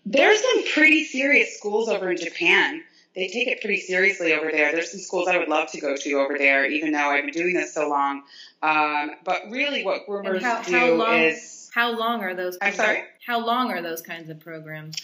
There's 0.06 0.42
some 0.42 0.64
pretty 0.74 1.04
serious 1.04 1.58
schools 1.58 1.90
over 1.90 2.12
in 2.12 2.18
Japan 2.18 2.84
they 3.16 3.28
take 3.28 3.48
it 3.48 3.62
pretty 3.62 3.80
seriously 3.82 4.34
over 4.34 4.52
there. 4.52 4.72
There's 4.72 4.92
some 4.92 5.00
schools 5.00 5.28
I 5.28 5.38
would 5.38 5.50
love 5.50 5.72
to 5.72 5.82
go 5.82 5.96
to 5.96 6.14
over 6.14 6.38
there, 6.38 6.66
even 6.66 6.92
though 6.92 7.10
I've 7.10 7.26
been 7.26 7.34
doing 7.34 7.54
this 7.54 7.74
so 7.74 7.90
long. 7.90 8.24
Um, 8.62 9.12
but 9.24 9.44
really, 9.50 9.84
what 9.84 10.08
groomers 10.08 10.42
how, 10.42 10.62
do 10.62 10.72
how 10.72 10.94
long, 10.94 11.20
is 11.20 11.72
how 11.74 11.98
long 11.98 12.22
are 12.22 12.36
those? 12.36 12.58
I'm 12.62 12.74
sorry. 12.74 13.00
Of, 13.00 13.06
how 13.26 13.46
long 13.46 13.72
are 13.72 13.82
those 13.82 14.02
kinds 14.02 14.30
of 14.30 14.40
programs? 14.40 14.96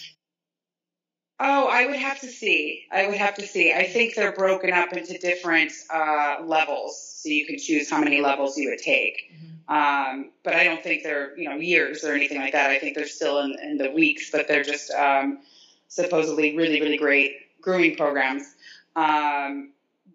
Oh, 1.38 1.68
I 1.68 1.86
would 1.86 1.96
have 1.96 2.20
to 2.20 2.28
see. 2.28 2.86
I 2.90 3.08
would 3.08 3.18
have 3.18 3.34
to 3.34 3.46
see. 3.46 3.72
I 3.72 3.84
think 3.84 4.14
they're 4.14 4.32
broken 4.32 4.72
up 4.72 4.94
into 4.94 5.18
different 5.18 5.72
uh, 5.92 6.36
levels, 6.44 7.20
so 7.22 7.28
you 7.28 7.44
can 7.44 7.58
choose 7.58 7.90
how 7.90 8.00
many 8.00 8.22
levels 8.22 8.56
you 8.56 8.70
would 8.70 8.78
take. 8.78 9.32
Mm-hmm. 9.34 9.74
Um, 9.74 10.30
but 10.44 10.54
I 10.54 10.64
don't 10.64 10.82
think 10.82 11.02
they're 11.02 11.36
you 11.36 11.48
know 11.48 11.56
years 11.56 12.04
or 12.04 12.14
anything 12.14 12.38
like 12.38 12.52
that. 12.52 12.70
I 12.70 12.78
think 12.78 12.94
they're 12.94 13.06
still 13.06 13.40
in, 13.40 13.56
in 13.60 13.78
the 13.78 13.90
weeks, 13.90 14.30
but 14.30 14.46
they're 14.46 14.62
just 14.62 14.92
um, 14.92 15.40
supposedly 15.88 16.56
really 16.56 16.80
really 16.80 16.96
great 16.96 17.45
grooming 17.66 17.96
programs. 17.96 18.54
Um, 18.94 19.72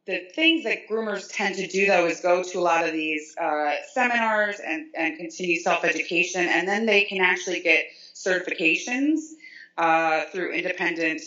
the 0.08 0.30
things 0.34 0.64
that 0.64 0.88
groomers 0.90 1.30
tend 1.32 1.56
to 1.56 1.68
do 1.68 1.86
though 1.86 2.08
is 2.08 2.22
go 2.22 2.42
to 2.42 2.60
a 2.60 2.62
lot 2.62 2.86
of 2.88 2.94
these 2.94 3.36
uh, 3.38 3.74
seminars 3.94 4.60
and, 4.66 4.86
and 4.96 5.18
continue 5.18 5.60
self-education 5.60 6.48
and 6.48 6.68
then 6.68 6.86
they 6.86 7.04
can 7.04 7.22
actually 7.22 7.60
get 7.60 7.86
certifications 8.16 9.34
uh, 9.78 10.24
through 10.32 10.54
independent 10.54 11.22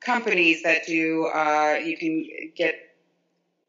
companies 0.00 0.62
that 0.62 0.86
do 0.86 1.26
uh, 1.26 1.78
you 1.84 1.96
can 1.96 2.26
get 2.56 2.74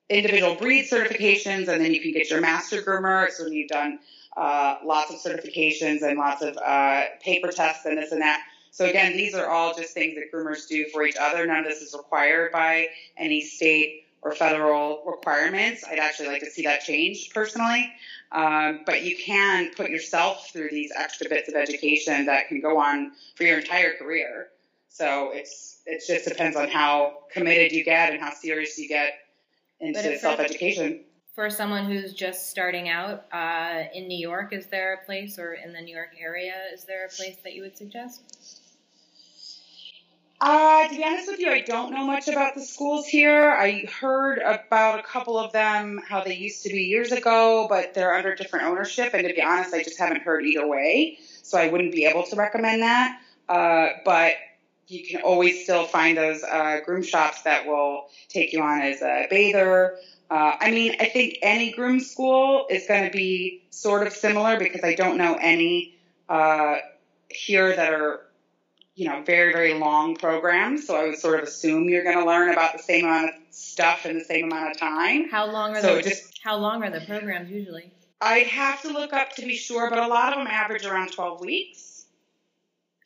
individual 0.10 0.56
breed 0.56 0.88
certifications 0.90 1.68
and 1.68 1.82
then 1.84 1.94
you 1.94 2.02
can 2.02 2.14
get 2.14 2.30
your 2.30 2.42
master 2.42 2.82
groomer 2.82 3.30
so 3.30 3.46
you've 3.46 3.70
done 3.70 4.00
uh, 4.38 4.78
lots 4.86 5.12
of 5.12 5.18
certifications 5.18 6.02
and 6.02 6.18
lots 6.18 6.42
of 6.42 6.58
uh, 6.66 7.04
paper 7.22 7.52
tests 7.52 7.86
and 7.86 7.98
this 7.98 8.12
and 8.14 8.22
that 8.22 8.42
So 8.72 8.86
again, 8.86 9.14
these 9.14 9.36
are 9.36 9.48
all 9.48 9.76
just 9.76 9.94
things 9.94 10.16
that 10.16 10.32
groomers 10.34 10.68
do 10.68 10.86
for 10.94 11.04
each 11.04 11.18
other. 11.20 11.46
None 11.46 11.60
of 11.60 11.66
this 11.66 11.82
is 11.82 11.94
required 11.96 12.52
by 12.52 12.88
any 13.18 13.42
state 13.42 14.06
or 14.22 14.34
federal 14.34 15.04
requirements. 15.06 15.84
I'd 15.90 16.00
actually 16.00 16.28
like 16.28 16.42
to 16.42 16.50
see 16.50 16.64
that 16.64 16.82
changed 16.82 17.34
personally. 17.34 17.92
Um, 18.32 18.82
but 18.86 19.04
you 19.04 19.18
can 19.18 19.72
put 19.76 19.90
yourself 19.90 20.50
through 20.52 20.70
these 20.72 20.92
extra 20.96 21.30
bits 21.30 21.50
of 21.50 21.56
education 21.56 22.26
that 22.26 22.48
can 22.48 22.62
go 22.62 22.78
on 22.78 23.14
for 23.36 23.44
your 23.44 23.60
entire 23.60 23.96
career. 23.96 24.50
So 24.90 25.32
it's 25.34 25.80
it 25.86 26.04
just 26.06 26.28
depends 26.28 26.58
on 26.58 26.68
how 26.68 27.20
committed 27.32 27.72
you 27.72 27.84
get 27.84 28.12
and 28.12 28.22
how 28.22 28.32
serious 28.32 28.78
you 28.78 28.88
get 28.88 29.14
into 29.80 30.18
self 30.20 30.40
education. 30.40 31.02
For 31.34 31.50
someone 31.50 31.86
who's 31.86 32.14
just 32.14 32.50
starting 32.50 32.90
out 32.90 33.26
uh, 33.32 33.84
in 33.94 34.08
New 34.08 34.18
York, 34.18 34.52
is 34.52 34.66
there 34.66 34.96
a 34.96 35.06
place, 35.06 35.40
or 35.40 35.54
in 35.54 35.72
the 35.72 35.80
New 35.80 35.96
York 35.96 36.10
area, 36.20 36.54
is 36.74 36.84
there 36.84 37.06
a 37.06 37.10
place 37.10 37.38
that 37.44 37.54
you 37.54 37.62
would 37.62 37.78
suggest? 37.78 38.59
Uh, 40.42 40.88
to 40.88 40.96
be 40.96 41.04
honest 41.04 41.28
with 41.30 41.40
you, 41.40 41.50
I 41.52 41.62
don't 41.62 41.92
know 41.92 42.06
much 42.06 42.30
about 42.30 42.56
the 42.56 42.62
schools 42.62 43.06
here. 43.06 43.50
I 43.50 43.86
heard 44.00 44.40
about 44.40 45.00
a 45.00 45.04
couple 45.04 45.38
of 45.38 45.52
them, 45.52 46.00
how 46.08 46.24
they 46.24 46.36
used 46.36 46.64
to 46.64 46.70
be 46.70 46.84
years 46.84 47.12
ago, 47.12 47.68
but 47.70 47.94
they're 47.94 48.14
under 48.14 48.36
different 48.36 48.66
ownership. 48.66 49.14
And 49.14 49.28
to 49.28 49.34
be 49.34 49.42
honest, 49.42 49.74
I 49.74 49.84
just 49.84 50.00
haven't 50.00 50.22
heard 50.22 50.46
either 50.46 50.66
way. 50.66 51.20
So 51.44 51.58
I 51.58 51.68
wouldn't 51.70 51.92
be 51.92 52.06
able 52.06 52.24
to 52.28 52.38
recommend 52.38 52.84
that. 52.84 53.20
Uh, 53.50 53.90
but 54.06 54.36
you 54.88 55.06
can 55.06 55.22
always 55.22 55.64
still 55.64 55.86
find 55.86 56.18
those 56.18 56.42
uh, 56.44 56.80
groom 56.86 57.04
shops 57.04 57.42
that 57.42 57.68
will 57.68 58.06
take 58.30 58.54
you 58.54 58.62
on 58.62 58.82
as 58.82 59.02
a 59.02 59.28
bather. 59.30 59.98
Uh, 60.32 60.56
I 60.60 60.72
mean, 60.72 60.96
I 61.02 61.06
think 61.06 61.40
any 61.42 61.72
groom 61.72 62.00
school 62.00 62.66
is 62.70 62.88
going 62.88 63.04
to 63.04 63.12
be 63.12 63.64
sort 63.72 64.08
of 64.08 64.14
similar 64.14 64.58
because 64.58 64.82
I 64.84 64.96
don't 64.96 65.18
know 65.18 65.36
any 65.36 65.96
uh, 66.30 66.78
here 67.30 67.76
that 67.76 67.94
are, 67.94 68.22
you 69.00 69.08
know, 69.08 69.24
very, 69.26 69.54
very 69.54 69.74
long 69.76 70.14
programs. 70.14 70.86
So 70.86 70.98
I 70.98 71.06
would 71.06 71.18
sort 71.18 71.40
of 71.40 71.48
assume 71.48 71.88
you're 71.88 72.04
going 72.04 72.18
to 72.18 72.26
learn 72.26 72.52
about 72.52 72.74
the 72.74 72.84
same 72.84 73.06
amount 73.06 73.30
of 73.30 73.36
stuff 73.50 74.06
in 74.06 74.18
the 74.18 74.26
same 74.26 74.52
amount 74.52 74.72
of 74.72 74.78
time. 74.78 75.30
How 75.30 75.50
long 75.50 75.78
are 75.78 75.82
so 75.82 75.96
the 75.96 76.02
just, 76.02 76.24
How 76.44 76.58
long 76.58 76.84
are 76.84 76.92
the 76.92 77.00
programs 77.06 77.50
usually? 77.50 77.94
I'd 78.20 78.48
have 78.48 78.82
to 78.82 78.90
look 78.90 79.14
up 79.14 79.30
to 79.38 79.44
be 79.44 79.56
sure, 79.56 79.90
but 79.90 80.00
a 80.00 80.08
lot 80.08 80.34
of 80.34 80.40
them 80.40 80.48
average 80.48 80.86
around 80.86 81.14
12 81.14 81.40
weeks. 81.40 82.08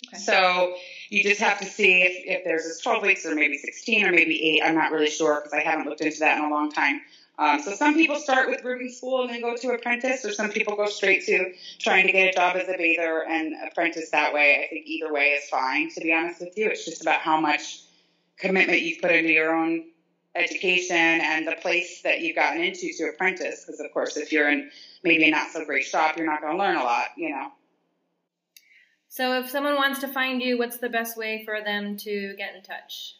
Okay. 0.08 0.18
So 0.18 0.74
you 1.14 1.22
just 1.22 1.39
have 1.39 1.59
to 1.59 1.66
see 1.66 2.01
if, 2.01 2.39
if 2.39 2.43
there's 2.43 2.80
12 2.80 3.03
weeks 3.03 3.24
or 3.24 3.36
maybe 3.36 3.55
16 3.55 4.07
or 4.07 4.11
maybe 4.11 4.57
8. 4.57 4.64
I'm 4.64 4.74
not 4.74 4.91
really 4.91 5.11
sure 5.11 5.36
because 5.36 5.53
I 5.53 5.59
haven't 5.59 5.86
looked 5.86 6.01
into 6.01 6.20
that 6.22 6.39
in 6.39 6.45
a 6.45 6.49
long 6.49 6.72
time. 6.72 7.01
Um, 7.38 7.61
so 7.61 7.74
some 7.74 7.93
people 7.93 8.16
start 8.16 8.49
with 8.49 8.64
grooming 8.64 8.91
school 8.91 9.22
and 9.22 9.30
then 9.30 9.41
go 9.41 9.55
to 9.55 9.70
apprentice, 9.70 10.26
or 10.26 10.34
some 10.34 10.49
people 10.49 10.76
go 10.76 10.88
straight 10.88 11.24
to 11.26 11.53
trying 11.80 12.07
to 12.07 12.11
get 12.11 12.30
a 12.30 12.34
job 12.34 12.55
as 12.55 12.68
a 12.68 12.78
bather 12.78 13.26
and 13.28 13.53
apprentice 13.64 14.09
that 14.09 14.34
way. 14.34 14.64
I 14.64 14.68
think 14.70 14.88
either 14.88 15.14
way 15.14 15.30
is 15.30 15.47
fine, 15.49 15.91
to 15.91 16.01
be 16.01 16.11
honest 16.11 16.41
with 16.41 16.57
you. 16.57 16.70
It's 16.70 16.84
just 16.84 17.01
about 17.03 17.20
how 17.20 17.39
much 17.39 17.82
commitment 18.38 18.82
you've 18.82 19.01
put 19.01 19.11
into 19.11 19.32
your 19.32 19.55
own 19.55 19.86
education 20.34 20.95
and 20.95 21.47
the 21.47 21.55
place 21.61 22.01
that 22.01 22.22
you've 22.22 22.36
gotten 22.36 22.64
into 22.64 22.91
to 22.97 23.03
apprentice. 23.09 23.66
Because, 23.66 23.80
of 23.80 23.91
course, 23.93 24.18
if 24.18 24.32
you're 24.32 24.49
in 24.49 24.72
maybe 25.03 25.26
a 25.26 25.32
not 25.32 25.51
so 25.51 25.64
great 25.64 25.86
shop, 25.86 26.18
you're 26.18 26.26
not 26.26 26.41
going 26.41 26.53
to 26.53 26.59
learn 26.59 26.76
a 26.76 26.84
lot, 26.84 27.09
you 27.18 27.30
know. 27.30 27.51
So 29.14 29.38
if 29.38 29.47
someone 29.47 29.76
wants 29.76 29.99
to 29.99 30.07
find 30.07 30.41
you, 30.41 30.57
what's 30.57 30.78
the 30.78 30.89
best 30.89 31.18
way 31.18 31.43
for 31.45 31.61
them 31.64 31.95
to 31.97 32.34
get 32.36 32.55
in 32.55 32.64
touch? 32.64 33.18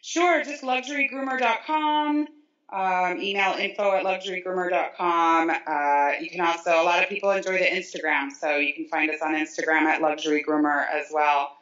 Sure, 0.00 0.42
just 0.42 0.64
luxurygroomer.com. 0.64 2.26
Um, 2.72 3.20
email 3.22 3.52
info 3.60 3.92
at 3.92 4.04
luxurygroomer.com. 4.04 5.50
Uh, 5.50 6.20
you 6.20 6.30
can 6.30 6.40
also, 6.40 6.72
a 6.72 6.82
lot 6.82 7.00
of 7.00 7.08
people 7.08 7.30
enjoy 7.30 7.58
the 7.58 7.64
Instagram, 7.64 8.32
so 8.32 8.56
you 8.56 8.74
can 8.74 8.88
find 8.88 9.08
us 9.12 9.22
on 9.22 9.34
Instagram 9.34 9.82
at 9.82 10.02
luxurygroomer 10.02 10.84
as 10.90 11.06
well. 11.12 11.58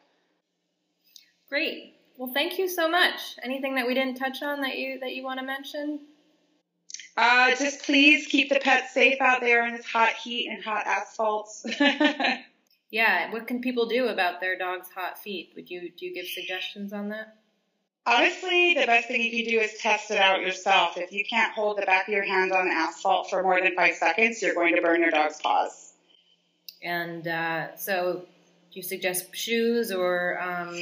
Great. 1.50 1.96
Well, 2.16 2.32
thank 2.32 2.58
you 2.58 2.70
so 2.70 2.88
much. 2.88 3.36
Anything 3.42 3.74
that 3.74 3.86
we 3.86 3.92
didn't 3.92 4.14
touch 4.14 4.42
on 4.42 4.62
that 4.62 4.78
you 4.78 4.98
that 5.00 5.14
you 5.14 5.24
want 5.24 5.40
to 5.40 5.44
mention? 5.44 6.06
Uh, 7.18 7.54
just 7.54 7.82
please 7.82 8.26
keep 8.28 8.48
the 8.48 8.60
pets 8.60 8.94
safe 8.94 9.20
out 9.20 9.42
there 9.42 9.66
in 9.66 9.76
this 9.76 9.84
hot 9.84 10.14
heat 10.14 10.48
and 10.48 10.64
hot 10.64 10.86
asphalts. 10.86 11.66
Yeah, 12.90 13.32
what 13.32 13.46
can 13.46 13.60
people 13.60 13.86
do 13.86 14.08
about 14.08 14.40
their 14.40 14.58
dog's 14.58 14.88
hot 14.90 15.18
feet? 15.18 15.52
Would 15.54 15.70
you 15.70 15.92
do 15.96 16.06
you 16.06 16.14
give 16.14 16.26
suggestions 16.26 16.92
on 16.92 17.10
that? 17.10 17.36
Honestly, 18.06 18.74
the 18.74 18.86
best 18.86 19.08
thing 19.08 19.20
you 19.20 19.44
can 19.44 19.52
do 19.52 19.60
is 19.60 19.78
test 19.78 20.10
it 20.10 20.18
out 20.18 20.40
yourself. 20.40 20.96
If 20.96 21.12
you 21.12 21.24
can't 21.28 21.52
hold 21.52 21.78
the 21.78 21.86
back 21.86 22.08
of 22.08 22.14
your 22.14 22.24
hand 22.24 22.50
on 22.52 22.66
asphalt 22.68 23.30
for 23.30 23.42
more 23.42 23.60
than 23.60 23.76
five 23.76 23.94
seconds, 23.94 24.42
you're 24.42 24.54
going 24.54 24.74
to 24.74 24.82
burn 24.82 25.02
your 25.02 25.10
dog's 25.10 25.40
paws. 25.40 25.92
And 26.82 27.28
uh, 27.28 27.76
so, 27.76 28.24
do 28.72 28.76
you 28.78 28.82
suggest 28.82 29.34
shoes 29.34 29.92
or? 29.92 30.40
Um... 30.40 30.76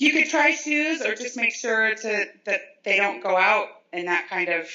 You 0.00 0.12
could 0.12 0.30
try 0.30 0.52
shoes, 0.52 1.02
or 1.02 1.16
just 1.16 1.36
make 1.36 1.52
sure 1.52 1.92
to 1.92 2.24
that 2.44 2.60
they 2.84 2.96
don't 2.98 3.20
go 3.20 3.36
out 3.36 3.66
in 3.92 4.06
that 4.06 4.28
kind 4.28 4.48
of 4.48 4.68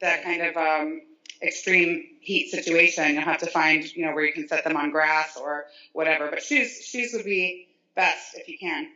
that 0.00 0.22
kind 0.22 0.42
of 0.42 0.56
um, 0.56 1.00
extreme 1.42 2.06
heat 2.24 2.50
situation, 2.50 3.14
you'll 3.14 3.22
have 3.22 3.40
to 3.40 3.46
find, 3.46 3.84
you 3.94 4.04
know, 4.04 4.14
where 4.14 4.24
you 4.24 4.32
can 4.32 4.48
set 4.48 4.64
them 4.64 4.76
on 4.76 4.90
grass 4.90 5.36
or 5.36 5.66
whatever. 5.92 6.28
But 6.30 6.42
shoes, 6.42 6.84
shoes 6.84 7.12
would 7.12 7.24
be 7.24 7.68
best 7.94 8.34
if 8.34 8.48
you 8.48 8.58
can. 8.58 8.88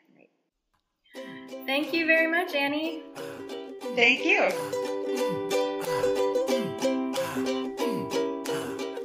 Thank 1.67 1.93
you 1.93 2.07
very 2.07 2.27
much, 2.27 2.55
Ani. 2.55 3.03
Thank 3.95 4.25
you. 4.25 4.49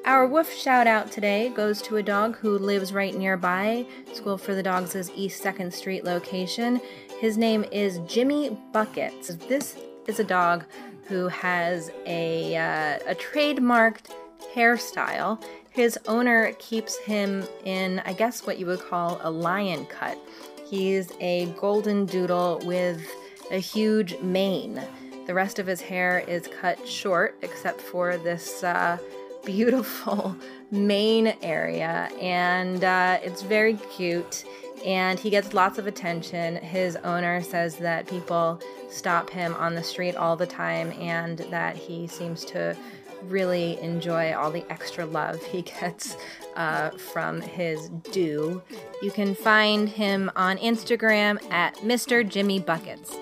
Our 0.05 0.27
woof 0.27 0.53
shout 0.53 0.85
out 0.85 1.11
today 1.11 1.49
goes 1.49 1.81
to 1.83 1.97
a 1.97 2.03
dog 2.03 2.37
who 2.37 2.57
lives 2.57 2.93
right 2.93 3.15
nearby, 3.15 3.85
School 4.13 4.37
for 4.37 4.53
the 4.53 4.63
Dogs' 4.63 4.95
is 4.95 5.11
East 5.15 5.43
2nd 5.43 5.73
Street 5.73 6.03
location. 6.03 6.79
His 7.19 7.37
name 7.37 7.65
is 7.71 7.99
Jimmy 8.05 8.57
Buckets. 8.73 9.35
This 9.47 9.77
is 10.07 10.19
a 10.19 10.23
dog 10.23 10.65
who 11.07 11.27
has 11.27 11.91
a, 12.05 12.55
uh, 12.55 12.99
a 13.11 13.15
trademarked 13.15 14.11
hairstyle. 14.53 15.43
His 15.69 15.97
owner 16.07 16.53
keeps 16.59 16.97
him 16.97 17.45
in, 17.65 18.01
I 18.05 18.13
guess, 18.13 18.45
what 18.45 18.59
you 18.59 18.65
would 18.67 18.81
call 18.81 19.19
a 19.23 19.31
lion 19.31 19.85
cut. 19.87 20.17
He's 20.65 21.11
a 21.19 21.47
golden 21.59 22.05
doodle 22.05 22.61
with 22.63 23.05
a 23.51 23.57
huge 23.57 24.17
mane. 24.19 24.81
The 25.25 25.33
rest 25.33 25.59
of 25.59 25.67
his 25.67 25.81
hair 25.81 26.23
is 26.27 26.47
cut 26.47 26.87
short, 26.87 27.37
except 27.41 27.79
for 27.79 28.17
this 28.17 28.63
uh, 28.63 28.97
beautiful 29.45 30.35
mane 30.71 31.35
area, 31.41 32.09
and 32.19 32.83
uh, 32.83 33.19
it's 33.21 33.41
very 33.41 33.75
cute. 33.95 34.45
And 34.85 35.19
he 35.19 35.29
gets 35.29 35.53
lots 35.53 35.77
of 35.77 35.87
attention. 35.87 36.57
His 36.57 36.95
owner 36.97 37.41
says 37.41 37.77
that 37.77 38.07
people 38.07 38.61
stop 38.89 39.29
him 39.29 39.53
on 39.55 39.75
the 39.75 39.83
street 39.83 40.15
all 40.15 40.35
the 40.35 40.45
time 40.45 40.91
and 40.99 41.39
that 41.49 41.75
he 41.75 42.07
seems 42.07 42.43
to 42.45 42.75
really 43.23 43.79
enjoy 43.81 44.33
all 44.33 44.51
the 44.51 44.65
extra 44.69 45.05
love 45.05 45.41
he 45.43 45.61
gets 45.79 46.17
uh, 46.55 46.89
from 46.91 47.41
his 47.41 47.89
do. 48.11 48.61
You 49.01 49.11
can 49.11 49.35
find 49.35 49.89
him 49.89 50.31
on 50.35 50.57
Instagram 50.57 51.41
at 51.51 51.75
Mr. 51.77 52.27
Jimmy 52.27 52.59
Buckets. 52.59 53.15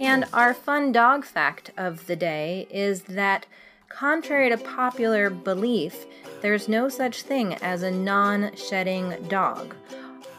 And 0.00 0.24
our 0.32 0.54
fun 0.54 0.92
dog 0.92 1.24
fact 1.24 1.72
of 1.76 2.06
the 2.06 2.16
day 2.16 2.66
is 2.70 3.02
that, 3.02 3.46
contrary 3.90 4.48
to 4.48 4.56
popular 4.56 5.28
belief, 5.28 6.06
there's 6.40 6.68
no 6.68 6.88
such 6.88 7.22
thing 7.22 7.54
as 7.56 7.82
a 7.82 7.90
non 7.90 8.56
shedding 8.56 9.14
dog. 9.28 9.74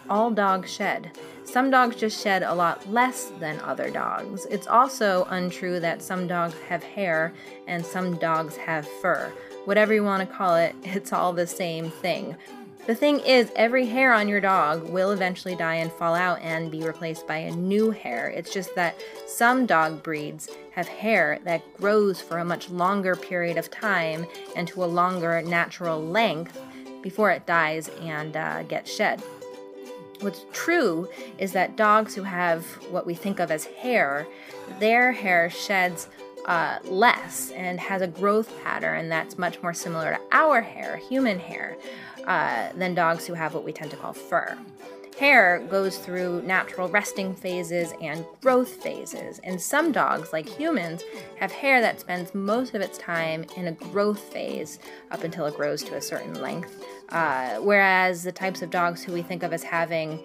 All 0.10 0.32
dogs 0.32 0.74
shed. 0.74 1.12
Some 1.44 1.70
dogs 1.70 1.98
just 1.98 2.24
shed 2.24 2.44
a 2.44 2.56
lot 2.56 2.90
less 2.90 3.26
than 3.40 3.60
other 3.60 3.90
dogs. 3.90 4.46
It's 4.50 4.68
also 4.68 5.28
untrue 5.30 5.80
that 5.82 6.02
some 6.02 6.28
dogs 6.28 6.56
have 6.70 6.82
hair 6.82 7.34
and 7.68 7.86
some 7.86 8.16
dogs 8.18 8.56
have 8.56 8.88
fur. 8.88 9.32
Whatever 9.66 9.94
you 9.94 10.04
want 10.04 10.28
to 10.28 10.36
call 10.36 10.56
it, 10.56 10.76
it's 10.84 11.14
all 11.14 11.34
the 11.34 11.46
same 11.46 11.92
thing. 11.92 12.36
The 12.92 12.98
thing 12.98 13.22
is, 13.22 13.54
every 13.56 13.86
hair 13.86 14.12
on 14.12 14.28
your 14.28 14.42
dog 14.42 14.90
will 14.90 15.12
eventually 15.12 15.56
die 15.56 15.76
and 15.76 15.90
fall 15.90 16.14
out 16.14 16.42
and 16.42 16.70
be 16.70 16.84
replaced 16.84 17.26
by 17.26 17.38
a 17.38 17.52
new 17.52 17.92
hair. 17.92 18.28
It's 18.28 18.54
just 18.54 18.76
that 18.76 19.00
some 19.26 19.66
dog 19.66 20.04
breeds 20.04 20.50
have 20.72 20.90
hair 20.90 21.40
that 21.46 21.62
grows 21.78 22.20
for 22.20 22.40
a 22.40 22.44
much 22.44 22.70
longer 22.70 23.16
period 23.16 23.56
of 23.56 23.72
time 23.72 24.28
and 24.58 24.68
to 24.68 24.84
a 24.84 24.86
longer 24.86 25.42
natural 25.42 26.04
length 26.04 26.60
before 27.02 27.32
it 27.32 27.46
dies 27.46 27.88
and 28.02 28.36
uh, 28.36 28.64
gets 28.64 28.94
shed. 28.94 29.22
What's 30.20 30.44
true 30.52 31.08
is 31.38 31.54
that 31.54 31.78
dogs 31.78 32.14
who 32.14 32.24
have 32.24 32.66
what 32.92 33.06
we 33.06 33.14
think 33.14 33.40
of 33.40 33.52
as 33.52 33.64
hair, 33.64 34.28
their 34.80 35.14
hair 35.14 35.50
sheds 35.50 36.10
uh, 36.46 36.80
less 36.84 37.52
and 37.52 37.80
has 37.80 38.02
a 38.02 38.08
growth 38.08 38.52
pattern 38.64 39.10
that's 39.10 39.38
much 39.38 39.62
more 39.62 39.74
similar 39.74 40.14
to 40.14 40.20
our 40.32 40.62
hair, 40.62 40.98
human 40.98 41.40
hair, 41.40 41.78
uh, 42.26 42.70
than 42.76 42.94
dogs 42.94 43.26
who 43.26 43.34
have 43.34 43.54
what 43.54 43.64
we 43.64 43.72
tend 43.72 43.92
to 43.92 43.98
call 43.98 44.14
fur. 44.14 44.58
hair 45.20 45.60
goes 45.70 45.98
through 45.98 46.42
natural 46.44 46.90
resting 46.90 47.36
phases 47.36 47.94
and 48.02 48.26
growth 48.42 48.82
phases. 48.82 49.40
And 49.44 49.62
some 49.62 49.92
dogs, 49.92 50.34
like 50.34 50.50
humans, 50.50 51.04
have 51.38 51.52
hair 51.52 51.80
that 51.82 52.00
spends 52.00 52.34
most 52.34 52.74
of 52.74 52.82
its 52.82 52.98
time 52.98 53.46
in 53.56 53.68
a 53.68 53.72
growth 53.72 54.20
phase 54.20 54.80
up 55.12 55.24
until 55.24 55.46
it 55.46 55.56
grows 55.56 55.84
to 55.84 55.96
a 55.96 56.02
certain 56.02 56.42
length. 56.42 56.84
Uh, 57.10 57.58
whereas 57.58 58.24
the 58.24 58.32
types 58.32 58.62
of 58.62 58.70
dogs 58.72 59.04
who 59.04 59.14
we 59.14 59.22
think 59.22 59.44
of 59.44 59.54
as 59.54 59.64
having 59.64 60.20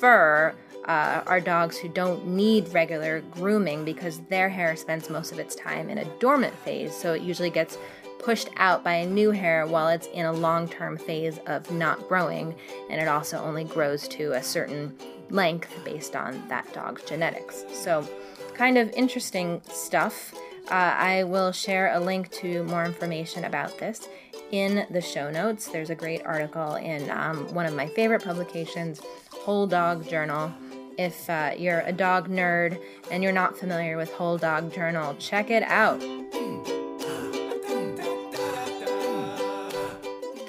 fur 0.00 0.54
uh, 0.86 1.22
are 1.26 1.40
dogs 1.40 1.76
who 1.76 1.88
don't 1.88 2.26
need 2.26 2.68
regular 2.72 3.20
grooming 3.30 3.84
because 3.84 4.20
their 4.30 4.48
hair 4.48 4.74
spends 4.74 5.10
most 5.10 5.30
of 5.30 5.38
its 5.38 5.54
time 5.54 5.90
in 5.90 5.98
a 5.98 6.04
dormant 6.18 6.54
phase. 6.60 6.94
So 6.96 7.12
it 7.12 7.22
usually 7.22 7.50
gets 7.50 7.78
pushed 8.22 8.48
out 8.56 8.84
by 8.84 8.94
a 8.94 9.06
new 9.06 9.30
hair 9.30 9.66
while 9.66 9.88
it's 9.88 10.06
in 10.08 10.26
a 10.26 10.32
long 10.32 10.68
term 10.68 10.96
phase 10.96 11.38
of 11.46 11.70
not 11.70 12.08
growing, 12.08 12.54
and 12.90 13.00
it 13.00 13.08
also 13.08 13.38
only 13.38 13.64
grows 13.64 14.06
to 14.08 14.32
a 14.32 14.42
certain 14.42 14.96
length 15.30 15.72
based 15.84 16.16
on 16.16 16.46
that 16.48 16.72
dog's 16.72 17.02
genetics. 17.02 17.64
So, 17.72 18.06
kind 18.54 18.78
of 18.78 18.90
interesting 18.90 19.62
stuff. 19.68 20.34
Uh, 20.70 20.94
I 20.96 21.24
will 21.24 21.50
share 21.50 21.92
a 21.94 21.98
link 21.98 22.30
to 22.32 22.62
more 22.64 22.84
information 22.84 23.44
about 23.44 23.78
this 23.78 24.08
in 24.52 24.86
the 24.90 25.00
show 25.00 25.30
notes. 25.30 25.68
There's 25.68 25.90
a 25.90 25.94
great 25.94 26.24
article 26.24 26.74
in 26.76 27.10
um, 27.10 27.52
one 27.54 27.66
of 27.66 27.74
my 27.74 27.88
favorite 27.88 28.22
publications, 28.22 29.00
Whole 29.30 29.66
Dog 29.66 30.08
Journal. 30.08 30.52
If 30.98 31.30
uh, 31.30 31.52
you're 31.56 31.80
a 31.80 31.92
dog 31.92 32.28
nerd 32.28 32.80
and 33.10 33.22
you're 33.22 33.32
not 33.32 33.56
familiar 33.56 33.96
with 33.96 34.12
Whole 34.12 34.38
Dog 34.38 34.72
Journal, 34.72 35.14
check 35.18 35.50
it 35.50 35.62
out. 35.62 36.00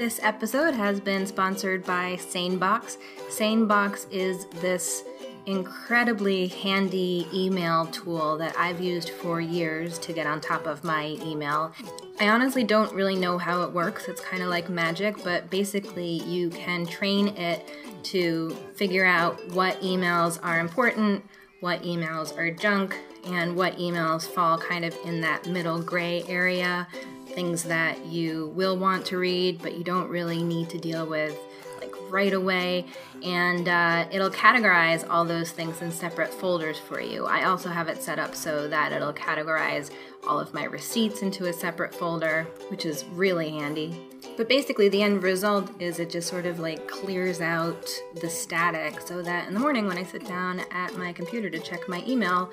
This 0.02 0.20
episode 0.24 0.74
has 0.74 1.00
been 1.00 1.28
sponsored 1.28 1.86
by 1.86 2.16
SaneBox. 2.16 2.98
SaneBox 3.30 4.12
is 4.12 4.48
this 4.60 5.04
incredibly 5.46 6.48
handy 6.48 7.28
email 7.32 7.86
tool 7.86 8.36
that 8.40 8.58
I've 8.58 8.82
used 8.82 9.12
for 9.12 9.40
years 9.40 10.00
to 10.00 10.12
get 10.12 10.26
on 10.26 10.42
top 10.42 10.66
of 10.66 10.84
my 10.84 11.20
email. 11.22 11.72
I 12.20 12.30
honestly 12.30 12.64
don't 12.64 12.92
really 12.96 13.16
know 13.16 13.38
how 13.38 13.62
it 13.62 13.74
works. 13.74 14.08
It's 14.08 14.22
kind 14.22 14.42
of 14.42 14.50
like 14.50 14.70
magic, 14.70 15.24
but 15.24 15.52
basically, 15.52 16.24
you 16.24 16.50
can 16.50 16.88
train 16.88 17.38
it 17.38 17.70
to 18.06 18.58
figure 18.74 19.06
out 19.06 19.40
what 19.52 19.80
emails 19.82 20.40
are 20.42 20.60
important, 20.60 21.24
what 21.60 21.84
emails 21.84 22.36
are 22.40 22.50
junk, 22.50 22.98
and 23.26 23.56
what 23.56 23.78
emails 23.78 24.28
fall 24.28 24.58
kind 24.58 24.84
of 24.84 24.98
in 25.06 25.22
that 25.22 25.46
middle 25.46 25.80
gray 25.80 26.24
area 26.28 26.88
things 27.34 27.64
that 27.64 28.06
you 28.06 28.52
will 28.56 28.78
want 28.78 29.06
to 29.08 29.18
read, 29.18 29.62
but 29.62 29.78
you 29.78 29.84
don't 29.84 30.10
really 30.10 30.44
need 30.44 30.70
to 30.70 30.78
deal 30.78 31.06
with 31.06 31.38
like 31.80 31.94
right 32.10 32.34
away. 32.34 32.86
And 33.24 33.68
uh, 33.68 34.08
it'll 34.12 34.30
categorize 34.30 35.08
all 35.10 35.26
those 35.26 35.52
things 35.52 35.82
in 35.82 35.92
separate 35.92 36.34
folders 36.34 36.78
for 36.78 37.02
you. 37.02 37.26
I 37.26 37.46
also 37.46 37.70
have 37.70 37.88
it 37.88 38.02
set 38.02 38.20
up 38.20 38.36
so 38.36 38.68
that 38.68 38.92
it'll 38.92 39.14
categorize 39.14 39.92
all 40.28 40.40
of 40.40 40.54
my 40.54 40.66
receipts 40.66 41.22
into 41.22 41.46
a 41.46 41.54
separate 41.54 41.94
folder, 41.94 42.48
which 42.70 42.86
is 42.86 43.06
really 43.14 43.52
handy. 43.52 44.11
But 44.42 44.50
basically, 44.50 44.90
the 44.90 45.04
end 45.04 45.22
result 45.22 45.70
is 45.80 46.00
it 46.00 46.10
just 46.10 46.28
sort 46.28 46.48
of 46.48 46.58
like 46.58 46.88
clears 46.88 47.42
out 47.42 47.88
the 48.22 48.28
static 48.28 49.00
so 49.00 49.22
that 49.22 49.48
in 49.48 49.54
the 49.54 49.60
morning 49.60 49.86
when 49.86 50.00
I 50.00 50.04
sit 50.04 50.26
down 50.26 50.62
at 50.72 50.98
my 50.98 51.14
computer 51.14 51.48
to 51.52 51.60
check 51.60 51.88
my 51.88 52.04
email, 52.08 52.50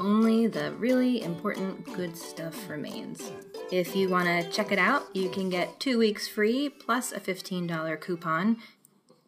only 0.00 0.48
the 0.48 0.72
really 0.72 1.22
important 1.22 1.84
good 1.92 2.16
stuff 2.16 2.68
remains. 2.68 3.30
If 3.70 3.94
you 3.94 4.08
want 4.08 4.26
to 4.26 4.50
check 4.50 4.72
it 4.72 4.80
out, 4.80 5.04
you 5.14 5.28
can 5.30 5.48
get 5.48 5.78
two 5.78 5.96
weeks 5.96 6.26
free 6.26 6.70
plus 6.70 7.12
a 7.12 7.20
$15 7.20 8.00
coupon. 8.00 8.56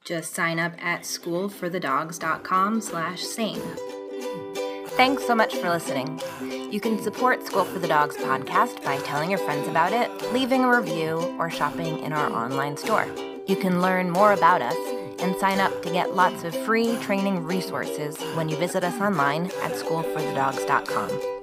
Just 0.05 0.35
sign 0.35 0.59
up 0.59 0.73
at 0.85 1.03
schoolforthedogs.com 1.03 2.81
slash 2.81 3.23
sane. 3.23 3.63
Thanks 4.97 5.27
so 5.27 5.35
much 5.35 5.57
for 5.57 5.71
listening. 5.71 6.21
You 6.71 6.81
can 6.81 7.01
support 7.03 7.47
School 7.47 7.65
for 7.65 7.79
the 7.79 7.89
Dogs 7.89 8.17
podcast 8.17 8.85
by 8.85 8.99
telling 8.99 9.31
your 9.31 9.39
friends 9.39 9.67
about 9.67 9.93
it, 9.93 10.11
leaving 10.33 10.65
a 10.65 10.77
review, 10.77 11.35
or 11.39 11.49
shopping 11.49 12.01
in 12.01 12.13
our 12.13 12.31
online 12.31 12.77
store. 12.77 13.07
You 13.47 13.57
can 13.57 13.81
learn 13.81 14.11
more 14.11 14.33
about 14.33 14.63
us 14.63 14.77
and 15.21 15.37
sign 15.37 15.59
up 15.59 15.83
to 15.83 15.91
get 15.91 16.15
lots 16.15 16.45
of 16.45 16.55
free 16.65 16.97
training 16.99 17.45
resources 17.45 18.19
when 18.35 18.49
you 18.49 18.57
visit 18.57 18.85
us 18.85 19.01
online 19.01 19.47
at 19.63 19.73
schoolforthedogs.com. 19.73 21.40